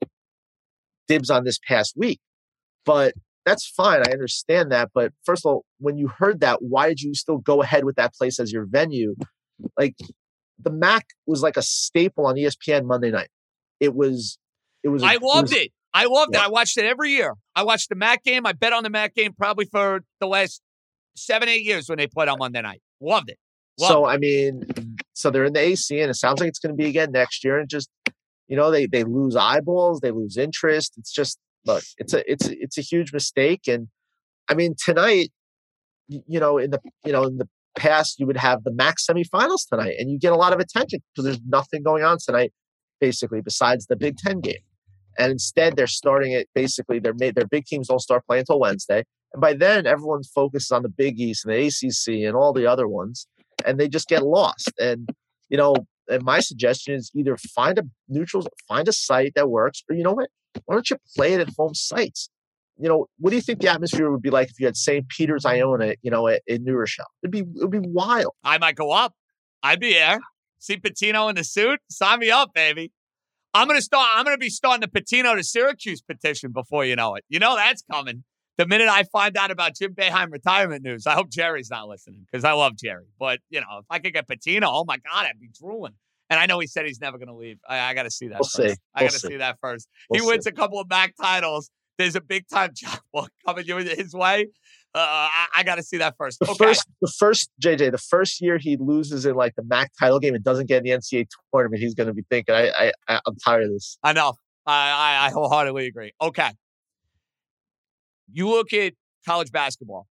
dibs 1.09 1.29
on 1.29 1.43
this 1.43 1.59
past 1.67 1.95
week. 1.97 2.21
But 2.85 3.15
that's 3.45 3.67
fine. 3.67 3.99
I 4.07 4.13
understand 4.13 4.71
that. 4.71 4.91
But 4.93 5.11
first 5.25 5.45
of 5.45 5.49
all, 5.51 5.65
when 5.79 5.97
you 5.97 6.07
heard 6.07 6.39
that, 6.39 6.61
why 6.61 6.87
did 6.87 7.01
you 7.01 7.13
still 7.13 7.39
go 7.39 7.61
ahead 7.61 7.83
with 7.83 7.97
that 7.97 8.13
place 8.13 8.39
as 8.39 8.49
your 8.49 8.65
venue? 8.65 9.13
Like 9.77 9.95
the 10.63 10.71
MAAC 10.71 11.01
was 11.27 11.43
like 11.43 11.57
a 11.57 11.61
staple 11.61 12.25
on 12.27 12.35
ESPN 12.35 12.85
Monday 12.85 13.11
night. 13.11 13.27
It 13.81 13.93
was. 13.93 14.37
It 14.83 14.87
was. 14.87 15.03
I 15.03 15.17
loved 15.21 15.49
was- 15.49 15.51
it. 15.51 15.73
I 15.93 16.05
loved 16.05 16.31
Yeah. 16.33 16.43
it. 16.43 16.45
I 16.45 16.47
watched 16.47 16.77
it 16.77 16.85
every 16.85 17.09
year. 17.11 17.33
I 17.57 17.63
watched 17.65 17.89
the 17.89 17.95
MAAC 17.95 18.23
game. 18.23 18.45
I 18.45 18.53
bet 18.53 18.71
on 18.71 18.83
the 18.83 18.89
MAAC 18.89 19.13
game 19.15 19.33
probably 19.37 19.65
for 19.65 20.05
the 20.21 20.27
last 20.27 20.61
seven, 21.17 21.49
eight 21.49 21.65
years 21.65 21.89
when 21.89 21.97
they 21.97 22.07
played 22.07 22.29
on 22.29 22.37
Monday 22.39 22.61
night. 22.61 22.81
Loved 23.01 23.29
it. 23.29 23.37
Loved 23.81 23.91
So. 23.91 24.05
I 24.05 24.17
mean, 24.17 24.63
so 25.13 25.29
they're 25.31 25.45
in 25.45 25.53
the 25.53 25.59
AC, 25.59 25.99
and 25.99 26.09
it 26.09 26.15
sounds 26.15 26.39
like 26.39 26.49
it's 26.49 26.59
going 26.59 26.75
to 26.75 26.81
be 26.81 26.89
again 26.89 27.11
next 27.11 27.43
year. 27.43 27.59
And 27.59 27.69
just 27.69 27.89
you 28.47 28.55
know, 28.55 28.69
they 28.69 28.85
they 28.85 29.03
lose 29.03 29.35
eyeballs, 29.35 30.01
they 30.01 30.11
lose 30.11 30.37
interest. 30.37 30.93
It's 30.97 31.11
just 31.11 31.39
look, 31.65 31.83
it's 31.97 32.13
a 32.13 32.31
it's 32.31 32.47
it's 32.49 32.77
a 32.77 32.81
huge 32.81 33.13
mistake. 33.13 33.61
And 33.67 33.87
I 34.49 34.53
mean, 34.53 34.75
tonight, 34.83 35.31
you 36.07 36.39
know, 36.39 36.57
in 36.57 36.71
the 36.71 36.79
you 37.05 37.11
know 37.11 37.23
in 37.23 37.37
the 37.37 37.47
past, 37.77 38.19
you 38.19 38.27
would 38.27 38.37
have 38.37 38.63
the 38.63 38.71
max 38.71 39.05
semifinals 39.07 39.67
tonight, 39.69 39.95
and 39.97 40.11
you 40.11 40.19
get 40.19 40.33
a 40.33 40.35
lot 40.35 40.53
of 40.53 40.59
attention 40.59 40.99
because 41.13 41.25
there's 41.25 41.41
nothing 41.47 41.83
going 41.83 42.03
on 42.03 42.17
tonight. 42.23 42.51
basically, 42.99 43.41
besides 43.41 43.87
the 43.87 43.95
Big 43.95 44.17
Ten 44.17 44.41
game. 44.41 44.63
And 45.17 45.31
instead, 45.31 45.75
they're 45.75 45.87
starting 45.87 46.31
it 46.31 46.47
basically. 46.55 46.99
Their 46.99 47.13
their 47.13 47.47
big 47.47 47.65
teams 47.65 47.87
don't 47.87 47.99
start 47.99 48.25
playing 48.25 48.41
until 48.41 48.59
Wednesday, 48.59 49.03
and 49.33 49.41
by 49.41 49.53
then, 49.53 49.85
everyone's 49.85 50.29
focused 50.29 50.71
on 50.71 50.83
the 50.83 50.89
Big 50.89 51.19
East 51.19 51.45
and 51.45 51.53
the 51.53 51.67
ACC 51.67 52.27
and 52.27 52.35
all 52.35 52.53
the 52.53 52.65
other 52.65 52.87
ones, 52.87 53.27
and 53.65 53.79
they 53.79 53.87
just 53.87 54.07
get 54.07 54.23
lost. 54.23 54.71
And 54.79 55.09
you 55.49 55.57
know, 55.57 55.75
and 56.07 56.23
my 56.23 56.39
suggestion 56.39 56.93
is 56.95 57.11
either 57.15 57.37
find 57.37 57.77
a 57.77 57.83
neutral, 58.07 58.47
find 58.67 58.87
a 58.87 58.93
site 58.93 59.33
that 59.35 59.49
works, 59.49 59.83
or 59.89 59.95
you 59.95 60.03
know 60.03 60.13
what? 60.13 60.29
Why 60.65 60.75
don't 60.75 60.89
you 60.89 60.97
play 61.15 61.33
it 61.33 61.41
at 61.41 61.49
home 61.57 61.73
sites? 61.73 62.29
You 62.77 62.89
know, 62.89 63.07
what 63.19 63.29
do 63.29 63.35
you 63.35 63.41
think 63.41 63.61
the 63.61 63.69
atmosphere 63.69 64.09
would 64.09 64.21
be 64.21 64.29
like 64.29 64.49
if 64.49 64.59
you 64.59 64.65
had 64.65 64.75
St. 64.75 65.07
Peter's 65.07 65.45
Iona, 65.45 65.95
you 66.01 66.09
know, 66.09 66.27
in 66.27 66.63
New 66.63 66.75
Rochelle? 66.75 67.07
It'd 67.23 67.31
be 67.31 67.43
it'd 67.57 67.71
be 67.71 67.79
wild. 67.79 68.33
I 68.43 68.57
might 68.57 68.75
go 68.75 68.91
up. 68.91 69.13
I'd 69.63 69.79
be 69.79 69.93
there. 69.93 70.19
See 70.59 70.77
Pitino 70.77 71.29
in 71.29 71.35
the 71.35 71.43
suit. 71.43 71.79
Sign 71.89 72.19
me 72.19 72.31
up, 72.31 72.53
baby. 72.53 72.91
I'm 73.53 73.67
gonna 73.67 73.81
start. 73.81 74.07
I'm 74.13 74.23
gonna 74.23 74.37
be 74.37 74.49
starting 74.49 74.81
the 74.81 74.87
Pitino 74.87 75.35
to 75.35 75.43
Syracuse 75.43 76.01
petition 76.01 76.51
before 76.51 76.85
you 76.85 76.95
know 76.95 77.15
it. 77.15 77.25
You 77.29 77.39
know 77.39 77.55
that's 77.55 77.83
coming. 77.91 78.23
The 78.57 78.67
minute 78.67 78.89
I 78.89 79.03
find 79.03 79.37
out 79.37 79.49
about 79.49 79.75
Jim 79.75 79.93
Boeheim 79.95 80.31
retirement 80.31 80.83
news, 80.83 81.07
I 81.07 81.13
hope 81.13 81.29
Jerry's 81.29 81.69
not 81.69 81.87
listening 81.87 82.25
because 82.31 82.43
I 82.43 82.51
love 82.51 82.73
Jerry. 82.77 83.05
But 83.19 83.39
you 83.49 83.59
know, 83.61 83.79
if 83.79 83.85
I 83.89 83.99
could 83.99 84.13
get 84.13 84.27
Pitino, 84.27 84.63
oh 84.67 84.83
my 84.85 84.97
god, 84.97 85.25
I'd 85.25 85.39
be 85.39 85.49
drooling. 85.59 85.93
And 86.29 86.39
I 86.39 86.45
know 86.45 86.59
he 86.59 86.67
said 86.67 86.85
he's 86.85 87.01
never 87.01 87.17
going 87.17 87.27
to 87.27 87.35
leave. 87.35 87.57
I, 87.67 87.79
I 87.79 87.93
got 87.93 88.03
to 88.03 88.11
see 88.11 88.27
that. 88.29 88.39
We'll 88.39 88.47
first. 88.49 88.75
see. 88.75 88.75
I 88.95 89.01
got 89.03 89.11
to 89.11 89.19
see. 89.19 89.27
see 89.29 89.37
that 89.37 89.57
1st 89.61 89.87
We'll 90.09 90.21
he 90.21 90.25
wins 90.27 90.45
see. 90.45 90.49
a 90.49 90.53
couple 90.53 90.79
of 90.79 90.87
back 90.87 91.13
titles. 91.21 91.69
There's 91.97 92.15
a 92.15 92.21
big 92.21 92.47
time 92.47 92.71
job 92.75 93.27
coming 93.45 93.65
his 93.67 94.13
way. 94.13 94.47
Uh, 94.95 94.99
I, 94.99 95.47
I 95.57 95.63
got 95.63 95.75
to 95.75 95.83
see 95.83 95.97
that 95.97 96.15
first. 96.17 96.39
The 96.39 96.49
Okay. 96.49 96.65
first, 96.65 96.87
the 97.01 97.11
first 97.19 97.49
JJ, 97.61 97.91
the 97.91 97.97
first 97.97 98.39
year 98.41 98.57
he 98.57 98.77
loses 98.77 99.25
in 99.25 99.35
like 99.35 99.55
the 99.55 99.61
MAAC 99.63 99.87
title 99.99 100.19
game 100.19 100.33
and 100.35 100.43
doesn't 100.43 100.67
get 100.67 100.77
in 100.77 100.83
the 100.83 100.89
NCAA 100.91 101.27
tournament, 101.53 101.81
he's 101.81 101.95
going 101.95 102.07
to 102.07 102.13
be 102.13 102.23
thinking, 102.29 102.55
I, 102.55 102.69
I, 102.69 102.91
I, 103.09 103.19
I'm 103.25 103.35
tired 103.35 103.63
of 103.63 103.71
this. 103.71 103.97
I 104.03 104.13
know. 104.13 104.33
I, 104.65 104.89
I, 105.21 105.27
I 105.27 105.29
wholeheartedly 105.31 105.87
agree. 105.87 106.13
Okay. 106.21 106.49
You 108.33 108.49
look 108.49 108.73
at 108.73 108.93
college 109.25 109.51
basketball. 109.51 110.07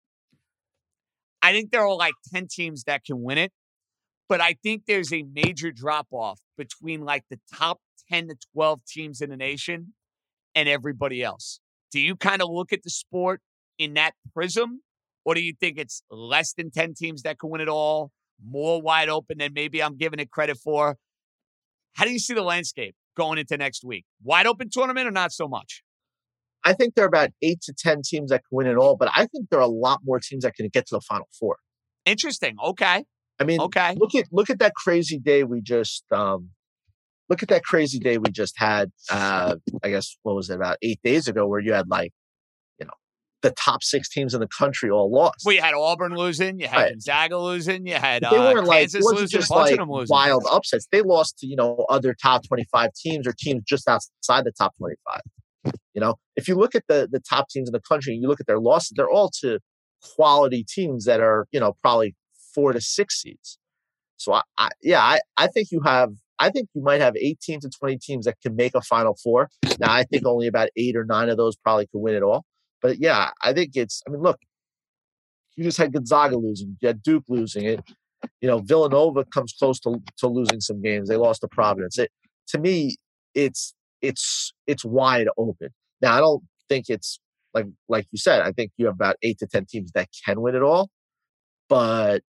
I 1.42 1.52
think 1.52 1.70
there 1.70 1.82
are 1.82 1.94
like 1.94 2.14
10 2.32 2.48
teams 2.50 2.84
that 2.84 3.04
can 3.04 3.22
win 3.22 3.38
it, 3.38 3.52
but 4.28 4.40
I 4.40 4.56
think 4.62 4.82
there's 4.86 5.12
a 5.12 5.24
major 5.32 5.70
drop 5.70 6.08
off 6.10 6.40
between 6.56 7.02
like 7.02 7.24
the 7.30 7.38
top 7.54 7.78
10 8.10 8.28
to 8.28 8.36
12 8.54 8.80
teams 8.86 9.20
in 9.20 9.30
the 9.30 9.36
nation 9.36 9.94
and 10.54 10.68
everybody 10.68 11.22
else. 11.22 11.60
Do 11.92 12.00
you 12.00 12.16
kind 12.16 12.42
of 12.42 12.48
look 12.50 12.72
at 12.72 12.82
the 12.82 12.90
sport 12.90 13.40
in 13.78 13.94
that 13.94 14.12
prism, 14.34 14.80
or 15.24 15.34
do 15.34 15.42
you 15.42 15.52
think 15.58 15.78
it's 15.78 16.02
less 16.10 16.52
than 16.54 16.70
10 16.70 16.94
teams 16.94 17.22
that 17.22 17.38
can 17.38 17.50
win 17.50 17.60
it 17.60 17.68
all, 17.68 18.10
more 18.44 18.80
wide 18.80 19.08
open 19.08 19.38
than 19.38 19.52
maybe 19.52 19.82
I'm 19.82 19.96
giving 19.96 20.18
it 20.18 20.30
credit 20.30 20.56
for? 20.56 20.96
How 21.94 22.04
do 22.04 22.10
you 22.10 22.18
see 22.18 22.34
the 22.34 22.42
landscape 22.42 22.94
going 23.16 23.38
into 23.38 23.56
next 23.56 23.84
week? 23.84 24.04
Wide 24.22 24.46
open 24.46 24.68
tournament 24.70 25.06
or 25.06 25.10
not 25.10 25.32
so 25.32 25.46
much? 25.46 25.82
I 26.66 26.72
think 26.74 26.94
there 26.96 27.04
are 27.04 27.08
about 27.08 27.30
eight 27.42 27.60
to 27.62 27.72
10 27.72 28.02
teams 28.04 28.30
that 28.30 28.38
can 28.46 28.56
win 28.56 28.66
it 28.66 28.76
all, 28.76 28.96
but 28.96 29.08
I 29.14 29.26
think 29.26 29.48
there 29.50 29.60
are 29.60 29.62
a 29.62 29.66
lot 29.68 30.00
more 30.04 30.18
teams 30.20 30.42
that 30.44 30.54
can 30.54 30.68
get 30.68 30.86
to 30.88 30.96
the 30.96 31.00
final 31.00 31.28
four. 31.38 31.56
Interesting. 32.04 32.56
Okay. 32.62 33.04
I 33.40 33.44
mean, 33.44 33.60
Okay. 33.60 33.94
look 33.98 34.14
at 34.14 34.24
look 34.32 34.50
at 34.50 34.58
that 34.58 34.74
crazy 34.74 35.18
day 35.18 35.44
we 35.44 35.60
just 35.60 36.04
um 36.12 36.50
look 37.28 37.42
at 37.42 37.48
that 37.50 37.62
crazy 37.64 37.98
day 37.98 38.18
we 38.18 38.30
just 38.30 38.54
had 38.56 38.90
uh 39.10 39.56
i 39.82 39.90
guess 39.90 40.16
what 40.22 40.34
was 40.36 40.48
it 40.48 40.54
about 40.54 40.76
eight 40.82 41.00
days 41.02 41.26
ago 41.28 41.46
where 41.46 41.58
you 41.60 41.72
had 41.72 41.88
like 41.88 42.12
you 42.78 42.86
know 42.86 42.92
the 43.42 43.50
top 43.50 43.82
six 43.82 44.08
teams 44.08 44.32
in 44.32 44.40
the 44.40 44.48
country 44.48 44.88
all 44.90 45.10
lost 45.10 45.42
Well, 45.44 45.54
you 45.54 45.60
had 45.60 45.74
Auburn 45.74 46.14
losing, 46.14 46.58
you 46.60 46.66
had 46.68 46.76
Right. 46.76 46.90
Gonzaga 46.92 47.38
losing, 47.38 47.86
you 47.86 47.94
had 47.94 48.22
they 48.22 48.28
uh, 48.38 48.42
weren't 48.54 48.66
like 48.66 48.80
Kansas 48.80 49.00
it 49.00 49.04
wasn't 49.04 49.20
losing, 49.22 49.40
just 49.40 49.50
like 49.50 49.78
losing. 49.80 50.14
wild 50.14 50.44
upsets 50.50 50.86
they 50.90 51.02
lost 51.02 51.38
to 51.40 51.46
you 51.46 51.56
know 51.56 51.84
other 51.90 52.14
top 52.20 52.42
25 52.48 52.90
teams 52.94 53.26
or 53.26 53.34
teams 53.38 53.62
just 53.66 53.86
outside 53.88 54.44
the 54.44 54.52
top 54.52 54.72
25 54.78 55.20
you 55.94 56.00
know 56.00 56.14
if 56.36 56.48
you 56.48 56.54
look 56.54 56.74
at 56.74 56.84
the 56.88 57.08
the 57.10 57.20
top 57.20 57.48
teams 57.48 57.68
in 57.68 57.72
the 57.72 57.80
country 57.80 58.12
and 58.12 58.22
you 58.22 58.28
look 58.28 58.40
at 58.40 58.46
their 58.46 58.60
losses 58.60 58.92
they're 58.96 59.10
all 59.10 59.30
to 59.30 59.58
quality 60.02 60.64
teams 60.64 61.04
that 61.04 61.20
are 61.20 61.46
you 61.52 61.60
know 61.60 61.74
probably 61.82 62.14
four 62.54 62.72
to 62.72 62.80
six 62.80 63.20
seeds 63.20 63.58
so 64.16 64.32
I, 64.32 64.42
I 64.58 64.68
yeah 64.82 65.02
I, 65.02 65.20
I 65.36 65.46
think 65.48 65.68
you 65.70 65.80
have 65.82 66.12
I 66.38 66.50
think 66.50 66.68
you 66.74 66.82
might 66.82 67.00
have 67.00 67.16
18 67.16 67.60
to 67.60 67.70
20 67.70 67.98
teams 67.98 68.26
that 68.26 68.40
can 68.42 68.56
make 68.56 68.74
a 68.74 68.82
final 68.82 69.16
four. 69.22 69.48
Now 69.78 69.92
I 69.92 70.04
think 70.04 70.26
only 70.26 70.46
about 70.46 70.68
eight 70.76 70.96
or 70.96 71.04
nine 71.04 71.28
of 71.28 71.36
those 71.36 71.56
probably 71.56 71.86
could 71.86 72.00
win 72.00 72.14
it 72.14 72.22
all. 72.22 72.44
But 72.82 72.98
yeah, 72.98 73.30
I 73.42 73.52
think 73.52 73.70
it's 73.74 74.02
I 74.06 74.10
mean, 74.10 74.20
look, 74.20 74.38
you 75.56 75.64
just 75.64 75.78
had 75.78 75.92
Gonzaga 75.92 76.36
losing, 76.36 76.76
you 76.80 76.88
had 76.88 77.02
Duke 77.02 77.24
losing 77.28 77.64
it. 77.64 77.80
You 78.40 78.48
know, 78.48 78.58
Villanova 78.58 79.24
comes 79.24 79.54
close 79.58 79.80
to, 79.80 80.02
to 80.18 80.26
losing 80.26 80.60
some 80.60 80.82
games. 80.82 81.08
They 81.08 81.16
lost 81.16 81.40
to 81.42 81.48
Providence. 81.48 81.98
It 81.98 82.10
to 82.48 82.58
me, 82.58 82.96
it's 83.34 83.74
it's 84.02 84.52
it's 84.66 84.84
wide 84.84 85.28
open. 85.36 85.68
Now 86.02 86.14
I 86.14 86.20
don't 86.20 86.42
think 86.68 86.86
it's 86.88 87.20
like 87.54 87.66
like 87.88 88.06
you 88.12 88.18
said, 88.18 88.42
I 88.42 88.52
think 88.52 88.72
you 88.76 88.86
have 88.86 88.94
about 88.94 89.16
eight 89.22 89.38
to 89.38 89.46
ten 89.46 89.66
teams 89.66 89.92
that 89.92 90.08
can 90.24 90.40
win 90.40 90.54
it 90.54 90.62
all. 90.62 90.90
But 91.68 92.22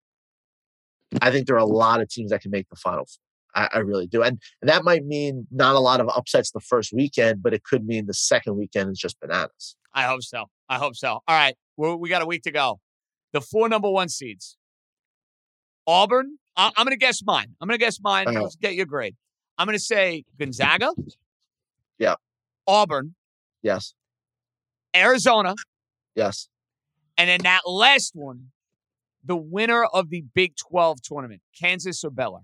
I 1.21 1.31
think 1.31 1.47
there 1.47 1.55
are 1.55 1.59
a 1.59 1.65
lot 1.65 2.01
of 2.01 2.09
teams 2.09 2.31
that 2.31 2.41
can 2.41 2.51
make 2.51 2.67
the 2.69 2.75
final 2.75 3.05
four. 3.05 3.21
I, 3.55 3.69
I 3.73 3.77
really 3.79 4.07
do. 4.07 4.21
And, 4.21 4.39
and 4.61 4.69
that 4.69 4.83
might 4.83 5.05
mean 5.05 5.47
not 5.51 5.75
a 5.75 5.79
lot 5.79 5.99
of 5.99 6.09
upsets 6.09 6.51
the 6.51 6.59
first 6.59 6.93
weekend, 6.93 7.41
but 7.41 7.53
it 7.53 7.63
could 7.63 7.85
mean 7.85 8.05
the 8.05 8.13
second 8.13 8.55
weekend 8.57 8.91
is 8.91 8.99
just 8.99 9.19
bananas. 9.19 9.75
I 9.93 10.03
hope 10.03 10.21
so. 10.21 10.45
I 10.69 10.77
hope 10.77 10.95
so. 10.95 11.09
All 11.09 11.21
right. 11.29 11.55
We 11.75 12.09
got 12.09 12.21
a 12.21 12.25
week 12.25 12.43
to 12.43 12.51
go. 12.51 12.79
The 13.33 13.41
four 13.41 13.67
number 13.69 13.89
one 13.89 14.09
seeds 14.09 14.57
Auburn. 15.87 16.37
I- 16.55 16.71
I'm 16.75 16.85
going 16.85 16.97
to 16.97 16.97
guess 16.97 17.21
mine. 17.23 17.55
I'm 17.61 17.67
going 17.67 17.79
to 17.79 17.83
guess 17.83 17.99
mine. 18.01 18.27
Uh-huh. 18.27 18.43
Let's 18.43 18.55
get 18.55 18.75
your 18.75 18.85
grade. 18.85 19.15
I'm 19.57 19.65
going 19.65 19.77
to 19.77 19.83
say 19.83 20.23
Gonzaga. 20.39 20.91
Yeah. 21.99 22.15
Auburn, 22.67 23.15
Yes. 23.63 23.93
Arizona, 24.95 25.55
Yes. 26.15 26.47
and 27.17 27.29
then 27.29 27.41
that 27.43 27.61
last 27.67 28.11
one, 28.15 28.51
the 29.23 29.35
winner 29.37 29.83
of 29.85 30.09
the 30.09 30.23
Big 30.33 30.55
12 30.55 31.01
tournament, 31.01 31.41
Kansas 31.59 32.03
or 32.03 32.09
Baylor. 32.09 32.41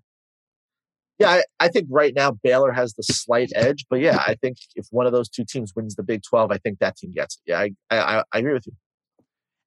Yeah, 1.20 1.30
I, 1.30 1.44
I 1.60 1.68
think 1.70 1.88
right 1.92 2.14
now 2.16 2.32
Baylor 2.32 2.72
has 2.72 2.94
the 2.96 3.04
slight 3.04 3.52
edge, 3.56 3.86
but 3.90 4.00
yeah, 4.00 4.18
I 4.18 4.36
think 4.42 4.58
if 4.76 4.88
one 4.90 5.06
of 5.06 5.14
those 5.14 5.30
two 5.30 5.46
teams 5.46 5.74
wins 5.76 5.96
the 5.96 6.04
Big 6.04 6.24
Twelve, 6.24 6.52
I 6.52 6.58
think 6.58 6.80
that 6.80 6.98
team 6.98 7.12
gets 7.14 7.36
it. 7.36 7.42
Yeah, 7.52 7.60
I 7.60 7.72
I, 7.92 8.24
I- 8.34 8.40
agree 8.40 8.54
with 8.54 8.66
you. 8.66 8.74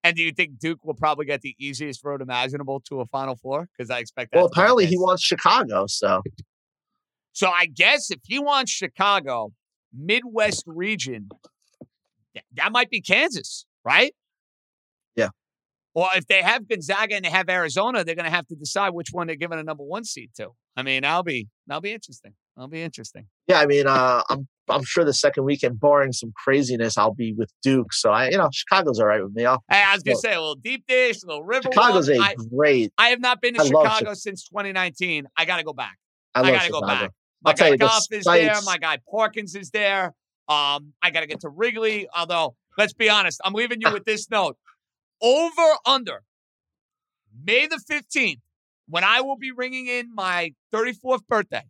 And 0.02 0.16
do 0.16 0.22
you 0.22 0.32
think 0.32 0.58
Duke 0.58 0.84
will 0.84 0.94
probably 0.94 1.24
get 1.24 1.40
the 1.42 1.54
easiest 1.58 2.04
road 2.04 2.20
imaginable 2.20 2.80
to 2.88 3.00
a 3.00 3.06
Final 3.06 3.36
Four? 3.36 3.68
Because 3.76 3.90
I 3.90 4.00
expect 4.00 4.32
that. 4.32 4.38
Well, 4.38 4.48
to 4.48 4.50
be 4.50 4.54
the 4.54 4.60
apparently 4.60 4.86
he 4.86 4.98
wants 4.98 5.22
Chicago, 5.22 5.86
so 5.86 6.22
So 7.32 7.48
I 7.48 7.66
guess 7.66 8.10
if 8.10 8.20
he 8.24 8.38
wants 8.40 8.72
Chicago, 8.72 9.52
Midwest 9.98 10.64
region, 10.66 11.28
that 12.54 12.72
might 12.72 12.90
be 12.90 13.00
Kansas, 13.00 13.66
right? 13.84 14.14
Yeah. 15.14 15.28
Or 15.94 16.08
if 16.14 16.26
they 16.26 16.42
have 16.42 16.68
Gonzaga 16.68 17.14
and 17.14 17.24
they 17.24 17.30
have 17.30 17.48
Arizona, 17.48 18.04
they're 18.04 18.14
going 18.14 18.26
to 18.26 18.30
have 18.30 18.46
to 18.48 18.54
decide 18.54 18.90
which 18.90 19.08
one 19.12 19.26
they're 19.26 19.36
giving 19.36 19.58
a 19.58 19.62
number 19.62 19.82
one 19.84 20.04
seed 20.04 20.30
to. 20.36 20.48
I 20.76 20.82
mean, 20.82 21.04
I'll 21.04 21.22
be 21.22 21.48
that'll 21.66 21.80
be 21.80 21.92
interesting. 21.92 22.34
That'll 22.54 22.68
be 22.68 22.82
interesting. 22.82 23.26
yeah. 23.48 23.60
I 23.60 23.66
mean, 23.66 23.86
uh, 23.86 24.22
I'm 24.28 24.46
I'm 24.68 24.82
sure 24.84 25.04
the 25.04 25.14
second 25.14 25.44
weekend, 25.44 25.78
barring 25.80 26.12
some 26.12 26.32
craziness, 26.36 26.98
I'll 26.98 27.14
be 27.14 27.32
with 27.32 27.50
Duke. 27.62 27.92
So 27.92 28.10
I, 28.10 28.30
you 28.30 28.36
know, 28.36 28.48
Chicago's 28.52 28.98
all 28.98 29.06
right 29.06 29.22
with 29.22 29.34
me. 29.34 29.44
I'll, 29.46 29.62
Hey, 29.70 29.82
I 29.86 29.94
was 29.94 30.02
going 30.02 30.16
to 30.16 30.20
Well, 30.24 30.32
say 30.32 30.34
a 30.34 30.40
little 30.40 30.54
deep 30.56 30.84
dish, 30.86 31.22
a 31.22 31.26
little 31.26 31.44
river. 31.44 31.70
Chicago's 31.72 32.10
walk. 32.10 32.18
a 32.18 32.22
I, 32.22 32.34
great. 32.54 32.92
I 32.98 33.08
have 33.08 33.20
not 33.20 33.40
been 33.40 33.54
to 33.54 33.62
I 33.62 33.66
Chicago 33.66 34.14
since 34.14 34.48
2019. 34.48 35.26
I 35.36 35.44
got 35.44 35.58
to 35.58 35.64
go 35.64 35.72
back. 35.72 35.96
I 36.34 36.40
I, 36.42 36.50
got 36.50 36.62
to 36.62 36.70
go 36.72 36.80
back. 36.80 37.10
My 37.42 37.50
I'll 37.50 37.56
guy 37.56 37.66
you, 37.66 37.72
the 37.72 37.78
Goff 37.78 38.04
is 38.10 38.24
there. 38.24 38.56
My 38.64 38.78
guy 38.78 38.98
Parkins 39.10 39.54
is 39.54 39.70
there. 39.70 40.14
Um, 40.48 40.92
I 41.02 41.10
got 41.12 41.20
to 41.20 41.26
get 41.26 41.40
to 41.40 41.48
Wrigley. 41.48 42.08
Although, 42.16 42.56
let's 42.78 42.92
be 42.92 43.10
honest, 43.10 43.40
I'm 43.44 43.52
leaving 43.52 43.80
you 43.80 43.92
with 43.92 44.04
this 44.04 44.30
note: 44.30 44.56
over 45.22 45.74
under 45.84 46.22
May 47.44 47.66
the 47.66 47.80
15th, 47.90 48.40
when 48.88 49.04
I 49.04 49.20
will 49.20 49.36
be 49.36 49.50
ringing 49.50 49.86
in 49.86 50.14
my 50.14 50.52
34th 50.72 51.26
birthday. 51.28 51.62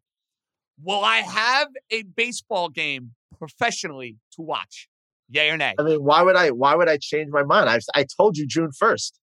Will 0.83 1.03
I 1.03 1.19
have 1.19 1.69
a 1.91 2.03
baseball 2.03 2.69
game 2.69 3.13
professionally 3.39 4.17
to 4.33 4.43
watch? 4.43 4.89
Yay 5.31 5.51
or 5.51 5.57
nay? 5.57 5.75
I 5.79 5.83
mean, 5.83 6.05
why 6.05 6.23
would 6.23 6.37
I? 6.37 6.51
Why 6.51 6.75
would 6.75 6.89
I 6.89 6.99
change 6.99 7.31
my 7.31 7.43
mind? 7.43 7.69
I 7.69 7.81
I 7.95 8.05
told 8.17 8.37
you 8.37 8.47
June 8.47 8.71
first. 8.73 9.19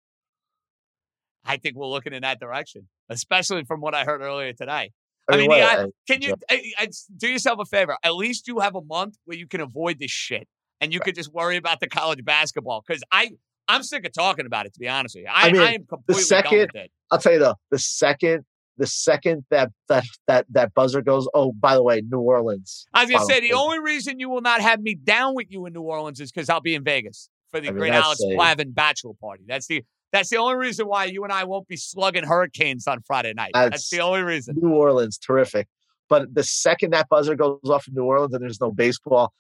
I 1.44 1.58
think 1.58 1.76
we're 1.76 1.88
looking 1.88 2.14
in 2.14 2.22
that 2.22 2.40
direction, 2.40 2.88
especially 3.10 3.64
from 3.64 3.82
what 3.82 3.96
I 3.96 4.06
heard 4.06 4.22
earlier 4.22 4.54
today. 4.54 4.92
I 5.30 5.38
mean, 5.38 5.50
mean, 5.50 5.60
yeah, 5.60 5.86
Can 6.08 6.22
you 6.22 6.36
I, 6.50 6.72
I- 6.80 6.84
uh, 6.86 6.88
do 7.18 7.28
yourself 7.28 7.60
a 7.60 7.66
favor? 7.66 7.98
At 8.04 8.16
least 8.16 8.48
you 8.48 8.60
have 8.60 8.76
a 8.76 8.82
month 8.82 9.18
where 9.26 9.38
you 9.38 9.48
can 9.48 9.62
avoid 9.62 10.00
this 10.00 10.12
shit, 10.12 10.48
and 10.82 10.94
you 10.94 11.00
could 11.00 11.16
just 11.16 11.34
worry 11.34 11.58
about 11.58 11.80
the 11.80 11.88
college 11.88 12.24
basketball. 12.24 12.84
Because 12.86 13.04
I, 13.12 13.32
I'm 13.68 13.84
sick 13.84 14.06
of 14.06 14.14
talking 14.14 14.46
about 14.46 14.66
it. 14.66 14.74
To 14.74 14.80
be 14.80 14.88
honest 14.88 15.16
with 15.16 15.24
you, 15.26 15.30
I, 15.34 15.48
I 15.48 15.52
mean, 15.52 15.62
I 15.62 15.74
am 15.74 15.86
completely 15.86 16.22
done 16.22 16.44
second- 16.44 16.58
with 16.60 16.76
it. 16.76 16.92
I'll 17.12 17.20
tell 17.20 17.34
you 17.34 17.40
though, 17.40 17.56
the 17.72 17.80
second 17.80 18.46
the 18.80 18.88
second 18.88 19.46
that 19.52 19.70
that 19.90 20.06
that 20.28 20.46
that 20.50 20.74
buzzer 20.74 21.02
goes, 21.02 21.28
oh, 21.34 21.52
by 21.52 21.76
the 21.76 21.84
way, 21.84 22.02
New 22.10 22.22
Orleans. 22.22 22.88
I 22.94 23.04
was 23.04 23.12
gonna 23.12 23.26
say 23.26 23.42
the 23.42 23.54
only 23.54 23.80
reason 23.80 24.20
you 24.20 24.30
will 24.30 24.42
not 24.42 24.62
have 24.62 24.82
me 24.82 24.96
down 24.96 25.36
with 25.36 25.48
you 25.52 25.66
in 25.66 25.74
New 25.74 25.82
Orleans 25.82 26.20
is 26.20 26.32
because 26.32 26.50
I'll 26.50 26.62
be 26.62 26.76
in 26.76 26.84
Vegas 26.84 27.30
for 27.52 27.60
the 27.60 27.70
I 27.70 27.72
mean, 27.72 27.94
Alex 27.94 28.22
Plavin 28.24 28.74
bachelor 28.74 29.14
party. 29.20 29.44
That's 29.48 29.68
the 29.68 29.84
that's 30.12 30.30
the 30.30 30.38
only 30.38 30.56
reason 30.56 30.88
why 30.88 31.06
you 31.06 31.24
and 31.24 31.32
I 31.32 31.44
won't 31.44 31.68
be 31.68 31.78
slugging 31.78 32.24
hurricanes 32.24 32.88
on 32.88 33.02
Friday 33.02 33.34
night. 33.34 33.52
That's, 33.54 33.66
That's- 33.66 33.90
the 33.90 34.00
only 34.00 34.22
reason. 34.22 34.56
New 34.60 34.74
Orleans, 34.74 35.18
terrific. 35.18 35.68
But 36.10 36.34
the 36.34 36.44
second 36.44 36.92
that 36.92 37.08
buzzer 37.08 37.36
goes 37.36 37.60
off 37.66 37.88
in 37.88 37.94
New 37.94 38.04
Orleans 38.04 38.34
and 38.34 38.42
there's 38.44 38.60
no 38.60 38.72
baseball, 38.72 39.32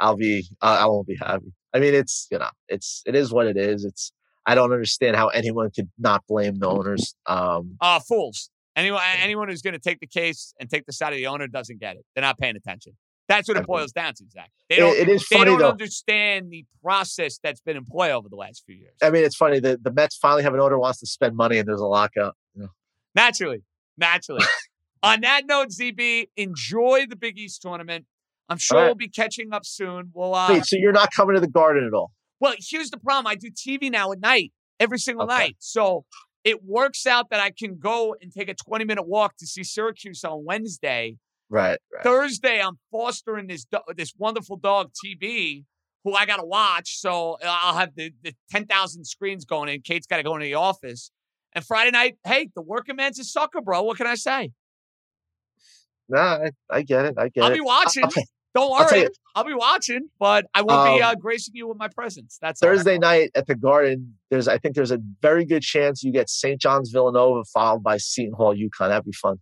I'll 0.00 0.16
be 0.16 0.48
uh, 0.62 0.78
I 0.80 0.86
won't 0.86 1.06
be 1.06 1.16
happy. 1.16 1.52
I 1.74 1.80
mean, 1.80 1.94
it's 1.94 2.26
you 2.30 2.38
know, 2.38 2.48
it's 2.68 3.02
it 3.06 3.14
is 3.14 3.32
what 3.32 3.46
it 3.46 3.56
is. 3.56 3.84
It's 3.84 4.12
I 4.46 4.54
don't 4.54 4.72
understand 4.72 5.16
how 5.16 5.28
anyone 5.28 5.70
could 5.70 5.90
not 5.98 6.24
blame 6.26 6.58
the 6.58 6.68
owners. 6.68 7.14
Um, 7.26 7.76
uh, 7.80 8.00
fools. 8.00 8.50
Anyone 8.76 9.02
anyone 9.20 9.48
who's 9.48 9.60
going 9.60 9.74
to 9.74 9.80
take 9.80 10.00
the 10.00 10.06
case 10.06 10.54
and 10.58 10.70
take 10.70 10.86
the 10.86 10.92
side 10.92 11.12
of 11.12 11.18
the 11.18 11.26
owner 11.26 11.46
doesn't 11.46 11.80
get 11.80 11.96
it. 11.96 12.04
They're 12.14 12.22
not 12.22 12.38
paying 12.38 12.56
attention. 12.56 12.94
That's 13.28 13.46
what 13.46 13.58
it 13.58 13.66
boils 13.66 13.92
down 13.92 14.14
to, 14.14 14.24
Zach. 14.30 14.50
They 14.70 14.76
don't, 14.76 14.96
it 14.96 15.08
is 15.08 15.26
they 15.28 15.36
funny 15.36 15.50
don't 15.50 15.58
though. 15.58 15.70
understand 15.70 16.50
the 16.50 16.64
process 16.82 17.38
that's 17.42 17.60
been 17.60 17.76
in 17.76 17.84
play 17.84 18.12
over 18.12 18.28
the 18.28 18.36
last 18.36 18.64
few 18.64 18.74
years. 18.74 18.94
I 19.02 19.10
mean, 19.10 19.22
it's 19.24 19.36
funny 19.36 19.60
that 19.60 19.84
the 19.84 19.92
Mets 19.92 20.16
finally 20.16 20.42
have 20.42 20.54
an 20.54 20.60
owner 20.60 20.76
who 20.76 20.80
wants 20.80 21.00
to 21.00 21.06
spend 21.06 21.36
money 21.36 21.58
and 21.58 21.68
there's 21.68 21.80
a 21.80 21.86
lockout. 21.86 22.36
You 22.54 22.62
know? 22.62 22.68
Naturally, 23.14 23.62
naturally. 23.98 24.44
On 25.02 25.20
that 25.20 25.42
note, 25.46 25.68
ZB, 25.68 26.28
enjoy 26.36 27.06
the 27.08 27.16
Big 27.16 27.38
East 27.38 27.62
tournament. 27.62 28.06
I'm 28.48 28.56
sure 28.56 28.78
right. 28.78 28.86
we'll 28.86 28.94
be 28.94 29.08
catching 29.08 29.52
up 29.52 29.66
soon. 29.66 30.10
We'll 30.14 30.34
uh, 30.34 30.48
Wait, 30.50 30.64
so 30.64 30.76
you're 30.76 30.92
not 30.92 31.10
coming 31.14 31.34
to 31.34 31.40
the 31.40 31.48
Garden 31.48 31.86
at 31.86 31.92
all? 31.92 32.10
Well, 32.40 32.54
here's 32.58 32.90
the 32.90 32.98
problem. 32.98 33.26
I 33.26 33.34
do 33.34 33.50
TV 33.50 33.90
now 33.90 34.10
at 34.12 34.20
night, 34.20 34.52
every 34.80 34.98
single 34.98 35.24
Okay. 35.24 35.36
night. 35.36 35.56
So 35.58 36.06
it 36.44 36.64
works 36.64 37.06
out 37.06 37.30
that 37.30 37.40
I 37.40 37.50
can 37.50 37.78
go 37.78 38.16
and 38.22 38.32
take 38.32 38.48
a 38.48 38.54
20 38.54 38.84
minute 38.86 39.06
walk 39.06 39.36
to 39.38 39.46
see 39.46 39.62
Syracuse 39.62 40.24
on 40.24 40.44
Wednesday. 40.44 41.18
Right, 41.50 41.78
right. 41.92 42.02
Thursday, 42.02 42.60
I'm 42.60 42.78
fostering 42.90 43.46
this 43.46 43.66
this 43.96 44.12
wonderful 44.18 44.56
dog, 44.56 44.90
TB, 44.92 45.64
who 46.04 46.14
I 46.14 46.26
got 46.26 46.36
to 46.36 46.44
watch. 46.44 46.98
So 46.98 47.38
uh, 47.42 47.46
I'll 47.46 47.76
have 47.76 47.94
the, 47.94 48.12
the 48.22 48.34
10,000 48.50 49.04
screens 49.04 49.44
going 49.44 49.68
in. 49.68 49.80
Kate's 49.80 50.06
got 50.06 50.18
to 50.18 50.22
go 50.22 50.34
into 50.34 50.44
the 50.44 50.54
office. 50.54 51.10
And 51.54 51.64
Friday 51.64 51.90
night, 51.90 52.18
hey, 52.24 52.50
the 52.54 52.62
working 52.62 52.96
man's 52.96 53.18
a 53.18 53.24
sucker, 53.24 53.60
bro. 53.62 53.82
What 53.82 53.96
can 53.96 54.06
I 54.06 54.14
say? 54.14 54.52
Nah, 56.08 56.38
I, 56.44 56.50
I 56.70 56.82
get 56.82 57.04
it. 57.06 57.14
I 57.18 57.28
get 57.28 57.42
it. 57.42 57.44
I'll 57.44 57.54
be 57.54 57.60
watching. 57.60 58.04
Okay. 58.04 58.24
Don't 58.54 58.72
I'll 58.72 58.86
worry. 58.86 59.08
I'll 59.34 59.44
be 59.44 59.54
watching, 59.54 60.08
but 60.18 60.46
I 60.54 60.62
won't 60.62 60.96
be 60.96 61.02
Um, 61.02 61.10
uh, 61.10 61.14
gracing 61.14 61.54
you 61.54 61.68
with 61.68 61.76
my 61.78 61.88
presence. 61.88 62.38
That's. 62.40 62.60
Thursday 62.60 62.98
night 62.98 63.30
at 63.34 63.46
the 63.46 63.54
Garden, 63.54 64.14
there's 64.30 64.48
I 64.48 64.58
think 64.58 64.74
there's 64.74 64.90
a 64.90 64.98
very 65.20 65.44
good 65.44 65.62
chance 65.62 66.02
you 66.02 66.12
get 66.12 66.30
St. 66.30 66.60
John's 66.60 66.90
Villanova 66.90 67.44
followed 67.44 67.82
by 67.82 67.98
Seton 67.98 68.32
Hall 68.34 68.54
UConn. 68.54 68.88
That'd 68.88 69.04
be 69.04 69.12
fun. 69.12 69.36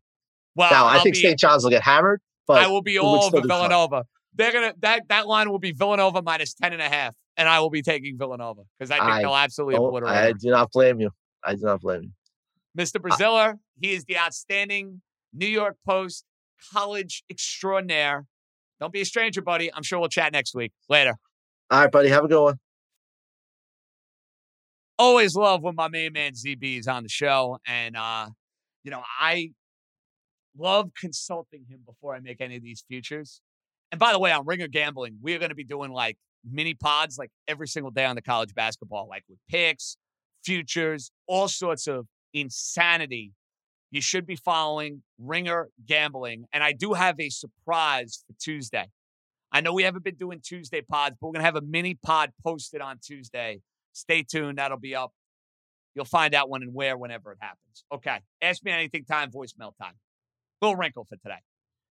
Well, 0.57 0.71
now 0.71 0.87
I 0.87 0.97
I'll 0.97 1.03
think 1.03 1.15
be- 1.15 1.21
St. 1.21 1.39
John's 1.39 1.63
will 1.63 1.71
get 1.71 1.83
hammered, 1.83 2.21
but 2.47 2.63
I 2.63 2.69
will 2.69 2.83
be 2.83 2.99
all 2.99 3.25
over 3.25 3.39
fun. 3.39 3.49
Villanova. 3.49 4.05
They're 4.35 4.53
gonna 4.53 4.75
that 4.81 5.09
that 5.09 5.27
line 5.27 5.51
will 5.51 5.59
be 5.59 5.73
Villanova 5.73 6.23
minus 6.23 6.55
10 6.55 6.73
and 6.73 6.83
a 6.83 6.89
half, 6.89 7.15
and 7.37 7.49
I 7.49 7.61
will 7.61 7.71
be 7.71 7.83
taking 7.83 8.19
Villanova 8.19 8.63
because 8.79 8.91
I 8.91 8.97
think 8.97 9.11
I 9.11 9.23
they'll 9.23 9.35
absolutely 9.35 9.77
oh, 9.77 9.87
obliterate. 9.87 10.13
I 10.13 10.33
do 10.33 10.51
not 10.51 10.71
blame 10.73 11.01
you. 11.01 11.11
I 11.45 11.55
do 11.55 11.63
not 11.63 11.81
blame 11.81 12.03
you. 12.03 12.11
Mr. 12.77 13.01
Braziller, 13.01 13.55
he 13.81 13.93
is 13.93 14.05
the 14.05 14.19
outstanding 14.19 15.01
New 15.33 15.47
York 15.47 15.77
Post 15.87 16.25
college 16.73 17.23
extraordinaire. 17.31 18.27
Don't 18.81 18.93
be 18.93 19.01
a 19.01 19.05
stranger, 19.05 19.41
buddy. 19.41 19.73
I'm 19.73 19.83
sure 19.83 19.99
we'll 19.99 20.09
chat 20.09 20.33
next 20.33 20.55
week. 20.55 20.73
Later. 20.89 21.15
All 21.71 21.81
right, 21.81 21.91
buddy. 21.91 22.09
Have 22.11 22.25
a 22.25 22.29
good 22.29 22.43
one. 22.43 22.59
always 24.99 25.35
love 25.35 25.63
when 25.63 25.75
my 25.75 25.89
main 25.89 26.13
man 26.13 26.33
ZB 26.33 26.79
is 26.79 26.89
on 26.89 27.03
the 27.03 27.09
show. 27.09 27.59
And, 27.67 27.97
uh, 27.97 28.29
you 28.83 28.91
know, 28.91 29.03
I 29.21 29.51
love 30.59 30.91
consulting 30.99 31.65
him 31.69 31.81
before 31.87 32.15
I 32.15 32.21
make 32.21 32.41
any 32.41 32.57
of 32.57 32.63
these 32.63 32.85
futures. 32.89 33.41
And 33.93 33.99
by 33.99 34.13
the 34.13 34.19
way, 34.19 34.33
on 34.33 34.47
Ringer 34.47 34.69
Gambling, 34.69 35.19
we 35.23 35.35
are 35.35 35.39
going 35.39 35.51
to 35.51 35.55
be 35.55 35.65
doing 35.65 35.93
like 35.93 36.19
mini 36.49 36.75
pods 36.75 37.19
like 37.19 37.31
every 37.49 37.69
single 37.69 37.91
day 37.91 38.05
on 38.05 38.17
the 38.17 38.23
college 38.23 38.55
basketball, 38.55 39.09
like 39.09 39.25
with 39.29 39.39
picks, 39.49 39.97
futures, 40.45 41.11
all 41.27 41.49
sorts 41.49 41.87
of 41.87 42.07
insanity. 42.33 43.33
You 43.91 44.01
should 44.01 44.27
be 44.27 44.37
following 44.37 45.03
Ringer 45.19 45.69
Gambling. 45.87 46.45
And 46.53 46.63
I 46.63 46.73
do 46.73 46.93
have 46.93 47.19
a 47.21 47.31
surprise 47.31 48.25
for 48.27 48.35
Tuesday. 48.41 48.87
I 49.53 49.61
know 49.61 49.73
we 49.73 49.85
haven't 49.85 50.05
been 50.05 50.17
doing 50.17 50.41
Tuesday 50.43 50.83
pods, 50.83 51.17
but 51.21 51.29
we're 51.29 51.33
going 51.33 51.41
to 51.41 51.47
have 51.47 51.57
a 51.57 51.63
mini 51.63 51.95
pod 51.95 52.33
posted 52.45 52.81
on 52.81 52.99
Tuesday. 53.03 53.61
Stay 53.93 54.23
tuned. 54.23 54.59
That'll 54.59 54.79
be 54.79 54.95
up. 54.95 55.13
You'll 55.95 56.05
find 56.05 56.35
out 56.35 56.51
when 56.51 56.63
and 56.63 56.75
where 56.75 56.99
whenever 56.99 57.33
it 57.33 57.39
happens. 57.41 57.85
Okay. 57.95 58.19
Ask 58.43 58.63
me 58.65 58.73
anything 58.73 59.05
time, 59.05 59.31
voicemail 59.31 59.73
time. 59.81 59.95
Little 60.63 60.77
wrinkle 60.77 61.05
for 61.05 61.17
today. 61.17 61.41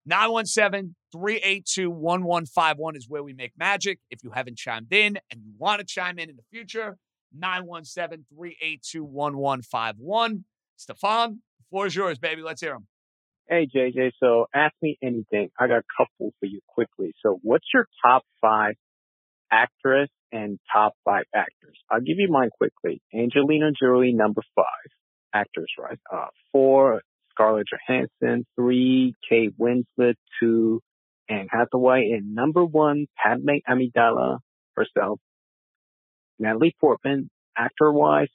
917 0.06 0.96
382 1.12 1.90
1151 1.90 2.96
is 2.96 3.10
where 3.10 3.24
we 3.24 3.34
make 3.34 3.54
magic. 3.58 4.00
If 4.10 4.24
you 4.24 4.32
haven't 4.32 4.58
chimed 4.58 4.94
in 4.94 5.18
and 5.32 5.42
you 5.44 5.54
want 5.58 5.80
to 5.80 5.86
chime 5.86 6.20
in 6.20 6.30
in 6.30 6.36
the 6.36 6.44
future, 6.52 6.98
917 7.34 8.26
382 8.30 9.04
1151. 9.04 10.46
Stefan, 10.78 11.42
the 11.58 11.64
floor 11.70 11.88
is 11.88 11.96
yours, 11.96 12.20
baby. 12.20 12.42
Let's 12.42 12.62
hear 12.62 12.74
them. 12.74 12.88
Hey 13.48 13.68
JJ, 13.74 14.12
so 14.20 14.48
ask 14.56 14.74
me 14.82 14.98
anything. 15.04 15.50
I 15.60 15.68
got 15.68 15.78
a 15.78 15.84
couple 15.96 16.34
for 16.40 16.46
you 16.48 16.62
quickly. 16.68 17.14
So 17.22 17.40
what's 17.44 17.66
your 17.74 17.86
top 18.04 18.24
five 18.42 18.74
actress 19.52 20.10
and 20.32 20.60
top 20.74 20.94
five 21.06 21.26
actors? 21.34 21.78
I'll 21.92 22.00
give 22.00 22.18
you 22.18 22.28
mine 22.30 22.50
quickly. 22.58 23.02
Angelina 23.14 23.70
Jolie, 23.80 24.14
number 24.14 24.42
five. 24.56 24.66
Actors, 25.34 25.72
right? 25.78 26.00
Uh, 26.12 26.28
four, 26.52 27.02
Scarlett 27.36 27.68
Johansson. 27.72 28.46
Three, 28.56 29.16
Kate 29.30 29.54
Winslet. 29.60 30.16
Two, 30.40 30.82
Anne 31.30 31.48
Hathaway. 31.50 32.12
And 32.12 32.34
number 32.34 32.64
one, 32.64 33.08
Padme 33.22 33.58
Amidala 33.68 34.40
herself. 34.76 35.20
Natalie 36.40 36.76
Portman, 36.80 37.30
actor-wise. 37.58 38.30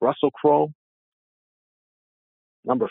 Russell 0.00 0.30
Crowe. 0.30 0.72
Number 2.64 2.88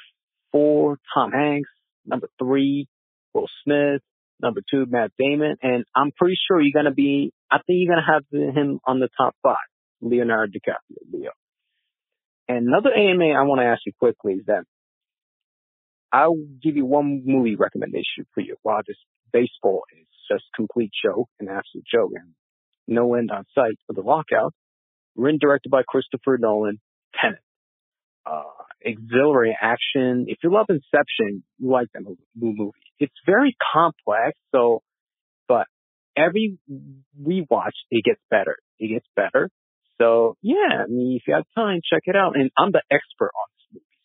four, 0.52 0.98
Tom 1.14 1.32
Hanks. 1.32 1.70
Number 2.06 2.30
three, 2.40 2.88
Will 3.34 3.48
Smith. 3.64 4.02
Number 4.42 4.62
two, 4.70 4.86
Matt 4.88 5.12
Damon. 5.20 5.58
And 5.62 5.86
I'm 5.96 6.12
pretty 6.12 6.38
sure 6.48 6.62
you're 6.62 6.72
to 6.86 6.92
be, 6.92 7.32
I 7.52 7.58
think 7.58 7.80
you're 7.80 7.94
to 8.06 8.12
have 8.14 8.56
him 8.56 8.80
on 8.86 9.00
the 9.00 9.10
top 9.18 9.36
five, 9.44 9.58
Leonardo 10.02 10.52
DiCaprio, 10.52 11.14
Leo. 11.14 11.32
And 12.48 12.68
another 12.68 12.90
AMA 12.94 13.34
I 13.38 13.44
want 13.44 13.60
to 13.60 13.66
ask 13.66 13.82
you 13.86 13.94
quickly 14.00 14.34
is 14.34 14.46
that 14.48 14.64
I'll 16.12 16.38
give 16.62 16.76
you 16.76 16.86
one 16.86 17.24
movie 17.26 17.56
recommendation 17.56 18.26
for 18.34 18.42
you. 18.42 18.56
While 18.64 18.82
this 18.88 18.98
baseball 19.32 19.84
is 19.98 20.08
just 20.30 20.44
complete 20.56 20.92
joke, 21.04 21.30
an 21.40 21.48
absolute 21.48 21.86
joke, 21.92 22.12
and 22.16 22.34
no 22.88 23.16
end 23.16 23.32
on 23.32 23.46
sight 23.56 23.78
for 23.88 23.94
the 23.94 24.02
lockout, 24.02 24.54
written 25.16 25.40
directed 25.42 25.70
by 25.70 25.84
Christopher 25.88 26.38
Nolan, 26.38 26.80
Tenet 27.20 27.40
uh, 28.26 28.44
exhilarating 28.82 29.56
action. 29.62 30.26
If 30.28 30.40
you 30.44 30.52
love 30.52 30.68
Inception, 30.70 31.44
you 31.58 31.70
like 31.70 31.88
that 31.94 32.04
mo- 32.04 32.18
movie. 32.36 32.72
It's 33.00 33.14
very 33.26 33.56
complex, 33.74 34.38
so, 34.54 34.84
but 35.48 35.68
every 36.16 36.58
rewatch, 37.20 37.78
it 37.90 38.04
gets 38.04 38.22
better. 38.30 38.58
It 38.80 38.90
gets 38.90 39.06
better. 39.16 39.50
So 40.00 40.36
yeah, 40.42 40.84
I 40.84 40.88
mean, 40.88 41.18
if 41.18 41.24
you 41.28 41.36
have 41.36 41.46
time, 41.56 41.82
check 41.88 42.04
it 42.06 42.16
out. 42.16 42.36
And 42.36 42.52
I'm 42.58 42.72
the 42.72 42.82
expert 42.92 43.32
on. 43.36 43.51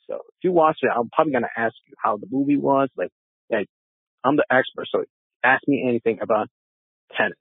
So 0.09 0.17
if 0.17 0.45
you 0.45 0.53
watch 0.53 0.79
it, 0.83 0.91
I'm 0.95 1.09
probably 1.11 1.33
to 1.33 1.49
ask 1.57 1.75
you 1.87 1.95
how 2.03 2.17
the 2.17 2.27
movie 2.31 2.57
was. 2.57 2.89
Like, 2.97 3.11
like, 3.51 3.67
I'm 4.25 4.37
the 4.37 4.45
expert. 4.51 4.87
So 4.91 5.05
ask 5.43 5.63
me 5.67 5.85
anything 5.89 6.19
about 6.21 6.49
Tenet. 7.17 7.37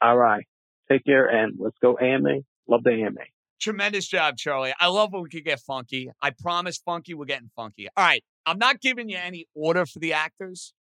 All 0.00 0.16
right. 0.16 0.44
Take 0.90 1.04
care 1.04 1.26
and 1.26 1.54
let's 1.58 1.76
go 1.80 1.96
AMA. 1.98 2.40
Love 2.68 2.84
the 2.84 2.90
AMA. 2.90 3.20
Tremendous 3.60 4.06
job, 4.06 4.36
Charlie. 4.36 4.74
I 4.78 4.88
love 4.88 5.12
when 5.12 5.22
we 5.22 5.28
could 5.28 5.44
get 5.44 5.60
funky. 5.60 6.10
I 6.20 6.30
promise 6.30 6.78
funky, 6.78 7.14
we're 7.14 7.26
getting 7.26 7.50
funky. 7.54 7.88
All 7.96 8.04
right. 8.04 8.24
I'm 8.44 8.58
not 8.58 8.80
giving 8.80 9.08
you 9.08 9.16
any 9.16 9.46
order 9.54 9.86
for 9.86 10.00
the 10.00 10.12
actors, 10.12 10.74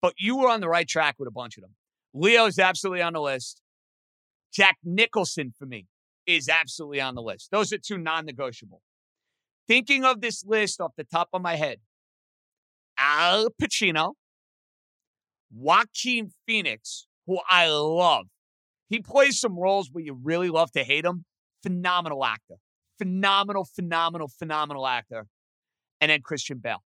but 0.00 0.14
you 0.18 0.36
were 0.36 0.48
on 0.48 0.60
the 0.60 0.68
right 0.68 0.86
track 0.86 1.16
with 1.18 1.26
a 1.26 1.32
bunch 1.32 1.56
of 1.56 1.62
them. 1.62 1.74
Leo's 2.14 2.58
absolutely 2.58 3.02
on 3.02 3.14
the 3.14 3.20
list. 3.20 3.60
Jack 4.52 4.76
Nicholson 4.84 5.52
for 5.58 5.66
me 5.66 5.86
is 6.26 6.48
absolutely 6.48 7.00
on 7.00 7.14
the 7.14 7.22
list. 7.22 7.50
Those 7.50 7.72
are 7.72 7.78
two 7.78 7.98
non 7.98 8.24
negotiable. 8.24 8.82
Thinking 9.72 10.04
of 10.04 10.20
this 10.20 10.44
list 10.44 10.82
off 10.82 10.92
the 10.98 11.04
top 11.04 11.30
of 11.32 11.40
my 11.40 11.56
head 11.56 11.78
Al 12.98 13.48
Pacino, 13.48 14.12
Joaquin 15.50 16.30
Phoenix, 16.46 17.06
who 17.26 17.40
I 17.48 17.68
love. 17.70 18.26
He 18.90 19.00
plays 19.00 19.40
some 19.40 19.58
roles 19.58 19.88
where 19.90 20.04
you 20.04 20.12
really 20.22 20.50
love 20.50 20.72
to 20.72 20.84
hate 20.84 21.06
him. 21.06 21.24
Phenomenal 21.62 22.22
actor. 22.22 22.56
Phenomenal, 22.98 23.64
phenomenal, 23.64 24.28
phenomenal 24.28 24.86
actor. 24.86 25.26
And 26.02 26.10
then 26.10 26.20
Christian 26.20 26.58
Bale. 26.58 26.82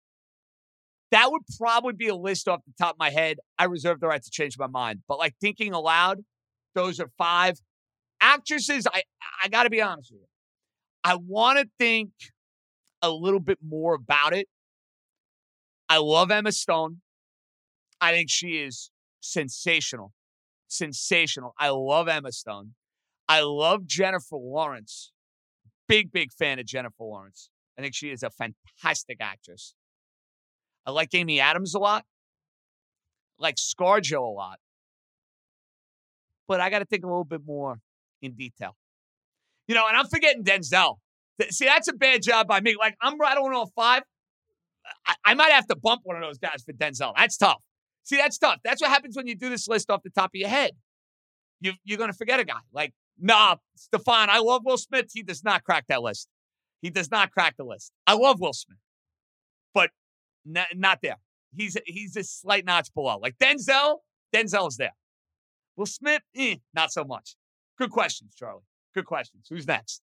That 1.09 1.31
would 1.31 1.41
probably 1.57 1.93
be 1.93 2.09
a 2.09 2.15
list 2.15 2.47
off 2.47 2.59
the 2.67 2.73
top 2.77 2.93
of 2.93 2.99
my 2.99 3.09
head. 3.09 3.37
I 3.57 3.63
reserve 3.63 3.99
the 3.99 4.05
right 4.05 4.21
to 4.21 4.29
change 4.29 4.59
my 4.59 4.67
mind. 4.67 4.99
But 5.07 5.17
like 5.17 5.33
thinking 5.41 5.73
aloud, 5.73 6.19
those 6.75 6.99
are 6.99 7.09
five. 7.17 7.55
Actresses, 8.21 8.85
I, 8.85 9.01
I 9.43 9.47
got 9.47 9.63
to 9.63 9.71
be 9.71 9.81
honest 9.81 10.11
with 10.11 10.21
you. 10.21 10.27
I 11.03 11.15
want 11.15 11.57
to 11.57 11.67
think 11.79 12.11
a 13.05 13.13
little 13.13 13.39
bit 13.39 13.59
more 13.65 13.93
about 13.93 14.33
it. 14.33 14.47
I 15.87 15.97
love 15.97 16.31
Emma 16.31 16.51
Stone. 16.51 17.01
I 18.01 18.11
think 18.11 18.29
she 18.29 18.57
is 18.57 18.91
sensational. 19.21 20.13
Sensational. 20.67 21.53
I 21.59 21.69
love 21.69 22.07
Emma 22.07 22.31
Stone. 22.31 22.73
I 23.27 23.41
love 23.41 23.85
Jennifer 23.85 24.37
Lawrence. 24.37 25.11
Big, 25.87 26.11
big 26.11 26.31
fan 26.31 26.59
of 26.59 26.65
Jennifer 26.65 27.03
Lawrence. 27.03 27.49
I 27.77 27.81
think 27.81 27.93
she 27.93 28.09
is 28.09 28.23
a 28.23 28.29
fantastic 28.29 29.17
actress. 29.19 29.75
I 30.85 30.91
like 30.91 31.13
Amy 31.13 31.39
Adams 31.39 31.75
a 31.75 31.79
lot. 31.79 32.05
like 33.37 33.55
ScarJo 33.55 34.19
a 34.19 34.31
lot. 34.31 34.59
But 36.47 36.61
I 36.61 36.69
got 36.69 36.79
to 36.79 36.85
think 36.85 37.03
a 37.03 37.07
little 37.07 37.25
bit 37.25 37.41
more 37.45 37.79
in 38.21 38.33
detail. 38.33 38.75
You 39.67 39.75
know, 39.75 39.87
and 39.87 39.97
I'm 39.97 40.07
forgetting 40.07 40.43
Denzel. 40.43 40.97
See, 41.49 41.65
that's 41.65 41.87
a 41.87 41.93
bad 41.93 42.21
job 42.21 42.47
by 42.47 42.61
me. 42.61 42.75
Like, 42.77 42.95
I'm 43.01 43.17
right 43.19 43.37
on 43.37 43.53
all 43.53 43.71
five. 43.75 44.03
I, 45.05 45.15
I 45.25 45.33
might 45.33 45.51
have 45.51 45.67
to 45.67 45.75
bump 45.75 46.01
one 46.03 46.15
of 46.15 46.21
those 46.21 46.37
guys 46.37 46.63
for 46.65 46.73
Denzel. 46.73 47.13
That's 47.17 47.37
tough. 47.37 47.61
See, 48.03 48.17
that's 48.17 48.37
tough. 48.37 48.59
That's 48.63 48.81
what 48.81 48.91
happens 48.91 49.17
when 49.17 49.27
you 49.27 49.35
do 49.35 49.49
this 49.49 49.67
list 49.67 49.89
off 49.89 50.03
the 50.03 50.11
top 50.11 50.25
of 50.25 50.35
your 50.35 50.49
head. 50.49 50.71
You, 51.59 51.73
you're 51.83 51.97
going 51.97 52.11
to 52.11 52.17
forget 52.17 52.39
a 52.39 52.45
guy. 52.45 52.59
Like, 52.71 52.93
nah, 53.19 53.55
Stefan, 53.75 54.29
I 54.29 54.39
love 54.39 54.61
Will 54.63 54.77
Smith. 54.77 55.07
He 55.13 55.23
does 55.23 55.43
not 55.43 55.63
crack 55.63 55.85
that 55.87 56.01
list. 56.01 56.27
He 56.81 56.89
does 56.89 57.09
not 57.09 57.31
crack 57.31 57.55
the 57.57 57.63
list. 57.63 57.91
I 58.05 58.13
love 58.13 58.39
Will 58.39 58.53
Smith, 58.53 58.77
but 59.73 59.89
n- 60.47 60.65
not 60.75 60.99
there. 61.01 61.17
He's 61.57 61.77
he's 61.85 62.15
a 62.15 62.23
slight 62.23 62.65
notch 62.65 62.93
below. 62.93 63.17
Like 63.17 63.37
Denzel, 63.39 63.99
Denzel's 64.33 64.77
there. 64.77 64.93
Will 65.77 65.85
Smith, 65.85 66.21
eh, 66.35 66.57
not 66.73 66.91
so 66.91 67.03
much. 67.03 67.35
Good 67.77 67.89
questions, 67.89 68.35
Charlie. 68.35 68.61
Good 68.93 69.05
questions. 69.05 69.47
Who's 69.49 69.65
next? 69.65 70.01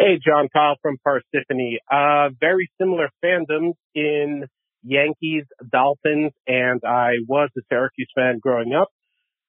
Hey, 0.00 0.18
John 0.26 0.48
Kyle 0.50 0.76
from 0.80 0.96
Parsippany. 1.06 1.74
Uh, 1.92 2.30
very 2.40 2.70
similar 2.80 3.10
fandoms 3.22 3.74
in 3.94 4.46
Yankees, 4.82 5.44
Dolphins, 5.70 6.32
and 6.46 6.80
I 6.86 7.16
was 7.28 7.50
a 7.58 7.60
Syracuse 7.68 8.08
fan 8.14 8.38
growing 8.40 8.72
up. 8.72 8.88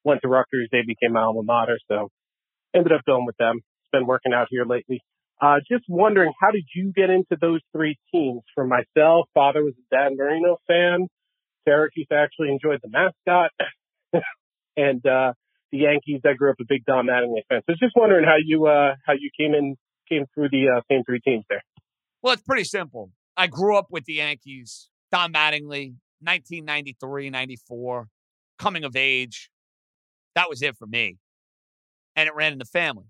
Went 0.04 0.20
to 0.24 0.28
Rutgers. 0.28 0.68
They 0.70 0.82
became 0.86 1.14
my 1.14 1.22
alma 1.22 1.44
mater, 1.44 1.78
so 1.90 2.10
ended 2.76 2.92
up 2.92 3.00
going 3.06 3.26
with 3.26 3.38
them. 3.38 3.60
It's 3.60 3.92
been 3.94 4.06
working 4.06 4.34
out 4.34 4.48
here 4.50 4.66
lately. 4.66 5.00
Uh, 5.42 5.60
just 5.72 5.86
wondering, 5.88 6.34
how 6.42 6.52
did 6.52 6.66
you 6.76 6.92
get 6.94 7.10
into 7.10 7.38
those 7.40 7.62
three 7.74 7.96
teams? 8.14 8.42
For 8.54 8.68
myself, 8.68 9.30
father 9.34 9.64
was 9.64 9.76
a 9.80 9.96
Dan 9.96 10.18
Marino 10.18 10.58
fan. 10.68 11.08
Syracuse 11.66 12.08
actually 12.12 12.50
enjoyed 12.50 12.82
the 12.84 12.90
mascot. 12.90 13.52
and, 14.76 15.06
uh, 15.06 15.32
the 15.72 15.78
Yankees, 15.78 16.20
I 16.26 16.34
grew 16.34 16.50
up 16.50 16.58
a 16.60 16.66
big 16.68 16.84
Don 16.84 17.06
Mattingly 17.06 17.44
fan. 17.48 17.62
So 17.70 17.74
just 17.80 17.96
wondering 17.96 18.26
how 18.26 18.36
you, 18.44 18.66
uh, 18.66 18.96
how 19.06 19.14
you 19.14 19.30
came 19.40 19.54
in, 19.54 19.78
came 20.08 20.26
through 20.34 20.50
the, 20.50 20.70
uh, 20.70 20.82
same 20.90 21.04
three 21.04 21.20
teams 21.20 21.46
there. 21.50 21.64
Well, 22.22 22.34
it's 22.34 22.44
pretty 22.44 22.64
simple. 22.64 23.12
I 23.36 23.48
grew 23.48 23.76
up 23.78 23.88
with 23.90 24.06
the 24.06 24.14
Yankees, 24.16 24.90
Don 25.12 25.34
Mattingly, 25.34 25.96
1993, 26.20 27.30
94, 27.30 28.08
coming 28.60 28.84
of 28.84 28.96
age. 28.96 29.50
That 30.36 30.50
was 30.50 30.62
it 30.62 30.78
for 30.78 30.88
me. 30.88 31.18
And 32.16 32.28
it 32.28 32.36
ran 32.36 32.54
in 32.54 32.60
the 32.60 32.66
family. 32.66 33.06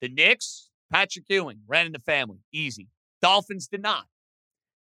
The 0.00 0.08
Knicks, 0.08 0.70
Patrick 0.92 1.24
Ewing 1.28 1.60
ran 1.66 1.86
in 1.86 1.92
the 1.92 1.98
family. 1.98 2.38
Easy. 2.52 2.88
Dolphins 3.22 3.66
did 3.66 3.82
not. 3.82 4.04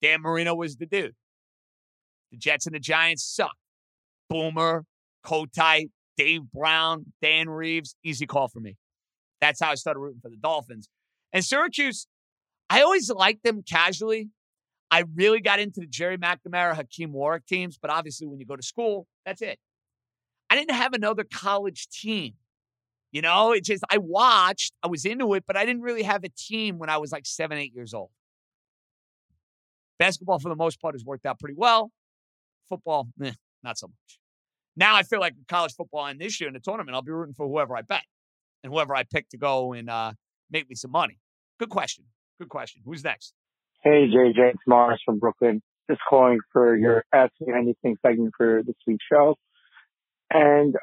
Dan 0.02 0.20
Marino 0.20 0.54
was 0.54 0.76
the 0.76 0.86
dude. 0.86 1.14
The 2.30 2.36
Jets 2.36 2.66
and 2.66 2.74
the 2.74 2.80
Giants 2.80 3.24
suck. 3.24 3.56
Boomer, 4.28 4.84
Kotite, 5.24 5.90
Dave 6.16 6.42
Brown, 6.52 7.06
Dan 7.22 7.48
Reeves. 7.48 7.96
Easy 8.04 8.26
call 8.26 8.48
for 8.48 8.60
me. 8.60 8.76
That's 9.40 9.60
how 9.60 9.70
I 9.70 9.74
started 9.74 10.00
rooting 10.00 10.20
for 10.20 10.30
the 10.30 10.36
Dolphins. 10.36 10.88
And 11.32 11.44
Syracuse, 11.44 12.06
I 12.70 12.82
always 12.82 13.10
liked 13.10 13.44
them 13.44 13.62
casually. 13.62 14.30
I 14.90 15.04
really 15.14 15.40
got 15.40 15.60
into 15.60 15.80
the 15.80 15.86
Gerry 15.86 16.16
McNamara, 16.16 16.74
Hakim 16.74 17.12
Warrick 17.12 17.46
teams, 17.46 17.78
but 17.80 17.90
obviously 17.90 18.26
when 18.26 18.40
you 18.40 18.46
go 18.46 18.56
to 18.56 18.62
school, 18.62 19.06
that's 19.26 19.42
it. 19.42 19.58
I 20.50 20.56
didn't 20.56 20.74
have 20.74 20.94
another 20.94 21.24
college 21.24 21.88
team. 21.88 22.34
You 23.12 23.22
know, 23.22 23.52
it 23.52 23.64
just, 23.64 23.84
I 23.90 23.98
watched, 23.98 24.72
I 24.82 24.86
was 24.86 25.04
into 25.04 25.34
it, 25.34 25.44
but 25.46 25.56
I 25.56 25.64
didn't 25.66 25.82
really 25.82 26.02
have 26.02 26.24
a 26.24 26.28
team 26.28 26.78
when 26.78 26.90
I 26.90 26.98
was 26.98 27.12
like 27.12 27.26
seven, 27.26 27.58
eight 27.58 27.74
years 27.74 27.94
old. 27.94 28.10
Basketball, 29.98 30.38
for 30.38 30.48
the 30.48 30.56
most 30.56 30.80
part, 30.80 30.94
has 30.94 31.04
worked 31.04 31.26
out 31.26 31.38
pretty 31.38 31.56
well. 31.56 31.90
Football, 32.68 33.08
eh, 33.22 33.32
not 33.62 33.78
so 33.78 33.88
much. 33.88 34.18
Now 34.76 34.94
I 34.94 35.02
feel 35.02 35.20
like 35.20 35.34
college 35.48 35.74
football 35.74 36.06
and 36.06 36.20
this 36.20 36.40
year 36.40 36.48
in 36.48 36.54
the 36.54 36.60
tournament, 36.60 36.94
I'll 36.94 37.02
be 37.02 37.12
rooting 37.12 37.34
for 37.34 37.46
whoever 37.46 37.76
I 37.76 37.82
bet 37.82 38.04
and 38.62 38.72
whoever 38.72 38.94
I 38.94 39.04
pick 39.04 39.28
to 39.30 39.38
go 39.38 39.72
and 39.72 39.88
uh, 39.88 40.12
make 40.50 40.68
me 40.68 40.74
some 40.74 40.90
money. 40.90 41.18
Good 41.58 41.70
question. 41.70 42.04
Good 42.38 42.48
question. 42.48 42.82
Who's 42.84 43.04
next? 43.04 43.34
Hey, 43.82 44.08
JJ, 44.08 44.50
it's 44.50 44.58
Morris 44.66 45.00
from 45.04 45.18
Brooklyn. 45.18 45.62
Just 45.90 46.00
calling 46.08 46.38
for 46.52 46.76
your 46.76 47.04
Ask 47.12 47.32
Me 47.40 47.52
Anything 47.52 47.96
segment 48.04 48.32
for 48.36 48.62
this 48.64 48.76
week's 48.86 49.04
show. 49.10 49.36
And 50.30 50.74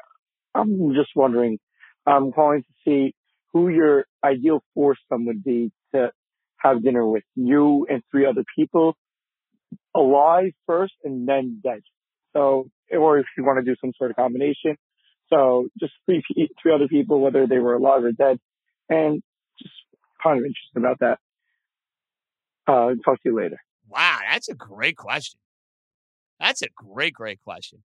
I'm 0.54 0.94
just 0.94 1.10
wondering, 1.14 1.58
I'm 2.06 2.32
calling 2.32 2.62
to 2.62 2.74
see 2.84 3.14
who 3.52 3.68
your 3.68 4.06
ideal 4.24 4.60
foursome 4.74 5.26
would 5.26 5.44
be 5.44 5.70
to 5.94 6.10
have 6.58 6.82
dinner 6.82 7.06
with 7.06 7.24
you 7.34 7.86
and 7.88 8.02
three 8.10 8.26
other 8.26 8.44
people 8.56 8.96
alive 9.94 10.52
first 10.66 10.94
and 11.04 11.28
then 11.28 11.60
dead. 11.62 11.80
So, 12.32 12.68
or 12.92 13.18
if 13.18 13.26
you 13.36 13.44
want 13.44 13.64
to 13.64 13.64
do 13.64 13.76
some 13.80 13.92
sort 13.96 14.10
of 14.10 14.16
combination. 14.16 14.76
So 15.28 15.68
just 15.78 15.92
three, 16.06 16.22
three 16.62 16.72
other 16.72 16.88
people, 16.88 17.20
whether 17.20 17.46
they 17.46 17.58
were 17.58 17.74
alive 17.74 18.04
or 18.04 18.12
dead 18.12 18.38
and 18.88 19.22
just 19.60 19.74
kind 20.22 20.38
of 20.38 20.44
interested 20.44 20.76
about 20.76 20.98
that. 21.00 21.18
Uh, 22.68 22.94
talk 23.04 23.22
to 23.22 23.30
you 23.30 23.36
later. 23.36 23.58
Wow. 23.88 24.18
That's 24.30 24.48
a 24.48 24.54
great 24.54 24.96
question. 24.96 25.38
That's 26.40 26.62
a 26.62 26.68
great, 26.76 27.14
great 27.14 27.40
question. 27.40 27.82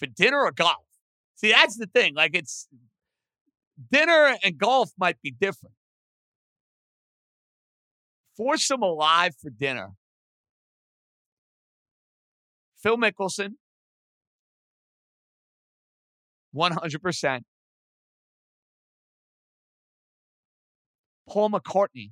for 0.00 0.06
dinner 0.06 0.40
or 0.40 0.50
golf. 0.50 0.86
See, 1.36 1.52
that's 1.52 1.76
the 1.76 1.86
thing. 1.86 2.14
Like 2.14 2.34
it's 2.34 2.66
dinner 3.92 4.36
and 4.42 4.58
golf 4.58 4.90
might 4.98 5.20
be 5.22 5.30
different. 5.30 5.74
Force 8.36 8.66
them 8.66 8.82
alive 8.82 9.34
for 9.40 9.50
dinner. 9.50 9.90
Phil 12.82 12.96
Mickelson, 12.96 13.50
100%. 16.54 17.40
Paul 21.28 21.50
McCartney, 21.50 22.10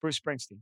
Bruce 0.00 0.20
Springsteen. 0.20 0.60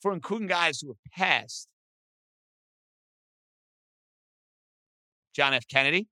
For 0.00 0.12
including 0.12 0.48
guys 0.48 0.80
who 0.80 0.88
have 0.88 0.96
passed, 1.12 1.68
John 5.36 5.54
F. 5.54 5.68
Kennedy, 5.68 6.08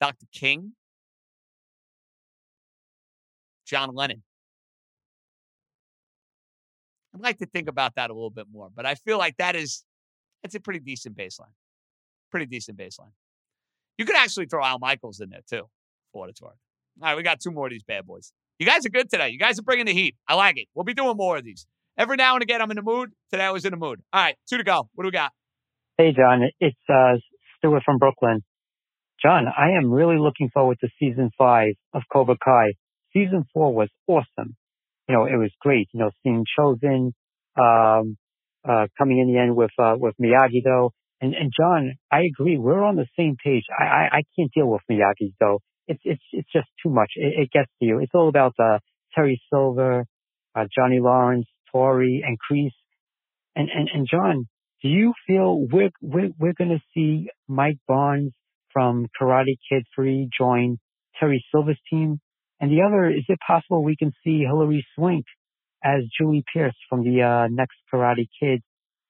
Dr. 0.00 0.26
King, 0.32 0.72
John 3.66 3.94
Lennon. 3.94 4.22
I'd 7.14 7.22
like 7.22 7.38
to 7.38 7.46
think 7.46 7.68
about 7.68 7.96
that 7.96 8.10
a 8.10 8.12
little 8.12 8.30
bit 8.30 8.46
more, 8.52 8.68
but 8.74 8.86
I 8.86 8.94
feel 8.94 9.18
like 9.18 9.38
that 9.38 9.56
is 9.56 9.84
that's 10.42 10.54
a 10.54 10.60
pretty 10.60 10.80
decent 10.80 11.16
baseline 11.16 11.54
pretty 12.30 12.46
decent 12.46 12.78
baseline. 12.78 13.12
You 13.98 14.04
could 14.04 14.16
actually 14.16 14.46
throw 14.46 14.64
Al 14.64 14.78
Michaels 14.78 15.20
in 15.20 15.30
there 15.30 15.40
too, 15.48 15.68
for 16.12 16.20
what 16.20 16.30
it's 16.30 16.40
worth. 16.40 16.54
All 17.02 17.08
right, 17.08 17.16
we 17.16 17.22
got 17.22 17.40
two 17.40 17.50
more 17.50 17.66
of 17.66 17.72
these 17.72 17.82
bad 17.82 18.06
boys. 18.06 18.32
You 18.58 18.66
guys 18.66 18.86
are 18.86 18.90
good 18.90 19.10
today. 19.10 19.28
You 19.30 19.38
guys 19.38 19.58
are 19.58 19.62
bringing 19.62 19.86
the 19.86 19.92
heat. 19.92 20.16
I 20.28 20.34
like 20.34 20.56
it. 20.58 20.68
We'll 20.74 20.84
be 20.84 20.94
doing 20.94 21.16
more 21.16 21.36
of 21.36 21.44
these. 21.44 21.66
Every 22.00 22.16
now 22.16 22.32
and 22.32 22.42
again, 22.42 22.62
I'm 22.62 22.70
in 22.70 22.76
the 22.76 22.82
mood. 22.82 23.10
Today, 23.30 23.44
I 23.44 23.50
was 23.50 23.66
in 23.66 23.72
the 23.72 23.76
mood. 23.76 24.00
All 24.10 24.22
right, 24.22 24.34
two 24.48 24.56
to 24.56 24.64
go. 24.64 24.88
What 24.94 25.04
do 25.04 25.08
we 25.08 25.10
got? 25.10 25.32
Hey, 25.98 26.14
John. 26.16 26.40
It's 26.58 26.78
uh, 26.88 27.18
Stuart 27.58 27.82
from 27.84 27.98
Brooklyn. 27.98 28.42
John, 29.22 29.44
I 29.46 29.72
am 29.72 29.92
really 29.92 30.16
looking 30.16 30.48
forward 30.48 30.78
to 30.80 30.88
season 30.98 31.30
five 31.36 31.74
of 31.92 32.00
Cobra 32.10 32.36
Kai. 32.42 32.72
Season 33.12 33.44
four 33.52 33.74
was 33.74 33.90
awesome. 34.06 34.56
You 35.10 35.14
know, 35.14 35.26
it 35.26 35.36
was 35.36 35.50
great. 35.60 35.88
You 35.92 36.00
know, 36.00 36.10
seeing 36.22 36.46
Chozen, 36.58 37.12
um, 37.58 38.16
uh, 38.66 38.86
coming 38.96 39.18
in 39.18 39.30
the 39.30 39.38
end 39.38 39.54
with 39.54 39.72
uh, 39.78 39.96
with 39.98 40.14
Miyagi 40.18 40.64
Do. 40.64 40.88
And, 41.20 41.34
and 41.34 41.52
John, 41.54 41.96
I 42.10 42.20
agree. 42.22 42.56
We're 42.56 42.82
on 42.82 42.96
the 42.96 43.08
same 43.18 43.36
page. 43.44 43.64
I, 43.78 43.84
I, 43.84 44.08
I 44.10 44.22
can't 44.38 44.50
deal 44.54 44.68
with 44.68 44.80
Miyagi 44.90 45.34
though. 45.38 45.60
It's, 45.86 46.00
it's, 46.04 46.22
it's 46.32 46.48
just 46.50 46.68
too 46.82 46.88
much. 46.88 47.10
It, 47.16 47.42
it 47.42 47.50
gets 47.50 47.68
to 47.80 47.84
you. 47.84 47.98
It's 47.98 48.12
all 48.14 48.30
about, 48.30 48.54
uh, 48.58 48.78
Terry 49.14 49.38
Silver, 49.52 50.06
uh, 50.54 50.64
Johnny 50.74 50.98
Lawrence, 50.98 51.46
Tori, 51.72 52.22
and 52.26 52.38
Kreese. 52.38 52.70
And, 53.56 53.68
and, 53.74 53.88
and 53.92 54.06
John, 54.10 54.46
do 54.82 54.88
you 54.88 55.12
feel 55.26 55.66
we're, 55.70 55.90
we're, 56.00 56.30
we're 56.38 56.54
going 56.54 56.70
to 56.70 56.80
see 56.94 57.28
Mike 57.48 57.78
Barnes 57.86 58.32
from 58.72 59.06
Karate 59.20 59.58
Kid 59.70 59.84
3 59.94 60.30
join 60.36 60.78
Terry 61.18 61.44
Silver's 61.52 61.80
team? 61.90 62.20
And 62.60 62.70
the 62.70 62.82
other, 62.82 63.08
is 63.08 63.24
it 63.28 63.38
possible 63.46 63.82
we 63.82 63.96
can 63.96 64.12
see 64.24 64.40
Hilary 64.40 64.86
Swank 64.94 65.24
as 65.82 66.02
Julie 66.18 66.44
Pierce 66.52 66.76
from 66.88 67.04
the, 67.04 67.22
uh, 67.22 67.48
next 67.50 67.76
Karate 67.92 68.28
Kid 68.40 68.62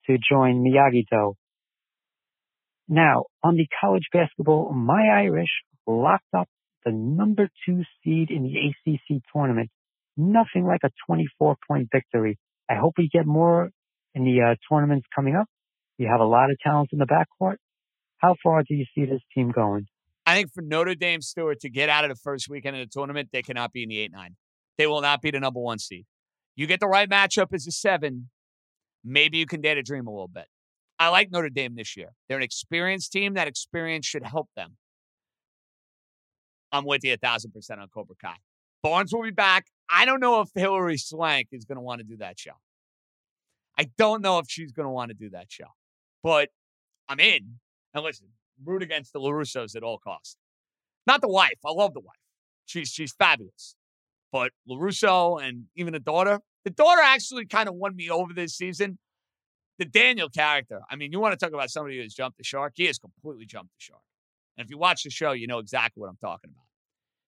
to 0.07 0.17
join 0.31 0.65
Miyagi-Do? 0.65 1.35
Now, 2.89 3.27
on 3.43 3.55
the 3.55 3.67
college 3.81 4.07
basketball, 4.13 4.73
my 4.73 5.07
Irish 5.23 5.51
locked 5.87 6.35
up 6.37 6.49
the 6.85 6.93
number 6.93 7.49
two 7.65 7.83
seed 8.03 8.31
in 8.31 8.43
the 8.43 8.93
ACC 8.93 9.23
tournament. 9.33 9.71
Nothing 10.17 10.65
like 10.67 10.81
a 10.85 10.91
24 11.07 11.57
point 11.69 11.89
victory 11.93 12.39
I 12.71 12.77
hope 12.77 12.95
we 12.97 13.09
get 13.13 13.27
more 13.27 13.71
in 14.15 14.25
the 14.25 14.41
uh, 14.41 14.55
tournaments 14.71 15.07
coming 15.15 15.35
up. 15.35 15.47
We 15.99 16.07
have 16.07 16.21
a 16.21 16.25
lot 16.25 16.51
of 16.51 16.59
talent 16.63 16.91
in 16.93 17.01
the 17.01 17.07
backcourt. 17.07 17.57
How 18.19 18.37
far 18.43 18.63
do 18.63 18.75
you 18.75 18.85
see 18.95 19.05
this 19.05 19.21
team 19.35 19.51
going? 19.51 19.87
I 20.25 20.37
think 20.37 20.53
for 20.55 20.63
Notre 20.63 20.95
Dame 20.95 21.21
Stewart 21.21 21.59
to 21.61 21.69
get 21.69 21.89
out 21.89 22.05
of 22.05 22.11
the 22.11 22.17
first 22.17 22.49
weekend 22.49 22.77
of 22.77 22.89
the 22.89 22.91
tournament, 22.91 23.31
they 23.33 23.43
cannot 23.43 23.73
be 23.73 23.83
in 23.83 23.89
the 23.89 23.99
8 23.99 24.13
9. 24.13 24.37
They 24.79 24.87
will 24.87 25.01
not 25.01 25.21
be 25.21 25.33
the 25.33 25.41
number 25.41 25.61
one 25.61 25.79
seed. 25.79 26.07
You 26.55 26.67
get 26.67 26.79
the 26.79 26.87
right 26.87 27.09
matchup 27.09 27.53
as 27.53 27.67
a 27.67 27.73
seven, 27.73 28.31
maybe 29.05 29.39
you 29.39 29.47
can 29.47 29.61
dare 29.61 29.75
to 29.75 29.83
dream 29.83 30.07
a 30.07 30.11
little 30.11 30.29
bit. 30.29 30.47
I 30.99 31.09
like 31.09 31.31
Notre 31.31 31.49
Dame 31.49 31.75
this 31.75 31.97
year. 31.97 32.11
They're 32.29 32.37
an 32.37 32.43
experienced 32.43 33.11
team. 33.11 33.35
That 33.35 33.49
experience 33.49 34.07
should 34.07 34.25
help 34.25 34.49
them. 34.55 34.77
I'm 36.71 36.85
with 36.85 37.03
you 37.03 37.15
a 37.15 37.17
thousand 37.17 37.53
percent 37.53 37.81
on 37.81 37.89
Cobra 37.89 38.15
Kai. 38.23 38.37
Barnes 38.83 39.13
will 39.13 39.23
be 39.23 39.31
back. 39.31 39.67
I 39.91 40.05
don't 40.05 40.21
know 40.21 40.41
if 40.41 40.49
Hilary 40.55 40.99
Swank 40.99 41.49
is 41.53 41.65
going 41.65 41.77
to 41.77 41.83
want 41.83 42.01
to 42.01 42.05
do 42.05 42.17
that 42.19 42.39
show. 42.39 42.53
I 43.79 43.91
don't 43.99 44.23
know 44.23 44.39
if 44.39 44.47
she's 44.49 44.73
going 44.73 44.87
to 44.87 44.91
want 44.91 45.11
to 45.11 45.15
do 45.15 45.31
that 45.31 45.47
show, 45.51 45.67
but 46.23 46.51
I'm 47.09 47.19
in. 47.19 47.59
And 47.95 48.05
listen, 48.05 48.29
root 48.65 48.83
against 48.83 49.13
the 49.13 49.21
LaRussos 49.21 49.75
at 49.75 49.83
all 49.83 49.99
costs. 49.99 50.37
Not 51.07 51.21
the 51.21 51.29
wife. 51.29 51.59
I 51.65 51.73
love 51.73 51.95
the 51.95 52.01
wife. 52.01 52.15
She's 52.67 52.89
she's 52.91 53.13
fabulous. 53.13 53.75
But 54.33 54.53
LaRusso 54.69 55.43
and 55.43 55.65
even 55.75 55.93
the 55.93 55.99
daughter, 56.01 56.41
the 56.65 56.71
daughter 56.71 57.01
actually 57.03 57.47
kind 57.47 57.69
of 57.69 57.75
won 57.75 57.97
me 57.97 58.11
over 58.11 58.33
this 58.33 58.55
season. 58.55 58.99
The 59.79 59.87
Daniel 59.87 60.29
character. 60.29 60.83
I 60.91 60.97
mean, 60.97 61.11
you 61.11 61.19
want 61.19 61.39
to 61.39 61.45
talk 61.45 61.55
about 61.55 61.71
somebody 61.71 62.01
who's 62.01 62.15
jumped 62.15 62.39
the 62.39 62.45
shark? 62.45 62.75
He 62.77 62.87
has 62.87 62.99
completely 62.99 63.47
jumped 63.47 63.73
the 63.73 63.81
shark. 63.81 64.03
And 64.57 64.65
if 64.65 64.71
you 64.71 64.79
watch 64.79 65.03
the 65.05 65.11
show, 65.11 65.33
you 65.33 65.47
know 65.47 65.59
exactly 65.59 66.01
what 66.01 66.11
I'm 66.11 66.19
talking 66.21 66.51
about. 66.51 66.70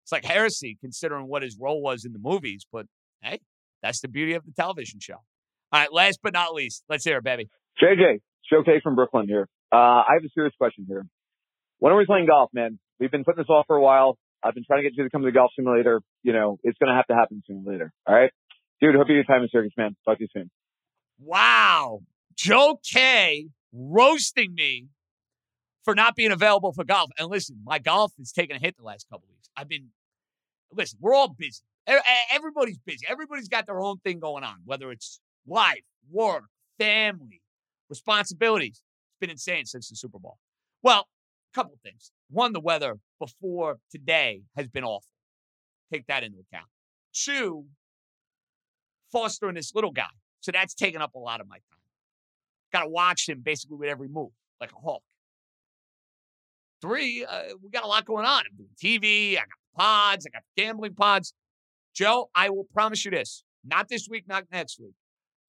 It's 0.04 0.12
like 0.12 0.24
heresy 0.24 0.76
considering 0.80 1.28
what 1.28 1.42
his 1.42 1.56
role 1.60 1.80
was 1.80 2.04
in 2.04 2.12
the 2.12 2.18
movies, 2.18 2.66
but 2.70 2.86
hey, 3.22 3.40
that's 3.82 4.00
the 4.00 4.08
beauty 4.08 4.34
of 4.34 4.44
the 4.44 4.52
television 4.52 5.00
show. 5.00 5.14
All 5.72 5.80
right, 5.80 5.92
last 5.92 6.20
but 6.22 6.32
not 6.32 6.54
least, 6.54 6.84
let's 6.88 7.04
hear 7.04 7.18
it, 7.18 7.24
baby. 7.24 7.48
JJ, 7.82 8.20
Showcase 8.50 8.82
from 8.82 8.94
Brooklyn 8.94 9.26
here. 9.28 9.48
Uh, 9.72 9.76
I 9.76 10.14
have 10.14 10.24
a 10.24 10.28
serious 10.34 10.54
question 10.58 10.84
here. 10.86 11.06
When 11.78 11.92
are 11.92 11.96
we 11.96 12.04
playing 12.04 12.26
golf, 12.26 12.50
man? 12.52 12.78
We've 13.00 13.10
been 13.10 13.24
putting 13.24 13.40
this 13.42 13.48
off 13.48 13.66
for 13.66 13.76
a 13.76 13.80
while. 13.80 14.18
I've 14.42 14.54
been 14.54 14.64
trying 14.64 14.82
to 14.82 14.88
get 14.88 14.96
you 14.96 15.04
to 15.04 15.10
come 15.10 15.22
to 15.22 15.26
the 15.26 15.32
golf 15.32 15.52
simulator. 15.56 16.02
You 16.22 16.32
know, 16.32 16.58
it's 16.62 16.76
going 16.78 16.90
to 16.90 16.96
have 16.96 17.06
to 17.06 17.14
happen 17.14 17.42
sooner 17.46 17.60
or 17.66 17.72
later. 17.72 17.92
All 18.06 18.14
right. 18.14 18.30
Dude, 18.80 18.94
hope 18.94 19.06
you 19.08 19.16
get 19.16 19.26
time 19.26 19.42
in 19.42 19.48
circus, 19.50 19.72
man. 19.76 19.96
Talk 20.04 20.18
to 20.18 20.24
you 20.24 20.28
soon. 20.32 20.50
Wow. 21.20 22.00
Joe 22.36 22.78
K 22.84 23.48
roasting 23.72 24.54
me 24.54 24.88
for 25.84 25.94
not 25.94 26.14
being 26.14 26.30
available 26.32 26.72
for 26.72 26.84
golf. 26.84 27.10
And 27.18 27.28
listen, 27.28 27.60
my 27.64 27.78
golf 27.78 28.12
has 28.18 28.32
taken 28.32 28.56
a 28.56 28.58
hit 28.58 28.76
the 28.76 28.84
last 28.84 29.08
couple 29.10 29.26
weeks. 29.30 29.48
I've 29.56 29.68
been, 29.68 29.88
listen, 30.72 30.98
we're 31.00 31.14
all 31.14 31.28
busy. 31.28 31.62
Everybody's 32.32 32.78
busy. 32.78 33.04
Everybody's 33.08 33.48
got 33.48 33.66
their 33.66 33.80
own 33.80 33.98
thing 33.98 34.20
going 34.20 34.44
on, 34.44 34.56
whether 34.64 34.92
it's 34.92 35.20
life, 35.46 35.82
work, 36.10 36.44
family, 36.78 37.42
responsibilities. 37.90 38.80
It's 38.80 39.18
been 39.20 39.30
insane 39.30 39.66
since 39.66 39.88
the 39.88 39.96
Super 39.96 40.18
Bowl. 40.18 40.38
Well, 40.82 41.08
a 41.52 41.54
couple 41.54 41.76
things. 41.82 42.12
One, 42.30 42.52
the 42.52 42.60
weather 42.60 42.98
before 43.18 43.78
today 43.90 44.42
has 44.56 44.68
been 44.68 44.84
awful. 44.84 45.08
Take 45.92 46.06
that 46.06 46.22
into 46.22 46.38
account. 46.38 46.68
Two, 47.12 47.66
fostering 49.10 49.56
this 49.56 49.74
little 49.74 49.90
guy. 49.90 50.06
So 50.40 50.52
that's 50.52 50.74
taken 50.74 51.02
up 51.02 51.14
a 51.14 51.18
lot 51.18 51.40
of 51.40 51.48
my 51.48 51.56
time. 51.56 51.80
Got 52.72 52.84
to 52.84 52.88
watch 52.88 53.28
him 53.28 53.40
basically 53.40 53.76
with 53.76 53.90
every 53.90 54.08
move, 54.08 54.30
like 54.60 54.72
a 54.72 54.80
hawk. 54.80 55.02
Three, 56.82 57.24
uh, 57.24 57.42
we 57.62 57.70
got 57.70 57.84
a 57.84 57.86
lot 57.86 58.04
going 58.04 58.26
on. 58.26 58.42
I'm 58.50 58.56
doing 58.56 59.00
TV, 59.00 59.32
I 59.32 59.42
got 59.42 59.46
pods, 59.76 60.26
I 60.26 60.30
got 60.30 60.42
gambling 60.56 60.94
pods. 60.94 61.32
Joe, 61.94 62.28
I 62.34 62.50
will 62.50 62.66
promise 62.74 63.04
you 63.04 63.12
this 63.12 63.44
not 63.64 63.88
this 63.88 64.08
week, 64.08 64.26
not 64.28 64.44
next 64.50 64.80
week. 64.80 64.94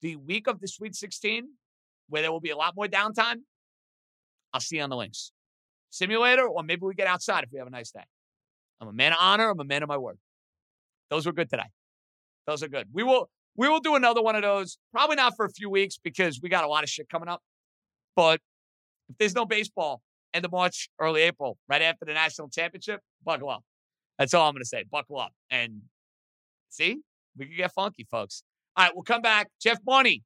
The 0.01 0.15
week 0.17 0.47
of 0.47 0.59
the 0.59 0.67
Sweet 0.67 0.95
16, 0.95 1.47
where 2.09 2.21
there 2.21 2.31
will 2.31 2.39
be 2.39 2.51
a 2.51 2.57
lot 2.57 2.75
more 2.75 2.85
downtime, 2.85 3.37
I'll 4.53 4.59
see 4.59 4.77
you 4.77 4.83
on 4.83 4.89
the 4.89 4.95
links. 4.95 5.31
Simulator, 5.89 6.47
or 6.47 6.63
maybe 6.63 6.81
we 6.83 6.93
get 6.93 7.07
outside 7.07 7.43
if 7.43 7.49
we 7.51 7.59
have 7.59 7.67
a 7.67 7.71
nice 7.71 7.91
day. 7.91 8.03
I'm 8.79 8.87
a 8.87 8.93
man 8.93 9.13
of 9.13 9.17
honor. 9.21 9.49
I'm 9.49 9.59
a 9.59 9.63
man 9.63 9.83
of 9.83 9.89
my 9.89 9.97
word. 9.97 10.17
Those 11.09 11.25
were 11.25 11.31
good 11.31 11.49
today. 11.49 11.69
Those 12.45 12.61
are 12.63 12.67
good. 12.67 12.87
We 12.91 13.03
will 13.03 13.29
we 13.55 13.69
will 13.69 13.79
do 13.79 13.95
another 13.95 14.21
one 14.21 14.35
of 14.35 14.41
those. 14.41 14.77
Probably 14.91 15.15
not 15.15 15.35
for 15.35 15.45
a 15.45 15.49
few 15.49 15.69
weeks 15.69 15.97
because 16.03 16.41
we 16.41 16.49
got 16.49 16.63
a 16.63 16.67
lot 16.67 16.83
of 16.83 16.89
shit 16.89 17.07
coming 17.09 17.29
up. 17.29 17.41
But 18.15 18.41
if 19.09 19.17
there's 19.17 19.35
no 19.35 19.45
baseball 19.45 20.01
end 20.33 20.45
of 20.45 20.51
March, 20.51 20.89
early 20.99 21.21
April, 21.21 21.57
right 21.67 21.81
after 21.81 22.05
the 22.05 22.13
national 22.13 22.49
championship, 22.49 23.01
buckle 23.23 23.49
up. 23.49 23.63
That's 24.17 24.33
all 24.33 24.47
I'm 24.47 24.53
going 24.53 24.61
to 24.61 24.67
say. 24.67 24.83
Buckle 24.89 25.19
up. 25.19 25.31
And 25.49 25.81
see, 26.69 26.99
we 27.37 27.45
can 27.45 27.57
get 27.57 27.71
funky, 27.73 28.05
folks. 28.09 28.43
All 28.75 28.85
right, 28.85 28.95
we'll 28.95 29.03
come 29.03 29.21
back. 29.21 29.49
Jeff 29.61 29.79
Money, 29.85 30.23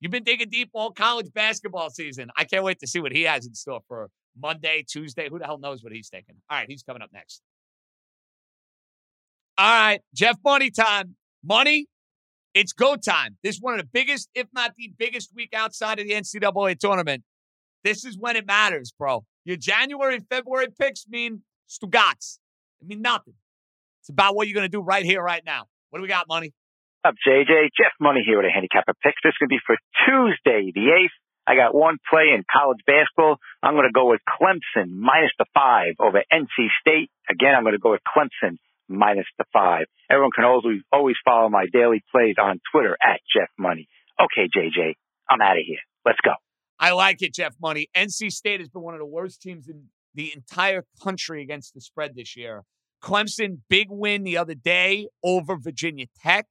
you've 0.00 0.12
been 0.12 0.24
digging 0.24 0.50
deep 0.50 0.70
all 0.72 0.90
college 0.90 1.32
basketball 1.32 1.90
season. 1.90 2.30
I 2.36 2.44
can't 2.44 2.64
wait 2.64 2.80
to 2.80 2.86
see 2.86 3.00
what 3.00 3.12
he 3.12 3.22
has 3.22 3.46
in 3.46 3.54
store 3.54 3.80
for 3.88 4.08
Monday, 4.40 4.84
Tuesday. 4.88 5.28
Who 5.28 5.38
the 5.38 5.46
hell 5.46 5.58
knows 5.58 5.82
what 5.82 5.92
he's 5.92 6.08
thinking? 6.08 6.36
All 6.50 6.58
right, 6.58 6.68
he's 6.68 6.82
coming 6.82 7.02
up 7.02 7.10
next. 7.12 7.42
All 9.56 9.66
right, 9.66 10.00
Jeff 10.14 10.36
Money 10.44 10.70
time. 10.70 11.14
Money, 11.44 11.86
it's 12.54 12.72
go 12.72 12.96
time. 12.96 13.36
This 13.42 13.56
is 13.56 13.62
one 13.62 13.74
of 13.74 13.80
the 13.80 13.88
biggest, 13.92 14.28
if 14.34 14.46
not 14.52 14.72
the 14.76 14.92
biggest 14.96 15.30
week 15.34 15.52
outside 15.54 15.98
of 16.00 16.06
the 16.06 16.14
NCAA 16.14 16.78
tournament. 16.78 17.22
This 17.84 18.04
is 18.04 18.18
when 18.18 18.34
it 18.34 18.46
matters, 18.46 18.92
bro. 18.98 19.24
Your 19.44 19.58
January 19.58 20.18
February 20.30 20.68
picks 20.76 21.06
mean 21.06 21.42
Stugats. 21.68 22.38
It 22.80 22.88
mean 22.88 23.02
nothing. 23.02 23.34
It's 24.00 24.08
about 24.08 24.34
what 24.34 24.48
you're 24.48 24.54
going 24.54 24.64
to 24.64 24.72
do 24.72 24.80
right 24.80 25.04
here, 25.04 25.22
right 25.22 25.42
now. 25.44 25.66
What 25.90 25.98
do 25.98 26.02
we 26.02 26.08
got, 26.08 26.26
Money? 26.26 26.52
Up, 27.04 27.14
JJ. 27.26 27.68
Jeff 27.76 27.92
Money 28.00 28.22
here 28.26 28.38
with 28.38 28.46
a 28.46 28.50
handicapper 28.50 28.94
picks. 29.02 29.20
This 29.22 29.32
is 29.32 29.38
going 29.38 29.48
to 29.48 29.54
be 29.54 29.60
for 29.66 29.76
Tuesday, 30.08 30.72
the 30.74 30.88
8th. 30.96 31.16
I 31.46 31.56
got 31.56 31.74
one 31.74 31.98
play 32.08 32.32
in 32.34 32.42
college 32.50 32.80
basketball. 32.86 33.36
I'm 33.62 33.74
going 33.74 33.84
to 33.84 33.92
go 33.92 34.08
with 34.08 34.20
Clemson 34.24 34.96
minus 34.96 35.32
the 35.38 35.44
five 35.52 35.92
over 36.00 36.24
NC 36.32 36.72
State. 36.80 37.10
Again, 37.28 37.54
I'm 37.54 37.64
going 37.64 37.76
to 37.76 37.78
go 37.78 37.92
with 37.92 38.00
Clemson 38.00 38.56
minus 38.88 39.26
the 39.36 39.44
five. 39.52 39.84
Everyone 40.10 40.32
can 40.34 40.44
always, 40.44 40.80
always 40.90 41.16
follow 41.22 41.50
my 41.50 41.66
daily 41.70 42.02
plays 42.10 42.36
on 42.40 42.60
Twitter 42.72 42.96
at 42.96 43.20
Jeff 43.28 43.48
Money. 43.58 43.88
Okay, 44.18 44.48
JJ, 44.48 44.94
I'm 45.28 45.42
out 45.42 45.58
of 45.58 45.64
here. 45.66 45.84
Let's 46.06 46.20
go. 46.24 46.32
I 46.78 46.92
like 46.92 47.22
it, 47.22 47.34
Jeff 47.34 47.54
Money. 47.60 47.88
NC 47.96 48.32
State 48.32 48.60
has 48.60 48.68
been 48.68 48.82
one 48.82 48.94
of 48.94 49.00
the 49.00 49.06
worst 49.06 49.40
teams 49.40 49.68
in 49.68 49.84
the 50.14 50.32
entire 50.34 50.84
country 51.02 51.42
against 51.42 51.74
the 51.74 51.80
spread 51.80 52.14
this 52.14 52.36
year. 52.36 52.62
Clemson, 53.02 53.58
big 53.68 53.88
win 53.90 54.24
the 54.24 54.36
other 54.36 54.54
day 54.54 55.08
over 55.22 55.56
Virginia 55.56 56.06
Tech. 56.22 56.46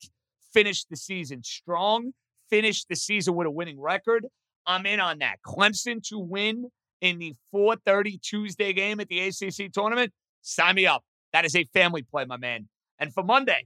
Finished 0.53 0.87
the 0.89 0.95
season 0.95 1.43
strong, 1.43 2.11
finished 2.49 2.87
the 2.87 2.95
season 2.95 3.35
with 3.35 3.47
a 3.47 3.51
winning 3.51 3.79
record. 3.79 4.27
I'm 4.67 4.85
in 4.85 4.99
on 4.99 5.17
that. 5.19 5.37
Clemson 5.45 6.01
to 6.09 6.19
win 6.19 6.69
in 7.01 7.17
the 7.19 7.33
4:30 7.51 8.21
Tuesday 8.21 8.71
game 8.71 8.99
at 8.99 9.07
the 9.07 9.19
ACC 9.19 9.71
tournament. 9.71 10.13
Sign 10.41 10.75
me 10.75 10.85
up. 10.85 11.03
That 11.33 11.43
is 11.43 11.55
a 11.55 11.63
family 11.73 12.03
play, 12.03 12.25
my 12.25 12.37
man. 12.37 12.69
And 12.99 13.11
for 13.13 13.23
Monday, 13.23 13.65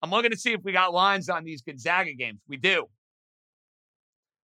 I'm 0.00 0.10
looking 0.10 0.30
to 0.30 0.36
see 0.36 0.52
if 0.52 0.62
we 0.62 0.72
got 0.72 0.94
lines 0.94 1.28
on 1.28 1.44
these 1.44 1.60
Gonzaga 1.60 2.14
games. 2.14 2.40
We 2.48 2.56
do. 2.56 2.86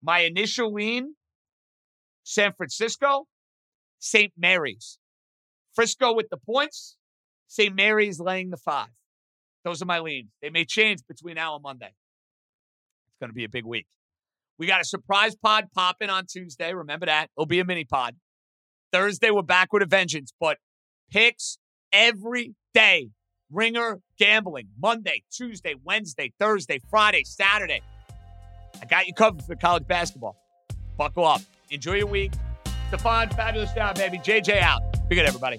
My 0.02 0.20
initial 0.20 0.72
lean 0.72 1.16
San 2.24 2.54
Francisco, 2.54 3.28
St. 4.00 4.32
Mary's. 4.38 5.00
Frisco 5.76 6.14
with 6.14 6.28
the 6.30 6.38
points, 6.38 6.98
St. 7.48 7.76
Mary's 7.76 8.20
laying 8.20 8.50
the 8.50 8.58
five. 8.58 8.90
Those 9.64 9.82
are 9.82 9.86
my 9.86 10.00
leans. 10.00 10.30
They 10.42 10.50
may 10.50 10.66
change 10.66 11.00
between 11.08 11.36
now 11.36 11.56
and 11.56 11.64
Monday. 11.64 11.94
It's 13.08 13.20
going 13.20 13.30
to 13.30 13.34
be 13.34 13.46
a 13.46 13.50
big 13.50 13.66
week. 13.66 13.88
We 14.60 14.68
got 14.68 14.82
a 14.82 14.86
surprise 14.86 15.36
pod 15.36 15.66
popping 15.74 16.10
on 16.10 16.26
Tuesday. 16.26 16.74
Remember 16.74 17.06
that. 17.06 17.30
It'll 17.38 17.46
be 17.46 17.60
a 17.60 17.66
mini 17.66 17.86
pod. 17.86 18.16
Thursday, 18.92 19.32
we're 19.32 19.42
back 19.42 19.74
with 19.74 19.82
a 19.82 19.88
vengeance, 19.88 20.34
but 20.40 20.58
picks 21.12 21.58
every 21.92 22.54
day. 22.74 23.10
Ringer 23.52 24.00
gambling 24.18 24.70
Monday, 24.80 25.24
Tuesday, 25.32 25.76
Wednesday, 25.84 26.34
Thursday, 26.40 26.80
Friday, 26.90 27.24
Saturday. 27.24 27.82
I 28.82 28.86
got 28.86 29.08
you 29.08 29.14
covered 29.14 29.44
for 29.44 29.56
college 29.56 29.88
basketball. 29.88 30.36
Buckle 30.98 31.26
up. 31.26 31.42
Enjoy 31.74 31.94
your 31.94 32.08
week. 32.08 32.34
Stefan, 32.90 33.30
fabulous 33.32 33.74
job, 33.74 33.96
baby. 33.96 34.20
JJ 34.20 34.62
out. 34.62 34.82
Be 35.10 35.16
good, 35.16 35.26
everybody. 35.26 35.58